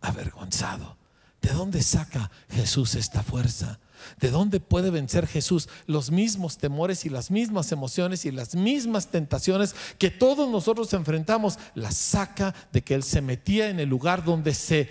avergonzado. 0.04 0.97
¿De 1.41 1.49
dónde 1.49 1.82
saca 1.82 2.30
Jesús 2.51 2.95
esta 2.95 3.24
fuerza? 3.24 3.80
¿De 4.20 4.30
dónde 4.30 4.60
puede 4.60 4.91
vencer 4.91 5.28
Jesús 5.28 5.68
los 5.88 6.12
mismos 6.12 6.58
temores 6.58 7.06
y 7.06 7.10
las 7.10 7.32
mismas 7.32 7.72
emociones 7.72 8.26
y 8.26 8.32
las 8.32 8.56
mismas 8.56 9.08
tentaciones 9.08 9.76
que 9.97 10.10
todos 10.12 10.49
nosotros 10.49 10.93
enfrentamos? 10.93 11.58
Las 11.74 11.95
saca 11.95 12.54
de 12.72 12.82
que 12.82 12.93
Él 12.95 13.04
se 13.04 13.22
metía 13.22 13.70
en 13.70 13.80
el 13.80 13.89
lugar 13.89 14.24
donde 14.24 14.54
se 14.54 14.89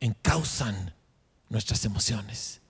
encausan 0.00 0.94
nuestras 1.48 1.84
emociones. 1.84 2.60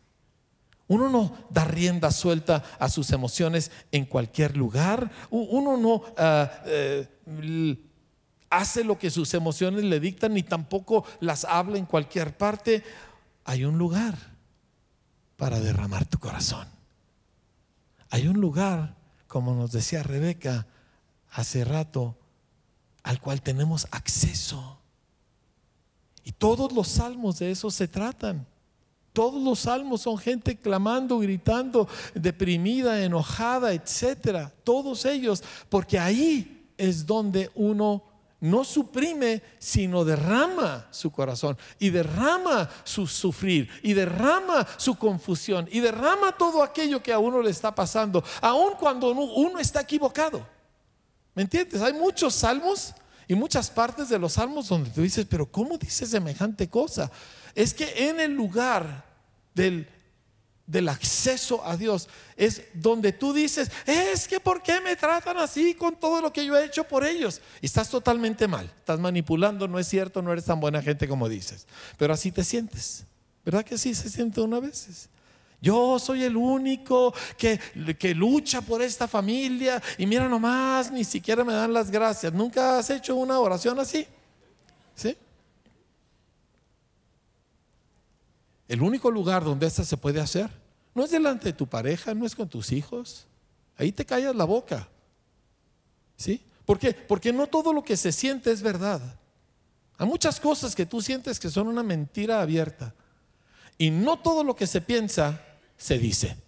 Uno 0.88 1.08
no 1.08 1.34
da 1.48 1.64
rienda 1.64 2.10
suelta 2.10 2.62
a 2.78 2.90
sus 2.90 3.12
emociones 3.12 3.70
en 3.92 4.04
cualquier 4.04 4.58
lugar. 4.58 5.10
Uno 5.30 5.78
no 5.78 6.02
ah, 6.18 6.50
eh, 6.66 7.08
hace 8.52 8.84
lo 8.84 8.98
que 8.98 9.10
sus 9.10 9.32
emociones 9.32 9.82
le 9.82 9.98
dictan 9.98 10.34
ni 10.34 10.42
tampoco 10.42 11.04
las 11.20 11.44
habla 11.44 11.78
en 11.78 11.86
cualquier 11.86 12.36
parte. 12.36 12.84
Hay 13.44 13.64
un 13.64 13.78
lugar 13.78 14.14
para 15.36 15.58
derramar 15.58 16.04
tu 16.04 16.18
corazón. 16.18 16.68
Hay 18.10 18.28
un 18.28 18.40
lugar, 18.40 18.94
como 19.26 19.54
nos 19.54 19.72
decía 19.72 20.02
Rebeca 20.02 20.66
hace 21.30 21.64
rato, 21.64 22.14
al 23.02 23.20
cual 23.20 23.40
tenemos 23.40 23.88
acceso. 23.90 24.78
Y 26.22 26.32
todos 26.32 26.72
los 26.72 26.88
salmos 26.88 27.38
de 27.38 27.50
eso 27.50 27.70
se 27.70 27.88
tratan. 27.88 28.46
Todos 29.14 29.42
los 29.42 29.60
salmos 29.60 30.02
son 30.02 30.18
gente 30.18 30.56
clamando, 30.58 31.18
gritando, 31.18 31.88
deprimida, 32.14 33.02
enojada, 33.02 33.72
etcétera. 33.72 34.52
Todos 34.62 35.06
ellos, 35.06 35.42
porque 35.70 35.98
ahí 35.98 36.68
es 36.76 37.06
donde 37.06 37.50
uno 37.54 38.11
no 38.42 38.64
suprime, 38.64 39.40
sino 39.60 40.04
derrama 40.04 40.88
su 40.90 41.12
corazón 41.12 41.56
y 41.78 41.90
derrama 41.90 42.68
su 42.82 43.06
sufrir 43.06 43.70
y 43.84 43.92
derrama 43.92 44.66
su 44.78 44.96
confusión 44.96 45.68
y 45.70 45.78
derrama 45.78 46.36
todo 46.36 46.64
aquello 46.64 47.00
que 47.00 47.12
a 47.12 47.20
uno 47.20 47.40
le 47.40 47.50
está 47.50 47.72
pasando, 47.72 48.24
aun 48.40 48.74
cuando 48.74 49.12
uno 49.12 49.60
está 49.60 49.82
equivocado. 49.82 50.44
¿Me 51.36 51.42
entiendes? 51.42 51.80
Hay 51.82 51.92
muchos 51.92 52.34
salmos 52.34 52.92
y 53.28 53.36
muchas 53.36 53.70
partes 53.70 54.08
de 54.08 54.18
los 54.18 54.32
salmos 54.32 54.68
donde 54.68 54.90
tú 54.90 55.02
dices, 55.02 55.24
pero 55.30 55.46
¿cómo 55.46 55.78
dice 55.78 56.04
semejante 56.04 56.68
cosa? 56.68 57.12
Es 57.54 57.72
que 57.72 58.08
en 58.08 58.18
el 58.18 58.32
lugar 58.32 59.04
del, 59.54 59.88
del 60.66 60.88
acceso 60.88 61.64
a 61.64 61.76
Dios 61.76 62.08
es 62.36 62.62
donde 62.74 63.12
tú 63.12 63.32
dices, 63.32 63.70
es 63.86 64.28
que 64.28 64.40
¿por 64.40 64.62
qué 64.62 64.80
me 64.80 64.96
tratan 64.96 65.36
así 65.38 65.74
con 65.74 65.96
todo 65.96 66.20
lo 66.20 66.32
que 66.32 66.44
yo 66.44 66.56
he 66.56 66.64
hecho 66.64 66.84
por 66.84 67.04
ellos? 67.04 67.40
Y 67.60 67.66
estás 67.66 67.88
totalmente 67.88 68.48
mal, 68.48 68.66
estás 68.78 69.00
manipulando, 69.00 69.68
no 69.68 69.78
es 69.78 69.88
cierto, 69.88 70.22
no 70.22 70.32
eres 70.32 70.44
tan 70.44 70.60
buena 70.60 70.82
gente 70.82 71.08
como 71.08 71.28
dices, 71.28 71.66
pero 71.98 72.14
así 72.14 72.32
te 72.32 72.44
sientes. 72.44 73.04
¿Verdad 73.44 73.64
que 73.64 73.74
así 73.74 73.94
se 73.94 74.08
siente 74.08 74.40
una 74.40 74.60
vez? 74.60 75.08
Yo 75.60 75.98
soy 75.98 76.24
el 76.24 76.36
único 76.36 77.14
que, 77.36 77.58
que, 77.98 78.14
lucha 78.14 78.60
por 78.60 78.82
esta 78.82 79.06
familia 79.06 79.80
y 79.96 80.06
mira 80.06 80.28
nomás, 80.28 80.90
ni 80.90 81.04
siquiera 81.04 81.44
me 81.44 81.52
dan 81.52 81.72
las 81.72 81.90
gracias. 81.90 82.32
¿Nunca 82.32 82.78
has 82.78 82.90
hecho 82.90 83.14
una 83.14 83.38
oración 83.38 83.78
así? 83.78 84.06
¿Sí? 84.96 85.16
El 88.72 88.80
único 88.80 89.10
lugar 89.10 89.44
donde 89.44 89.66
esta 89.66 89.84
se 89.84 89.98
puede 89.98 90.18
hacer 90.18 90.48
no 90.94 91.04
es 91.04 91.10
delante 91.10 91.48
de 91.48 91.52
tu 91.52 91.66
pareja, 91.66 92.14
no 92.14 92.24
es 92.24 92.34
con 92.34 92.48
tus 92.48 92.72
hijos. 92.72 93.26
Ahí 93.76 93.92
te 93.92 94.06
callas 94.06 94.34
la 94.34 94.46
boca. 94.46 94.88
¿Sí? 96.16 96.42
¿Por 96.64 96.78
qué? 96.78 96.94
Porque 96.94 97.34
no 97.34 97.48
todo 97.48 97.74
lo 97.74 97.84
que 97.84 97.98
se 97.98 98.12
siente 98.12 98.50
es 98.50 98.62
verdad. 98.62 99.02
Hay 99.98 100.06
muchas 100.06 100.40
cosas 100.40 100.74
que 100.74 100.86
tú 100.86 101.02
sientes 101.02 101.38
que 101.38 101.50
son 101.50 101.68
una 101.68 101.82
mentira 101.82 102.40
abierta. 102.40 102.94
Y 103.76 103.90
no 103.90 104.18
todo 104.18 104.42
lo 104.42 104.56
que 104.56 104.66
se 104.66 104.80
piensa 104.80 105.44
se 105.76 105.98
dice. 105.98 106.38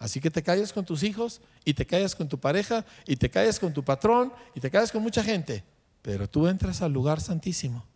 Así 0.00 0.18
que 0.18 0.32
te 0.32 0.42
callas 0.42 0.72
con 0.72 0.84
tus 0.84 1.04
hijos 1.04 1.40
y 1.64 1.74
te 1.74 1.86
callas 1.86 2.16
con 2.16 2.28
tu 2.28 2.40
pareja 2.40 2.84
y 3.06 3.14
te 3.14 3.30
callas 3.30 3.60
con 3.60 3.72
tu 3.72 3.84
patrón 3.84 4.32
y 4.56 4.60
te 4.60 4.72
callas 4.72 4.90
con 4.90 5.04
mucha 5.04 5.22
gente. 5.22 5.62
Pero 6.02 6.28
tú 6.28 6.48
entras 6.48 6.82
al 6.82 6.92
lugar 6.92 7.20
santísimo, 7.20 7.86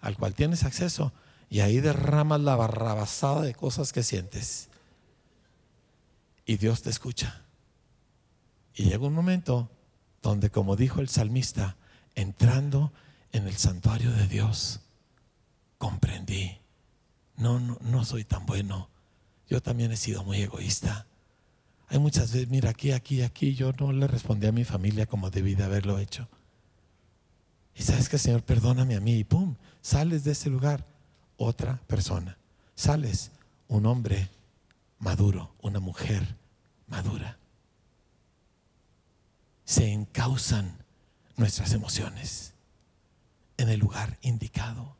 al 0.00 0.16
cual 0.16 0.32
tienes 0.32 0.62
acceso, 0.62 1.12
y 1.48 1.60
ahí 1.60 1.80
derramas 1.80 2.40
la 2.40 2.56
barrabasada 2.56 3.42
de 3.42 3.54
cosas 3.54 3.92
que 3.92 4.02
sientes. 4.02 4.68
Y 6.44 6.56
Dios 6.56 6.82
te 6.82 6.90
escucha. 6.90 7.42
Y 8.74 8.84
llega 8.84 9.06
un 9.06 9.14
momento 9.14 9.70
donde, 10.22 10.50
como 10.50 10.76
dijo 10.76 11.00
el 11.00 11.08
salmista, 11.08 11.76
entrando 12.14 12.92
en 13.32 13.46
el 13.46 13.56
santuario 13.56 14.12
de 14.12 14.26
Dios, 14.26 14.80
comprendí 15.78 16.60
no, 17.36 17.60
no, 17.60 17.78
no 17.80 18.04
soy 18.04 18.24
tan 18.24 18.46
bueno. 18.46 18.88
Yo 19.48 19.62
también 19.62 19.92
he 19.92 19.96
sido 19.96 20.24
muy 20.24 20.40
egoísta. 20.40 21.06
Hay 21.88 21.98
muchas 21.98 22.32
veces, 22.32 22.48
mira, 22.48 22.70
aquí, 22.70 22.92
aquí, 22.92 23.22
aquí, 23.22 23.54
yo 23.54 23.72
no 23.78 23.92
le 23.92 24.06
respondí 24.06 24.46
a 24.46 24.52
mi 24.52 24.64
familia 24.64 25.06
como 25.06 25.30
debí 25.30 25.54
de 25.54 25.64
haberlo 25.64 25.98
hecho. 25.98 26.28
Y 27.74 27.82
sabes 27.82 28.08
que, 28.08 28.18
Señor, 28.18 28.42
perdóname 28.42 28.96
a 28.96 29.00
mí. 29.00 29.18
Y 29.18 29.24
pum, 29.24 29.56
sales 29.82 30.24
de 30.24 30.32
ese 30.32 30.50
lugar 30.50 30.86
otra 31.36 31.80
persona. 31.86 32.36
Sales 32.74 33.30
un 33.68 33.86
hombre 33.86 34.28
maduro, 34.98 35.50
una 35.60 35.80
mujer 35.80 36.36
madura. 36.88 37.38
Se 39.64 39.90
encausan 39.90 40.76
nuestras 41.36 41.72
emociones 41.72 42.52
en 43.56 43.68
el 43.68 43.80
lugar 43.80 44.18
indicado. 44.22 44.96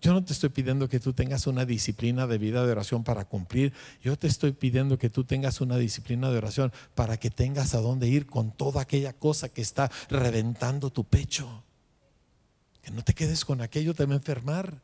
Yo 0.00 0.12
no 0.12 0.24
te 0.24 0.32
estoy 0.32 0.48
pidiendo 0.48 0.88
que 0.88 0.98
tú 0.98 1.12
tengas 1.12 1.46
una 1.46 1.64
disciplina 1.64 2.26
de 2.26 2.36
vida 2.36 2.66
de 2.66 2.72
oración 2.72 3.04
para 3.04 3.24
cumplir. 3.24 3.72
Yo 4.02 4.18
te 4.18 4.26
estoy 4.26 4.50
pidiendo 4.50 4.98
que 4.98 5.10
tú 5.10 5.22
tengas 5.22 5.60
una 5.60 5.76
disciplina 5.76 6.28
de 6.30 6.38
oración 6.38 6.72
para 6.96 7.18
que 7.18 7.30
tengas 7.30 7.76
a 7.76 7.80
dónde 7.80 8.08
ir 8.08 8.26
con 8.26 8.50
toda 8.50 8.82
aquella 8.82 9.12
cosa 9.12 9.48
que 9.48 9.62
está 9.62 9.92
reventando 10.08 10.90
tu 10.90 11.04
pecho. 11.04 11.62
Que 12.82 12.90
no 12.90 13.02
te 13.02 13.14
quedes 13.14 13.44
con 13.44 13.60
aquello, 13.60 13.94
te 13.94 14.04
va 14.04 14.14
a 14.14 14.16
enfermar. 14.16 14.74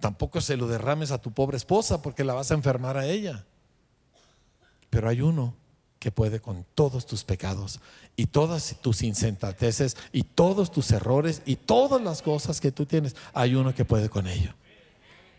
Tampoco 0.00 0.40
se 0.40 0.56
lo 0.56 0.66
derrames 0.66 1.12
a 1.12 1.18
tu 1.18 1.32
pobre 1.32 1.56
esposa 1.56 2.02
porque 2.02 2.24
la 2.24 2.34
vas 2.34 2.50
a 2.50 2.54
enfermar 2.54 2.96
a 2.96 3.06
ella. 3.06 3.44
Pero 4.90 5.08
hay 5.08 5.20
uno 5.20 5.54
que 6.00 6.10
puede 6.10 6.40
con 6.40 6.66
todos 6.74 7.06
tus 7.06 7.22
pecados 7.22 7.78
y 8.16 8.26
todas 8.26 8.76
tus 8.82 9.02
insentateces 9.02 9.96
y 10.10 10.24
todos 10.24 10.72
tus 10.72 10.90
errores 10.90 11.42
y 11.46 11.54
todas 11.54 12.02
las 12.02 12.22
cosas 12.22 12.60
que 12.60 12.72
tú 12.72 12.86
tienes. 12.86 13.14
Hay 13.32 13.54
uno 13.54 13.72
que 13.72 13.84
puede 13.84 14.10
con 14.10 14.26
ello. 14.26 14.52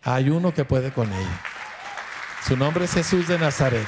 Hay 0.02 0.30
uno 0.30 0.54
que 0.54 0.64
puede 0.64 0.92
con 0.92 1.12
ello. 1.12 1.38
Su 2.48 2.56
nombre 2.56 2.86
es 2.86 2.92
Jesús 2.92 3.28
de 3.28 3.38
Nazaret. 3.38 3.86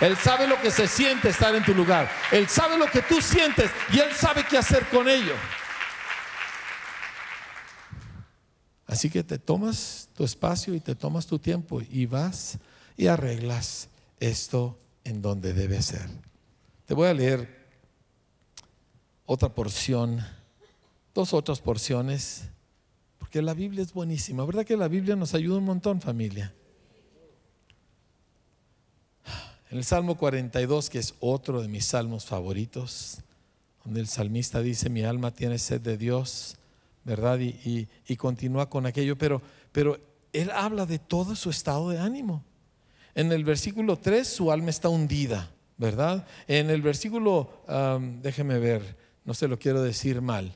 Él 0.00 0.16
sabe 0.16 0.46
lo 0.46 0.60
que 0.60 0.70
se 0.70 0.86
siente 0.86 1.30
estar 1.30 1.54
en 1.54 1.64
tu 1.64 1.74
lugar. 1.74 2.10
Él 2.32 2.48
sabe 2.48 2.78
lo 2.78 2.86
que 2.86 3.02
tú 3.02 3.20
sientes 3.20 3.70
y 3.92 3.98
Él 3.98 4.14
sabe 4.14 4.44
qué 4.44 4.58
hacer 4.58 4.86
con 4.88 5.08
ello. 5.08 5.34
Así 8.90 9.08
que 9.08 9.22
te 9.22 9.38
tomas 9.38 10.08
tu 10.16 10.24
espacio 10.24 10.74
y 10.74 10.80
te 10.80 10.96
tomas 10.96 11.24
tu 11.24 11.38
tiempo 11.38 11.80
y 11.80 12.06
vas 12.06 12.58
y 12.96 13.06
arreglas 13.06 13.86
esto 14.18 14.76
en 15.04 15.22
donde 15.22 15.52
debe 15.52 15.80
ser. 15.80 16.08
Te 16.86 16.94
voy 16.94 17.06
a 17.06 17.14
leer 17.14 17.68
otra 19.26 19.48
porción, 19.48 20.18
dos 21.14 21.32
otras 21.34 21.60
porciones, 21.60 22.48
porque 23.20 23.40
la 23.42 23.54
Biblia 23.54 23.84
es 23.84 23.92
buenísima. 23.92 24.44
¿Verdad 24.44 24.66
que 24.66 24.76
la 24.76 24.88
Biblia 24.88 25.14
nos 25.14 25.34
ayuda 25.34 25.58
un 25.58 25.66
montón, 25.66 26.00
familia? 26.00 26.52
En 29.70 29.78
el 29.78 29.84
Salmo 29.84 30.18
42, 30.18 30.90
que 30.90 30.98
es 30.98 31.14
otro 31.20 31.62
de 31.62 31.68
mis 31.68 31.84
salmos 31.84 32.24
favoritos, 32.24 33.18
donde 33.84 34.00
el 34.00 34.08
salmista 34.08 34.60
dice, 34.62 34.90
mi 34.90 35.04
alma 35.04 35.30
tiene 35.30 35.60
sed 35.60 35.80
de 35.80 35.96
Dios, 35.96 36.56
¿verdad? 37.10 37.40
Y, 37.40 37.88
continúa 38.16 38.70
con 38.70 38.86
aquello, 38.86 39.18
pero, 39.18 39.42
pero 39.72 39.98
él 40.32 40.48
habla 40.52 40.86
de 40.86 41.00
todo 41.00 41.34
su 41.34 41.50
estado 41.50 41.90
de 41.90 41.98
ánimo. 41.98 42.44
En 43.16 43.32
el 43.32 43.42
versículo 43.42 43.96
3 43.96 44.28
su 44.28 44.52
alma 44.52 44.70
está 44.70 44.88
hundida, 44.88 45.50
¿verdad? 45.76 46.24
En 46.46 46.70
el 46.70 46.82
versículo, 46.82 47.64
déjeme 48.22 48.60
ver, 48.60 48.96
no 49.24 49.34
se 49.34 49.48
lo 49.48 49.58
quiero 49.58 49.82
decir 49.82 50.22
mal. 50.22 50.54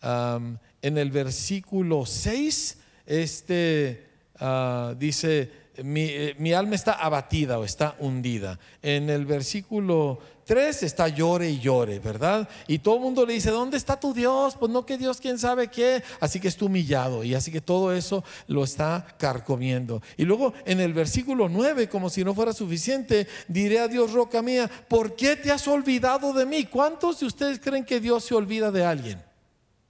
en 0.00 0.96
el 0.96 1.10
versículo 1.10 2.06
6, 2.06 2.78
este 3.06 4.06
ah, 4.38 4.94
dice, 4.96 5.50
eh, 5.74 6.34
mi, 6.38 6.52
alma 6.52 6.76
está 6.76 6.92
abatida 6.92 7.58
o 7.58 7.64
está 7.64 7.96
hundida. 7.98 8.60
En 8.80 9.10
el 9.10 9.26
versículo 9.26 10.20
3 10.46 10.84
está 10.84 11.08
llore 11.08 11.50
y 11.50 11.58
llore, 11.58 11.98
¿verdad? 11.98 12.48
Y 12.68 12.78
todo 12.78 12.94
el 12.94 13.00
mundo 13.00 13.26
le 13.26 13.32
dice, 13.32 13.50
¿dónde 13.50 13.76
está 13.76 13.98
tu 13.98 14.14
Dios? 14.14 14.54
Pues 14.56 14.70
no 14.70 14.86
que 14.86 14.96
Dios 14.96 15.20
quién 15.20 15.40
sabe 15.40 15.68
qué. 15.68 16.04
Así 16.20 16.38
que 16.38 16.46
está 16.46 16.64
humillado 16.64 17.24
y 17.24 17.34
así 17.34 17.50
que 17.50 17.60
todo 17.60 17.92
eso 17.92 18.22
lo 18.46 18.62
está 18.62 19.04
carcomiendo. 19.18 20.00
Y 20.16 20.24
luego 20.24 20.54
en 20.64 20.78
el 20.78 20.94
versículo 20.94 21.48
9, 21.48 21.88
como 21.88 22.10
si 22.10 22.22
no 22.22 22.32
fuera 22.32 22.52
suficiente, 22.52 23.26
diré 23.48 23.80
a 23.80 23.88
Dios, 23.88 24.12
roca 24.12 24.40
mía, 24.40 24.70
¿por 24.88 25.16
qué 25.16 25.34
te 25.34 25.50
has 25.50 25.66
olvidado 25.66 26.32
de 26.32 26.46
mí? 26.46 26.64
¿Cuántos 26.66 27.18
de 27.18 27.26
ustedes 27.26 27.58
creen 27.58 27.84
que 27.84 27.98
Dios 27.98 28.24
se 28.24 28.36
olvida 28.36 28.70
de 28.70 28.84
alguien? 28.84 29.20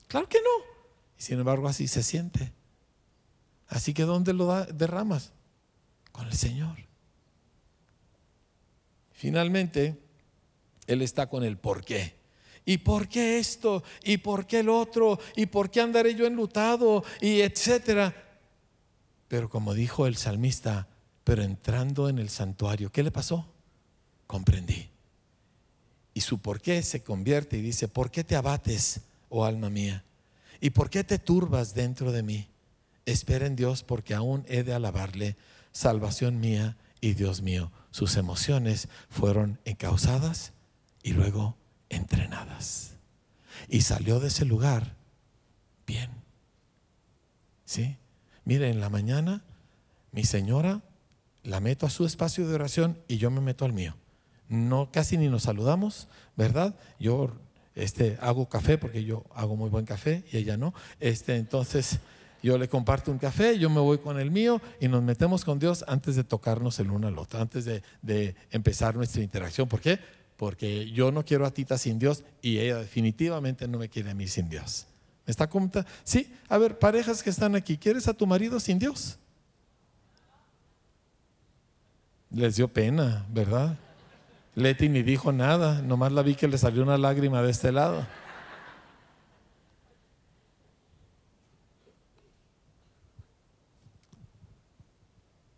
Claro 0.08 0.26
que 0.26 0.38
no. 0.38 0.64
Y 1.18 1.22
sin 1.22 1.38
embargo 1.38 1.68
así 1.68 1.86
se 1.86 2.02
siente. 2.02 2.50
Así 3.68 3.92
que 3.92 4.04
¿dónde 4.04 4.32
lo 4.32 4.64
derramas? 4.64 5.34
Con 6.12 6.26
el 6.28 6.34
Señor. 6.34 6.78
Finalmente, 9.12 10.05
él 10.86 11.02
está 11.02 11.28
con 11.28 11.44
el 11.44 11.56
por 11.56 11.84
qué. 11.84 12.14
¿Y 12.64 12.78
por 12.78 13.08
qué 13.08 13.38
esto? 13.38 13.84
¿Y 14.02 14.18
por 14.18 14.46
qué 14.46 14.60
el 14.60 14.68
otro? 14.68 15.20
¿Y 15.36 15.46
por 15.46 15.70
qué 15.70 15.80
andaré 15.80 16.14
yo 16.16 16.26
enlutado? 16.26 17.04
Y 17.20 17.40
etcétera. 17.40 18.12
Pero 19.28 19.48
como 19.48 19.72
dijo 19.72 20.06
el 20.06 20.16
salmista, 20.16 20.88
pero 21.22 21.42
entrando 21.42 22.08
en 22.08 22.18
el 22.18 22.28
santuario, 22.28 22.90
¿qué 22.90 23.04
le 23.04 23.12
pasó? 23.12 23.46
Comprendí. 24.26 24.88
Y 26.12 26.22
su 26.22 26.38
por 26.38 26.60
qué 26.60 26.82
se 26.82 27.04
convierte 27.04 27.56
y 27.56 27.62
dice, 27.62 27.86
¿por 27.86 28.10
qué 28.10 28.24
te 28.24 28.34
abates, 28.34 29.00
oh 29.28 29.44
alma 29.44 29.70
mía? 29.70 30.02
¿Y 30.60 30.70
por 30.70 30.90
qué 30.90 31.04
te 31.04 31.20
turbas 31.20 31.74
dentro 31.74 32.10
de 32.10 32.22
mí? 32.22 32.48
Espera 33.04 33.46
en 33.46 33.54
Dios 33.54 33.84
porque 33.84 34.14
aún 34.14 34.44
he 34.48 34.64
de 34.64 34.72
alabarle, 34.72 35.36
salvación 35.70 36.40
mía 36.40 36.76
y 37.00 37.14
Dios 37.14 37.42
mío. 37.42 37.70
Sus 37.92 38.16
emociones 38.16 38.88
fueron 39.08 39.60
encausadas 39.64 40.52
y 41.06 41.12
luego 41.12 41.56
entrenadas. 41.88 42.96
Y 43.68 43.82
salió 43.82 44.18
de 44.18 44.26
ese 44.26 44.44
lugar 44.44 44.96
bien. 45.86 46.10
¿Sí? 47.64 47.96
Mire, 48.44 48.70
en 48.70 48.80
la 48.80 48.90
mañana 48.90 49.44
mi 50.10 50.24
señora 50.24 50.82
la 51.44 51.60
meto 51.60 51.86
a 51.86 51.90
su 51.90 52.06
espacio 52.06 52.48
de 52.48 52.56
oración 52.56 52.98
y 53.06 53.18
yo 53.18 53.30
me 53.30 53.40
meto 53.40 53.64
al 53.64 53.72
mío. 53.72 53.94
No 54.48 54.90
casi 54.90 55.16
ni 55.16 55.28
nos 55.28 55.44
saludamos, 55.44 56.08
¿verdad? 56.36 56.74
Yo 56.98 57.30
este 57.76 58.18
hago 58.20 58.48
café 58.48 58.76
porque 58.76 59.04
yo 59.04 59.22
hago 59.32 59.54
muy 59.54 59.70
buen 59.70 59.84
café 59.84 60.24
y 60.32 60.38
ella 60.38 60.56
no. 60.56 60.74
Este 60.98 61.36
entonces 61.36 62.00
yo 62.42 62.58
le 62.58 62.68
comparto 62.68 63.12
un 63.12 63.18
café, 63.18 63.60
yo 63.60 63.70
me 63.70 63.80
voy 63.80 63.98
con 63.98 64.18
el 64.18 64.32
mío 64.32 64.60
y 64.80 64.88
nos 64.88 65.04
metemos 65.04 65.44
con 65.44 65.60
Dios 65.60 65.84
antes 65.86 66.16
de 66.16 66.24
tocarnos 66.24 66.80
el 66.80 66.90
uno 66.90 67.06
al 67.06 67.16
otro, 67.16 67.40
antes 67.40 67.64
de, 67.64 67.84
de 68.02 68.34
empezar 68.50 68.96
nuestra 68.96 69.22
interacción. 69.22 69.68
¿Por 69.68 69.80
qué? 69.80 70.00
Porque 70.36 70.90
yo 70.90 71.10
no 71.10 71.24
quiero 71.24 71.46
a 71.46 71.50
Tita 71.50 71.78
sin 71.78 71.98
Dios 71.98 72.22
y 72.42 72.58
ella 72.58 72.78
definitivamente 72.78 73.66
no 73.66 73.78
me 73.78 73.88
quiere 73.88 74.10
a 74.10 74.14
mí 74.14 74.28
sin 74.28 74.48
Dios. 74.48 74.86
¿Me 75.26 75.30
está 75.30 75.48
contando? 75.48 75.88
Sí, 76.04 76.32
a 76.48 76.58
ver, 76.58 76.78
parejas 76.78 77.22
que 77.22 77.30
están 77.30 77.56
aquí, 77.56 77.78
¿quieres 77.78 78.06
a 78.08 78.14
tu 78.14 78.26
marido 78.26 78.60
sin 78.60 78.78
Dios? 78.78 79.18
Les 82.30 82.56
dio 82.56 82.68
pena, 82.68 83.26
¿verdad? 83.30 83.78
Leti 84.54 84.88
ni 84.88 85.02
dijo 85.02 85.32
nada, 85.32 85.82
nomás 85.82 86.12
la 86.12 86.22
vi 86.22 86.34
que 86.34 86.48
le 86.48 86.58
salió 86.58 86.82
una 86.82 86.98
lágrima 86.98 87.42
de 87.42 87.50
este 87.50 87.72
lado. 87.72 88.06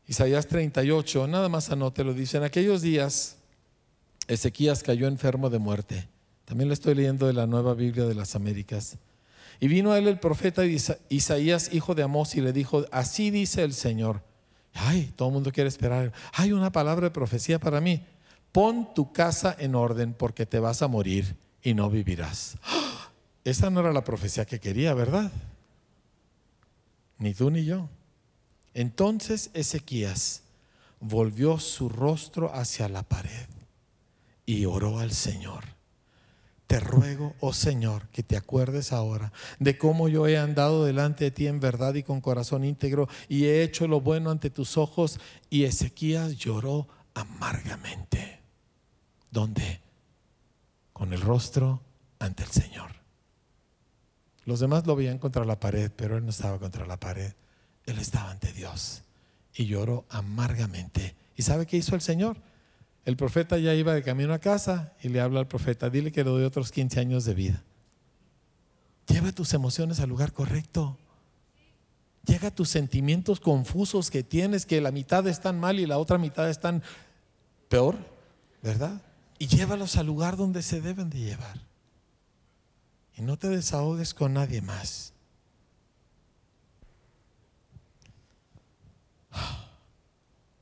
Isaías 0.06 0.46
38, 0.46 1.26
nada 1.26 1.48
más 1.50 1.70
anótelo, 1.70 2.14
dice, 2.14 2.38
en 2.38 2.44
aquellos 2.44 2.80
días 2.80 3.37
Ezequías 4.28 4.82
cayó 4.82 5.08
enfermo 5.08 5.48
de 5.48 5.58
muerte. 5.58 6.06
También 6.44 6.68
le 6.68 6.74
estoy 6.74 6.94
leyendo 6.94 7.26
de 7.26 7.32
la 7.32 7.46
nueva 7.46 7.74
Biblia 7.74 8.04
de 8.04 8.14
las 8.14 8.36
Américas. 8.36 8.98
Y 9.58 9.68
vino 9.68 9.90
a 9.90 9.98
él 9.98 10.06
el 10.06 10.20
profeta 10.20 10.62
Isaías, 11.08 11.70
hijo 11.72 11.94
de 11.94 12.02
Amós, 12.02 12.36
y 12.36 12.42
le 12.42 12.52
dijo, 12.52 12.84
así 12.92 13.30
dice 13.30 13.64
el 13.64 13.72
Señor. 13.72 14.22
Ay, 14.74 15.12
todo 15.16 15.28
el 15.28 15.34
mundo 15.34 15.50
quiere 15.50 15.68
esperar. 15.68 16.12
Hay 16.34 16.52
una 16.52 16.70
palabra 16.70 17.06
de 17.06 17.10
profecía 17.10 17.58
para 17.58 17.80
mí. 17.80 18.04
Pon 18.52 18.94
tu 18.94 19.12
casa 19.12 19.56
en 19.58 19.74
orden 19.74 20.12
porque 20.12 20.46
te 20.46 20.60
vas 20.60 20.82
a 20.82 20.88
morir 20.88 21.34
y 21.62 21.74
no 21.74 21.90
vivirás. 21.90 22.56
Esa 23.44 23.70
no 23.70 23.80
era 23.80 23.92
la 23.92 24.04
profecía 24.04 24.44
que 24.44 24.60
quería, 24.60 24.94
¿verdad? 24.94 25.32
Ni 27.18 27.34
tú 27.34 27.50
ni 27.50 27.64
yo. 27.64 27.88
Entonces 28.74 29.50
Ezequías 29.54 30.42
volvió 31.00 31.58
su 31.58 31.88
rostro 31.88 32.54
hacia 32.54 32.88
la 32.88 33.02
pared 33.02 33.57
y 34.48 34.64
oró 34.64 34.98
al 34.98 35.12
Señor. 35.12 35.62
Te 36.66 36.80
ruego, 36.80 37.34
oh 37.40 37.52
Señor, 37.52 38.08
que 38.08 38.22
te 38.22 38.34
acuerdes 38.34 38.94
ahora 38.94 39.30
de 39.58 39.76
cómo 39.76 40.08
yo 40.08 40.26
he 40.26 40.38
andado 40.38 40.86
delante 40.86 41.24
de 41.24 41.30
ti 41.30 41.46
en 41.46 41.60
verdad 41.60 41.94
y 41.96 42.02
con 42.02 42.22
corazón 42.22 42.64
íntegro 42.64 43.10
y 43.28 43.44
he 43.44 43.62
hecho 43.62 43.86
lo 43.86 44.00
bueno 44.00 44.30
ante 44.30 44.48
tus 44.48 44.78
ojos. 44.78 45.20
Y 45.50 45.64
Ezequías 45.64 46.38
lloró 46.38 46.88
amargamente. 47.12 48.40
¿Dónde? 49.30 49.82
Con 50.94 51.12
el 51.12 51.20
rostro 51.20 51.82
ante 52.18 52.42
el 52.44 52.50
Señor. 52.50 52.92
Los 54.46 54.60
demás 54.60 54.86
lo 54.86 54.96
veían 54.96 55.18
contra 55.18 55.44
la 55.44 55.60
pared, 55.60 55.92
pero 55.94 56.16
él 56.16 56.24
no 56.24 56.30
estaba 56.30 56.58
contra 56.58 56.86
la 56.86 56.98
pared. 56.98 57.34
Él 57.84 57.98
estaba 57.98 58.30
ante 58.30 58.54
Dios 58.54 59.02
y 59.54 59.66
lloró 59.66 60.06
amargamente. 60.08 61.16
¿Y 61.36 61.42
sabe 61.42 61.66
qué 61.66 61.76
hizo 61.76 61.94
el 61.94 62.00
Señor? 62.00 62.38
El 63.04 63.16
profeta 63.16 63.58
ya 63.58 63.74
iba 63.74 63.94
de 63.94 64.02
camino 64.02 64.34
a 64.34 64.38
casa 64.38 64.92
y 65.02 65.08
le 65.08 65.20
habla 65.20 65.40
al 65.40 65.48
profeta, 65.48 65.88
dile 65.90 66.12
que 66.12 66.24
le 66.24 66.30
doy 66.30 66.44
otros 66.44 66.70
15 66.72 67.00
años 67.00 67.24
de 67.24 67.34
vida. 67.34 67.64
Lleva 69.06 69.32
tus 69.32 69.54
emociones 69.54 70.00
al 70.00 70.08
lugar 70.10 70.32
correcto. 70.32 70.98
Llega 72.24 72.50
tus 72.50 72.68
sentimientos 72.68 73.40
confusos 73.40 74.10
que 74.10 74.22
tienes, 74.22 74.66
que 74.66 74.82
la 74.82 74.90
mitad 74.90 75.26
están 75.26 75.58
mal 75.58 75.80
y 75.80 75.86
la 75.86 75.96
otra 75.96 76.18
mitad 76.18 76.50
están 76.50 76.82
peor, 77.68 77.96
¿verdad? 78.62 79.00
Y 79.38 79.46
llévalos 79.46 79.96
al 79.96 80.06
lugar 80.06 80.36
donde 80.36 80.62
se 80.62 80.82
deben 80.82 81.08
de 81.08 81.20
llevar. 81.20 81.62
Y 83.16 83.22
no 83.22 83.38
te 83.38 83.48
desahogues 83.48 84.12
con 84.12 84.34
nadie 84.34 84.60
más. 84.60 85.14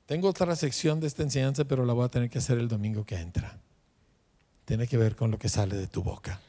Tengo 0.06 0.28
otra 0.28 0.54
sección 0.54 1.00
de 1.00 1.08
esta 1.08 1.24
enseñanza, 1.24 1.64
pero 1.64 1.84
la 1.84 1.92
voy 1.92 2.04
a 2.04 2.08
tener 2.08 2.30
que 2.30 2.38
hacer 2.38 2.58
el 2.58 2.68
domingo 2.68 3.04
que 3.04 3.16
entra. 3.16 3.58
Tiene 4.64 4.86
que 4.86 4.96
ver 4.96 5.16
con 5.16 5.30
lo 5.32 5.38
que 5.38 5.48
sale 5.48 5.76
de 5.76 5.88
tu 5.88 6.02
boca. 6.02 6.40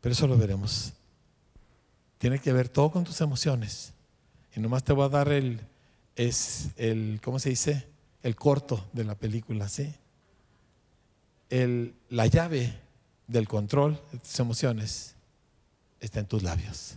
Pero 0.00 0.12
eso 0.12 0.26
lo 0.26 0.36
veremos. 0.36 0.92
Tiene 2.18 2.38
que 2.38 2.52
ver 2.52 2.68
todo 2.68 2.90
con 2.90 3.04
tus 3.04 3.20
emociones. 3.22 3.94
Y 4.54 4.60
nomás 4.60 4.84
te 4.84 4.92
voy 4.92 5.06
a 5.06 5.08
dar 5.08 5.32
el, 5.32 5.60
es 6.16 6.68
el, 6.76 7.20
¿cómo 7.22 7.38
se 7.38 7.48
dice? 7.48 7.86
El 8.22 8.36
corto 8.36 8.86
de 8.92 9.04
la 9.04 9.14
película, 9.14 9.68
¿sí? 9.68 9.94
El, 11.48 11.94
la 12.10 12.26
llave 12.26 12.74
del 13.26 13.48
control 13.48 13.98
de 14.12 14.18
tus 14.18 14.38
emociones 14.38 15.14
está 16.00 16.20
en 16.20 16.26
tus 16.26 16.42
labios. 16.42 16.96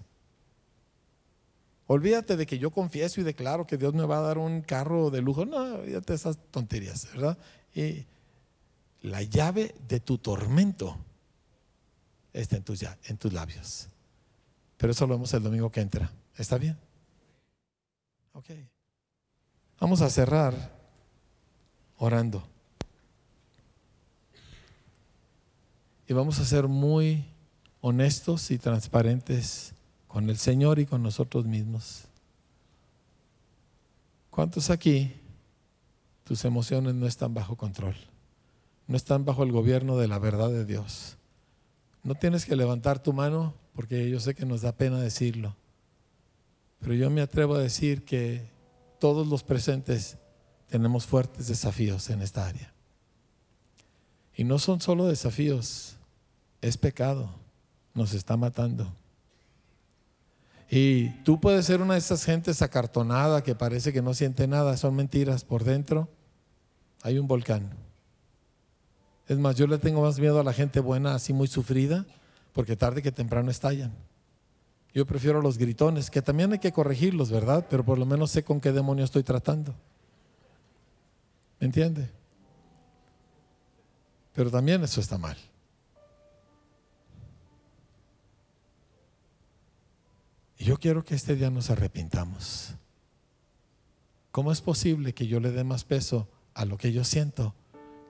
Olvídate 1.87 2.37
de 2.37 2.45
que 2.45 2.59
yo 2.59 2.71
confieso 2.71 3.19
y 3.19 3.23
declaro 3.23 3.67
que 3.67 3.77
Dios 3.77 3.93
me 3.93 4.05
va 4.05 4.19
a 4.19 4.21
dar 4.21 4.37
un 4.37 4.61
carro 4.61 5.09
de 5.09 5.21
lujo. 5.21 5.45
No, 5.45 5.57
olvídate 5.57 6.13
de 6.13 6.15
esas 6.15 6.37
tonterías, 6.49 7.11
¿verdad? 7.13 7.37
Y 7.75 8.05
la 9.01 9.21
llave 9.21 9.75
de 9.87 9.99
tu 9.99 10.17
tormento 10.17 10.97
está 12.31 12.55
en 12.55 12.63
tus, 12.63 12.83
en 12.83 13.17
tus 13.17 13.33
labios. 13.33 13.87
Pero 14.77 14.91
eso 14.91 15.05
lo 15.07 15.15
vemos 15.15 15.33
el 15.33 15.43
domingo 15.43 15.71
que 15.71 15.81
entra. 15.81 16.09
¿Está 16.37 16.57
bien? 16.57 16.77
Ok. 18.33 18.49
Vamos 19.79 20.01
a 20.01 20.09
cerrar 20.09 20.53
orando. 21.97 22.43
Y 26.07 26.13
vamos 26.13 26.39
a 26.39 26.45
ser 26.45 26.67
muy 26.67 27.25
honestos 27.81 28.51
y 28.51 28.57
transparentes 28.57 29.73
con 30.13 30.29
el 30.29 30.37
Señor 30.37 30.77
y 30.77 30.85
con 30.85 31.01
nosotros 31.01 31.45
mismos. 31.45 32.03
¿Cuántos 34.29 34.69
aquí 34.69 35.11
tus 36.23 36.45
emociones 36.45 36.93
no 36.93 37.07
están 37.07 37.33
bajo 37.33 37.55
control? 37.55 37.95
No 38.85 38.95
están 38.95 39.25
bajo 39.25 39.41
el 39.41 39.51
gobierno 39.51 39.97
de 39.97 40.07
la 40.07 40.19
verdad 40.19 40.51
de 40.51 40.65
Dios. 40.65 41.17
No 42.03 42.13
tienes 42.13 42.45
que 42.45 42.55
levantar 42.55 43.01
tu 43.01 43.11
mano 43.11 43.55
porque 43.73 44.07
yo 44.07 44.19
sé 44.19 44.35
que 44.35 44.45
nos 44.45 44.61
da 44.61 44.73
pena 44.73 45.01
decirlo. 45.01 45.55
Pero 46.79 46.93
yo 46.93 47.09
me 47.09 47.21
atrevo 47.21 47.55
a 47.55 47.59
decir 47.59 48.05
que 48.05 48.47
todos 48.99 49.25
los 49.25 49.41
presentes 49.41 50.19
tenemos 50.67 51.07
fuertes 51.07 51.47
desafíos 51.47 52.11
en 52.11 52.21
esta 52.21 52.45
área. 52.45 52.71
Y 54.35 54.43
no 54.43 54.59
son 54.59 54.79
solo 54.79 55.07
desafíos, 55.07 55.95
es 56.61 56.77
pecado, 56.77 57.31
nos 57.95 58.13
está 58.13 58.37
matando. 58.37 58.93
Y 60.75 61.09
tú 61.23 61.39
puedes 61.39 61.67
ser 61.67 61.83
una 61.83 61.93
de 61.93 61.99
esas 61.99 62.25
gentes 62.25 62.63
acartonada 62.63 63.43
que 63.43 63.53
parece 63.53 63.93
que 63.93 64.01
no 64.01 64.15
siente 64.15 64.47
nada, 64.47 64.75
son 64.75 64.95
mentiras. 64.95 65.43
Por 65.43 65.63
dentro 65.63 66.09
hay 67.03 67.19
un 67.19 67.27
volcán. 67.27 67.69
Es 69.27 69.37
más, 69.37 69.55
yo 69.55 69.67
le 69.67 69.77
tengo 69.77 70.01
más 70.01 70.17
miedo 70.17 70.39
a 70.39 70.43
la 70.43 70.51
gente 70.51 70.79
buena, 70.79 71.13
así 71.13 71.31
muy 71.31 71.47
sufrida, 71.47 72.07
porque 72.53 72.75
tarde 72.75 73.03
que 73.03 73.11
temprano 73.11 73.51
estallan. 73.51 73.91
Yo 74.95 75.05
prefiero 75.05 75.43
los 75.43 75.59
gritones, 75.59 76.09
que 76.09 76.23
también 76.23 76.53
hay 76.53 76.59
que 76.59 76.71
corregirlos, 76.71 77.29
¿verdad? 77.29 77.67
Pero 77.69 77.85
por 77.85 77.99
lo 77.99 78.07
menos 78.07 78.31
sé 78.31 78.43
con 78.43 78.59
qué 78.59 78.71
demonio 78.71 79.05
estoy 79.05 79.21
tratando. 79.21 79.75
¿Me 81.59 81.67
entiende? 81.67 82.09
Pero 84.33 84.49
también 84.49 84.83
eso 84.83 84.99
está 85.01 85.19
mal. 85.19 85.37
Yo 90.63 90.79
quiero 90.79 91.03
que 91.03 91.15
este 91.15 91.35
día 91.35 91.49
nos 91.49 91.69
arrepintamos. 91.69 92.75
¿Cómo 94.31 94.51
es 94.51 94.61
posible 94.61 95.13
que 95.13 95.27
yo 95.27 95.39
le 95.39 95.51
dé 95.51 95.63
más 95.63 95.83
peso 95.83 96.27
a 96.53 96.65
lo 96.65 96.77
que 96.77 96.91
yo 96.91 97.03
siento 97.03 97.53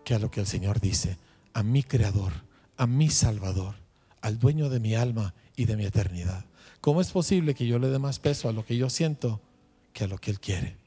que 0.06 0.14
a 0.14 0.20
lo 0.20 0.30
que 0.30 0.40
el 0.40 0.48
Señor 0.48 0.80
dice? 0.80 1.18
A 1.54 1.64
mi 1.64 1.84
Creador, 1.84 2.32
a 2.78 2.88
mi 2.88 3.10
Salvador, 3.10 3.76
al 4.22 4.40
dueño 4.40 4.70
de 4.70 4.80
mi 4.80 4.96
alma 4.96 5.34
y 5.56 5.66
de 5.66 5.76
mi 5.76 5.86
eternidad. 5.86 6.46
¿Cómo 6.80 7.02
es 7.02 7.12
posible 7.12 7.56
que 7.56 7.68
yo 7.68 7.80
le 7.80 7.90
dé 7.90 8.00
más 8.00 8.20
peso 8.20 8.48
a 8.48 8.54
lo 8.54 8.66
que 8.66 8.78
yo 8.78 8.90
siento 8.90 9.42
que 9.92 10.04
a 10.04 10.08
lo 10.08 10.18
que 10.18 10.32
Él 10.32 10.40
quiere? 10.40 10.78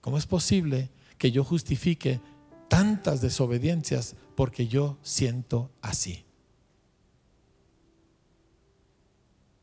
¿Cómo 0.00 0.18
es 0.18 0.26
posible 0.26 0.90
que 1.18 1.30
yo 1.30 1.44
justifique 1.44 2.20
tantas 2.68 3.20
desobediencias 3.20 4.14
porque 4.34 4.66
yo 4.66 4.96
siento 5.02 5.70
así? 5.82 6.24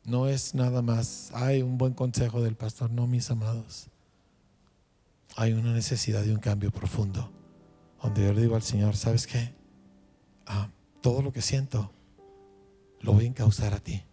No 0.05 0.27
es 0.27 0.53
nada 0.53 0.83
más, 0.83 1.31
hay 1.33 1.63
un 1.63 1.79
buen 1.79 1.93
consejo 1.93 2.41
del 2.41 2.55
pastor, 2.55 2.91
no 2.91 3.07
mis 3.07 3.31
amados. 3.31 3.87
Hay 5.35 5.53
una 5.53 5.73
necesidad 5.73 6.21
de 6.23 6.31
un 6.31 6.39
cambio 6.39 6.71
profundo, 6.71 7.31
donde 8.01 8.23
yo 8.23 8.33
le 8.33 8.41
digo 8.41 8.55
al 8.55 8.61
Señor, 8.61 8.95
¿sabes 8.95 9.25
qué? 9.25 9.53
Ah, 10.45 10.69
todo 11.01 11.23
lo 11.23 11.33
que 11.33 11.41
siento 11.41 11.91
lo 13.01 13.13
voy 13.13 13.25
a 13.25 13.29
encauzar 13.29 13.73
a 13.73 13.79
ti. 13.79 14.03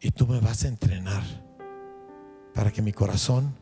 Y 0.00 0.12
tú 0.12 0.28
me 0.28 0.38
vas 0.38 0.64
a 0.64 0.68
entrenar 0.68 1.24
para 2.54 2.72
que 2.72 2.82
mi 2.82 2.92
corazón 2.92 3.56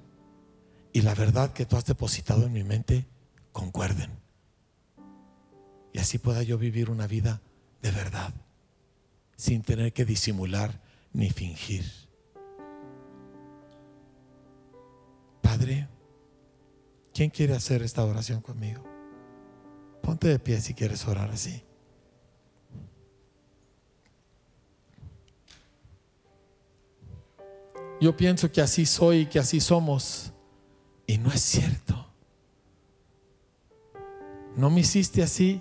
y 0.93 1.01
la 1.01 1.15
verdad 1.15 1.55
que 1.55 1.65
tú 1.65 1.77
has 1.77 1.87
depositado 1.87 2.45
en 2.45 2.53
mi 2.53 2.63
mente 2.63 3.07
concuerden. 3.53 4.11
Y 5.95 5.99
así 5.99 6.19
pueda 6.19 6.43
yo 6.43 6.59
vivir 6.59 6.91
una 6.91 7.07
vida 7.07 7.41
de 7.81 7.91
verdad 7.91 8.35
sin 9.43 9.63
tener 9.63 9.93
que 9.93 10.05
disimular 10.05 10.81
ni 11.13 11.29
fingir. 11.29 11.85
Padre, 15.41 15.89
¿quién 17.13 17.29
quiere 17.29 17.53
hacer 17.53 17.83
esta 17.83 18.05
oración 18.05 18.41
conmigo? 18.41 18.85
Ponte 20.01 20.29
de 20.29 20.39
pie 20.39 20.61
si 20.61 20.75
quieres 20.75 21.09
orar 21.09 21.29
así. 21.33 21.65
Yo 28.01 28.17
pienso 28.17 28.53
que 28.53 28.61
así 28.61 28.87
soy 28.87 29.23
y 29.23 29.27
que 29.27 29.41
así 29.41 29.61
somos. 29.61 30.33
Y 31.05 31.19
no 31.19 31.33
es 31.33 31.41
cierto. 31.41 32.07
No 34.55 34.71
me 34.71 34.83
hiciste 34.83 35.21
así 35.21 35.61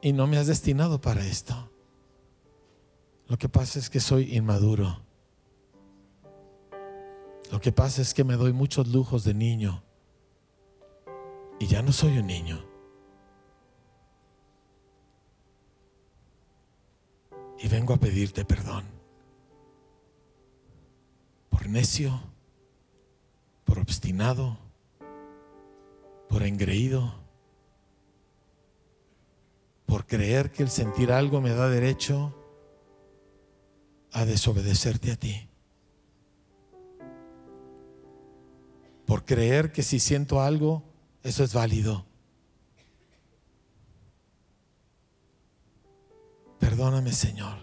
y 0.00 0.12
no 0.12 0.28
me 0.28 0.38
has 0.38 0.46
destinado 0.46 1.00
para 1.00 1.26
esto. 1.26 1.65
Lo 3.28 3.36
que 3.36 3.48
pasa 3.48 3.78
es 3.78 3.90
que 3.90 4.00
soy 4.00 4.36
inmaduro. 4.36 5.00
Lo 7.50 7.60
que 7.60 7.72
pasa 7.72 8.02
es 8.02 8.14
que 8.14 8.24
me 8.24 8.34
doy 8.34 8.52
muchos 8.52 8.88
lujos 8.88 9.24
de 9.24 9.34
niño. 9.34 9.82
Y 11.58 11.66
ya 11.66 11.82
no 11.82 11.92
soy 11.92 12.18
un 12.18 12.26
niño. 12.26 12.64
Y 17.58 17.68
vengo 17.68 17.94
a 17.94 17.96
pedirte 17.96 18.44
perdón. 18.44 18.84
Por 21.50 21.68
necio, 21.68 22.20
por 23.64 23.78
obstinado, 23.78 24.58
por 26.28 26.42
engreído, 26.44 27.14
por 29.86 30.06
creer 30.06 30.52
que 30.52 30.62
el 30.62 30.70
sentir 30.70 31.10
algo 31.10 31.40
me 31.40 31.50
da 31.50 31.68
derecho 31.68 32.34
a 34.16 34.24
desobedecerte 34.24 35.12
a 35.12 35.16
ti. 35.16 35.46
Por 39.04 39.26
creer 39.26 39.72
que 39.72 39.82
si 39.82 40.00
siento 40.00 40.40
algo, 40.40 40.82
eso 41.22 41.44
es 41.44 41.52
válido. 41.52 42.06
Perdóname, 46.58 47.12
Señor. 47.12 47.58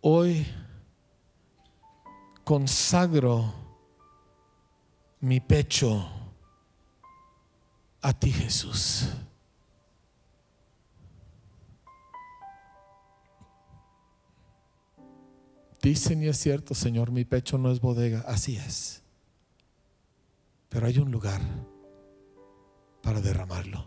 Hoy 0.00 0.44
consagro 2.42 3.54
mi 5.20 5.38
pecho 5.38 6.04
a 8.02 8.12
ti, 8.12 8.32
Jesús. 8.32 9.08
Dicen 15.86 16.20
y 16.20 16.26
es 16.26 16.38
cierto, 16.38 16.74
Señor, 16.74 17.12
mi 17.12 17.24
pecho 17.24 17.58
no 17.58 17.70
es 17.70 17.80
bodega, 17.80 18.24
así 18.26 18.56
es. 18.56 19.04
Pero 20.68 20.88
hay 20.88 20.98
un 20.98 21.12
lugar 21.12 21.40
para 23.04 23.20
derramarlo. 23.20 23.86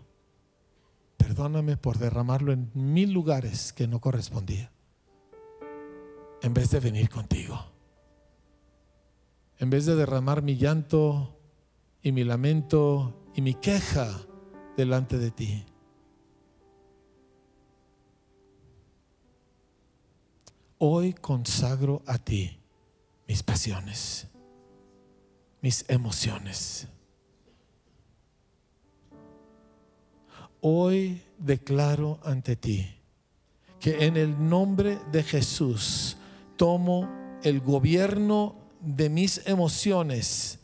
Perdóname 1.17 1.75
por 1.75 1.97
derramarlo 1.97 2.53
en 2.53 2.71
mil 2.73 3.11
lugares 3.11 3.73
que 3.73 3.85
no 3.85 3.99
correspondía. 3.99 4.71
En 6.41 6.53
vez 6.53 6.71
de 6.71 6.79
venir 6.79 7.09
contigo. 7.09 7.65
En 9.57 9.69
vez 9.69 9.85
de 9.85 9.97
derramar 9.97 10.41
mi 10.41 10.55
llanto 10.55 11.37
y 12.01 12.13
mi 12.13 12.23
lamento 12.23 13.29
y 13.35 13.41
mi 13.41 13.55
queja 13.55 14.09
delante 14.77 15.17
de 15.17 15.31
ti. 15.31 15.65
Hoy 20.81 21.11
consagro 21.11 22.01
a 22.05 22.17
ti 22.17 22.57
mis 23.27 23.43
pasiones, 23.43 24.27
mis 25.61 25.83
emociones. 25.89 26.87
Hoy 30.61 31.21
declaro 31.37 32.19
ante 32.23 32.55
ti 32.55 32.87
que 33.81 34.05
en 34.05 34.15
el 34.15 34.47
nombre 34.49 34.99
de 35.11 35.21
Jesús 35.21 36.15
tomo 36.55 37.09
el 37.43 37.59
gobierno 37.59 38.55
de 38.79 39.09
mis 39.09 39.45
emociones 39.47 40.59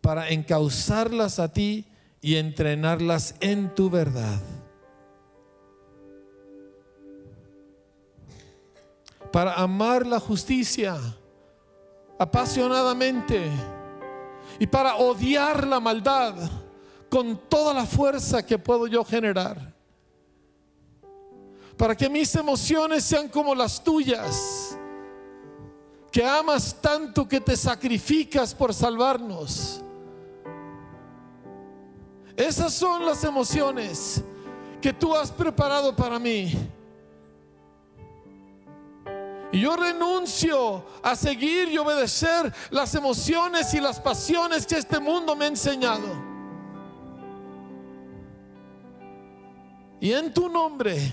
para 0.00 0.30
encauzarlas 0.30 1.38
a 1.38 1.52
ti 1.52 1.84
y 2.22 2.36
entrenarlas 2.36 3.34
en 3.40 3.74
tu 3.74 3.90
verdad. 3.90 4.40
Para 9.34 9.54
amar 9.54 10.06
la 10.06 10.20
justicia 10.20 10.96
apasionadamente 12.16 13.50
y 14.60 14.66
para 14.68 14.94
odiar 14.94 15.66
la 15.66 15.80
maldad 15.80 16.36
con 17.10 17.36
toda 17.48 17.74
la 17.74 17.84
fuerza 17.84 18.46
que 18.46 18.56
puedo 18.56 18.86
yo 18.86 19.04
generar. 19.04 19.74
Para 21.76 21.96
que 21.96 22.08
mis 22.08 22.32
emociones 22.36 23.02
sean 23.02 23.28
como 23.28 23.56
las 23.56 23.82
tuyas, 23.82 24.78
que 26.12 26.24
amas 26.24 26.80
tanto 26.80 27.26
que 27.26 27.40
te 27.40 27.56
sacrificas 27.56 28.54
por 28.54 28.72
salvarnos. 28.72 29.82
Esas 32.36 32.72
son 32.72 33.04
las 33.04 33.24
emociones 33.24 34.22
que 34.80 34.92
tú 34.92 35.12
has 35.12 35.32
preparado 35.32 35.96
para 35.96 36.20
mí. 36.20 36.52
Y 39.54 39.60
yo 39.60 39.76
renuncio 39.76 40.84
a 41.00 41.14
seguir 41.14 41.68
y 41.68 41.78
obedecer 41.78 42.52
las 42.70 42.92
emociones 42.96 43.72
y 43.72 43.80
las 43.80 44.00
pasiones 44.00 44.66
que 44.66 44.76
este 44.76 44.98
mundo 44.98 45.36
me 45.36 45.44
ha 45.44 45.48
enseñado. 45.48 46.08
Y 50.00 50.12
en 50.12 50.34
tu 50.34 50.48
nombre, 50.48 51.12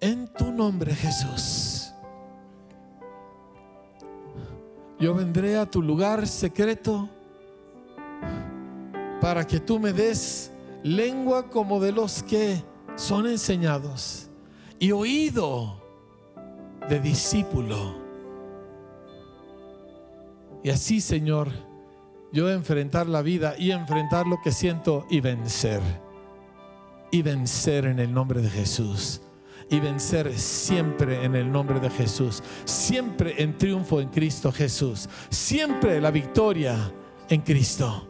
en 0.00 0.32
tu 0.32 0.50
nombre 0.50 0.94
Jesús, 0.94 1.92
yo 4.98 5.12
vendré 5.12 5.58
a 5.58 5.70
tu 5.70 5.82
lugar 5.82 6.26
secreto 6.26 7.06
para 9.20 9.46
que 9.46 9.60
tú 9.60 9.78
me 9.78 9.92
des 9.92 10.50
lengua 10.82 11.50
como 11.50 11.80
de 11.80 11.92
los 11.92 12.22
que 12.22 12.64
son 12.94 13.26
enseñados 13.26 14.25
y 14.78 14.92
oído 14.92 15.82
de 16.88 17.00
discípulo. 17.00 17.94
Y 20.62 20.70
así, 20.70 21.00
Señor, 21.00 21.48
yo 22.32 22.50
enfrentar 22.50 23.06
la 23.06 23.22
vida 23.22 23.54
y 23.58 23.70
enfrentar 23.70 24.26
lo 24.26 24.40
que 24.42 24.52
siento 24.52 25.06
y 25.08 25.20
vencer. 25.20 25.80
Y 27.10 27.22
vencer 27.22 27.86
en 27.86 27.98
el 27.98 28.12
nombre 28.12 28.40
de 28.40 28.50
Jesús. 28.50 29.22
Y 29.70 29.80
vencer 29.80 30.36
siempre 30.38 31.24
en 31.24 31.34
el 31.34 31.50
nombre 31.50 31.80
de 31.80 31.90
Jesús. 31.90 32.42
Siempre 32.64 33.40
en 33.42 33.56
triunfo 33.56 34.00
en 34.00 34.08
Cristo 34.08 34.52
Jesús. 34.52 35.08
Siempre 35.30 36.00
la 36.00 36.10
victoria 36.10 36.92
en 37.28 37.40
Cristo. 37.42 38.05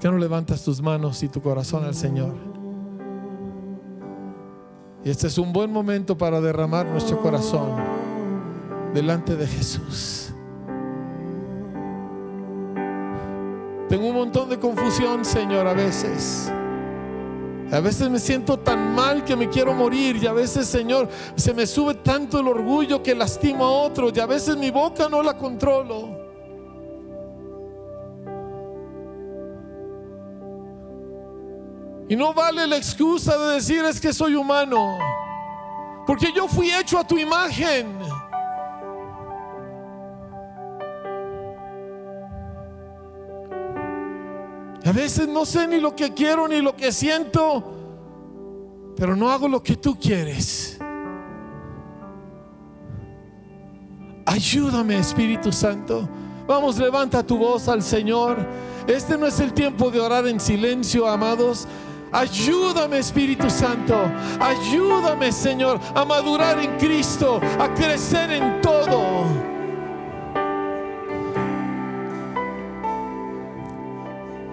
¿Por 0.00 0.08
qué 0.08 0.12
no 0.12 0.18
levantas 0.18 0.64
tus 0.64 0.80
manos 0.80 1.22
y 1.22 1.28
tu 1.28 1.42
corazón 1.42 1.84
al 1.84 1.94
Señor? 1.94 2.32
Y 5.04 5.10
este 5.10 5.26
es 5.26 5.36
un 5.36 5.52
buen 5.52 5.70
momento 5.70 6.16
para 6.16 6.40
derramar 6.40 6.86
nuestro 6.86 7.20
corazón 7.20 7.76
delante 8.94 9.36
de 9.36 9.46
Jesús. 9.46 10.32
Tengo 13.90 14.08
un 14.08 14.14
montón 14.14 14.48
de 14.48 14.58
confusión, 14.58 15.22
Señor, 15.22 15.66
a 15.66 15.74
veces. 15.74 16.50
A 17.70 17.80
veces 17.80 18.08
me 18.08 18.20
siento 18.20 18.58
tan 18.58 18.94
mal 18.94 19.22
que 19.22 19.36
me 19.36 19.50
quiero 19.50 19.74
morir 19.74 20.16
y 20.16 20.26
a 20.26 20.32
veces, 20.32 20.66
Señor, 20.66 21.10
se 21.36 21.52
me 21.52 21.66
sube 21.66 21.92
tanto 21.96 22.40
el 22.40 22.48
orgullo 22.48 23.02
que 23.02 23.14
lastimo 23.14 23.66
a 23.66 23.70
otros 23.70 24.14
y 24.16 24.20
a 24.20 24.24
veces 24.24 24.56
mi 24.56 24.70
boca 24.70 25.10
no 25.10 25.22
la 25.22 25.36
controlo. 25.36 26.19
Y 32.10 32.16
no 32.16 32.34
vale 32.34 32.66
la 32.66 32.76
excusa 32.76 33.38
de 33.38 33.54
decir 33.54 33.84
es 33.84 34.00
que 34.00 34.12
soy 34.12 34.34
humano. 34.34 34.98
Porque 36.04 36.32
yo 36.34 36.48
fui 36.48 36.68
hecho 36.68 36.98
a 36.98 37.06
tu 37.06 37.16
imagen. 37.16 37.86
A 44.84 44.90
veces 44.90 45.28
no 45.28 45.44
sé 45.44 45.68
ni 45.68 45.78
lo 45.78 45.94
que 45.94 46.12
quiero 46.12 46.48
ni 46.48 46.60
lo 46.60 46.74
que 46.74 46.90
siento, 46.90 47.76
pero 48.96 49.14
no 49.14 49.30
hago 49.30 49.46
lo 49.46 49.62
que 49.62 49.76
tú 49.76 49.96
quieres. 49.96 50.80
Ayúdame, 54.26 54.98
Espíritu 54.98 55.52
Santo. 55.52 56.08
Vamos, 56.48 56.76
levanta 56.76 57.24
tu 57.24 57.38
voz 57.38 57.68
al 57.68 57.84
Señor. 57.84 58.36
Este 58.88 59.16
no 59.16 59.28
es 59.28 59.38
el 59.38 59.52
tiempo 59.52 59.92
de 59.92 60.00
orar 60.00 60.26
en 60.26 60.40
silencio, 60.40 61.06
amados. 61.06 61.68
Ayúdame 62.12 62.98
Espíritu 62.98 63.48
Santo. 63.48 64.10
Ayúdame 64.40 65.30
Señor 65.30 65.80
a 65.94 66.04
madurar 66.04 66.58
en 66.58 66.76
Cristo, 66.76 67.40
a 67.58 67.72
crecer 67.74 68.32
en 68.32 68.60
todo. 68.60 69.50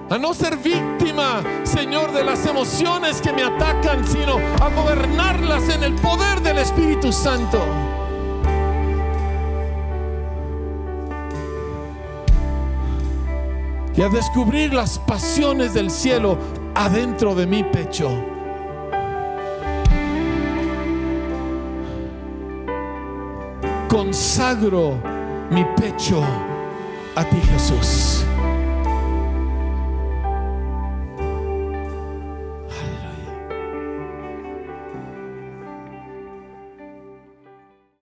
A 0.10 0.18
no 0.18 0.34
ser 0.34 0.56
víctima, 0.58 1.42
Señor, 1.64 2.14
de 2.14 2.24
las 2.24 2.46
emociones 2.46 3.20
que 3.22 3.34
me 3.34 3.44
atacan, 3.44 4.08
sino 4.08 4.38
a 4.62 4.70
gobernarlas 4.70 5.68
en 5.68 5.84
el 5.84 5.96
poder 5.96 6.40
del 6.42 6.60
Espíritu 6.60 7.12
Santo. 7.12 7.62
Y 13.96 14.02
a 14.02 14.10
descubrir 14.10 14.74
las 14.74 15.00
pasiones 15.00 15.74
del 15.74 15.90
cielo 15.90 16.38
adentro 16.78 17.34
de 17.34 17.48
mi 17.48 17.64
pecho. 17.64 18.10
Consagro 23.90 25.02
mi 25.50 25.66
pecho 25.76 26.24
a 27.16 27.24
ti 27.24 27.38
Jesús. 27.52 28.27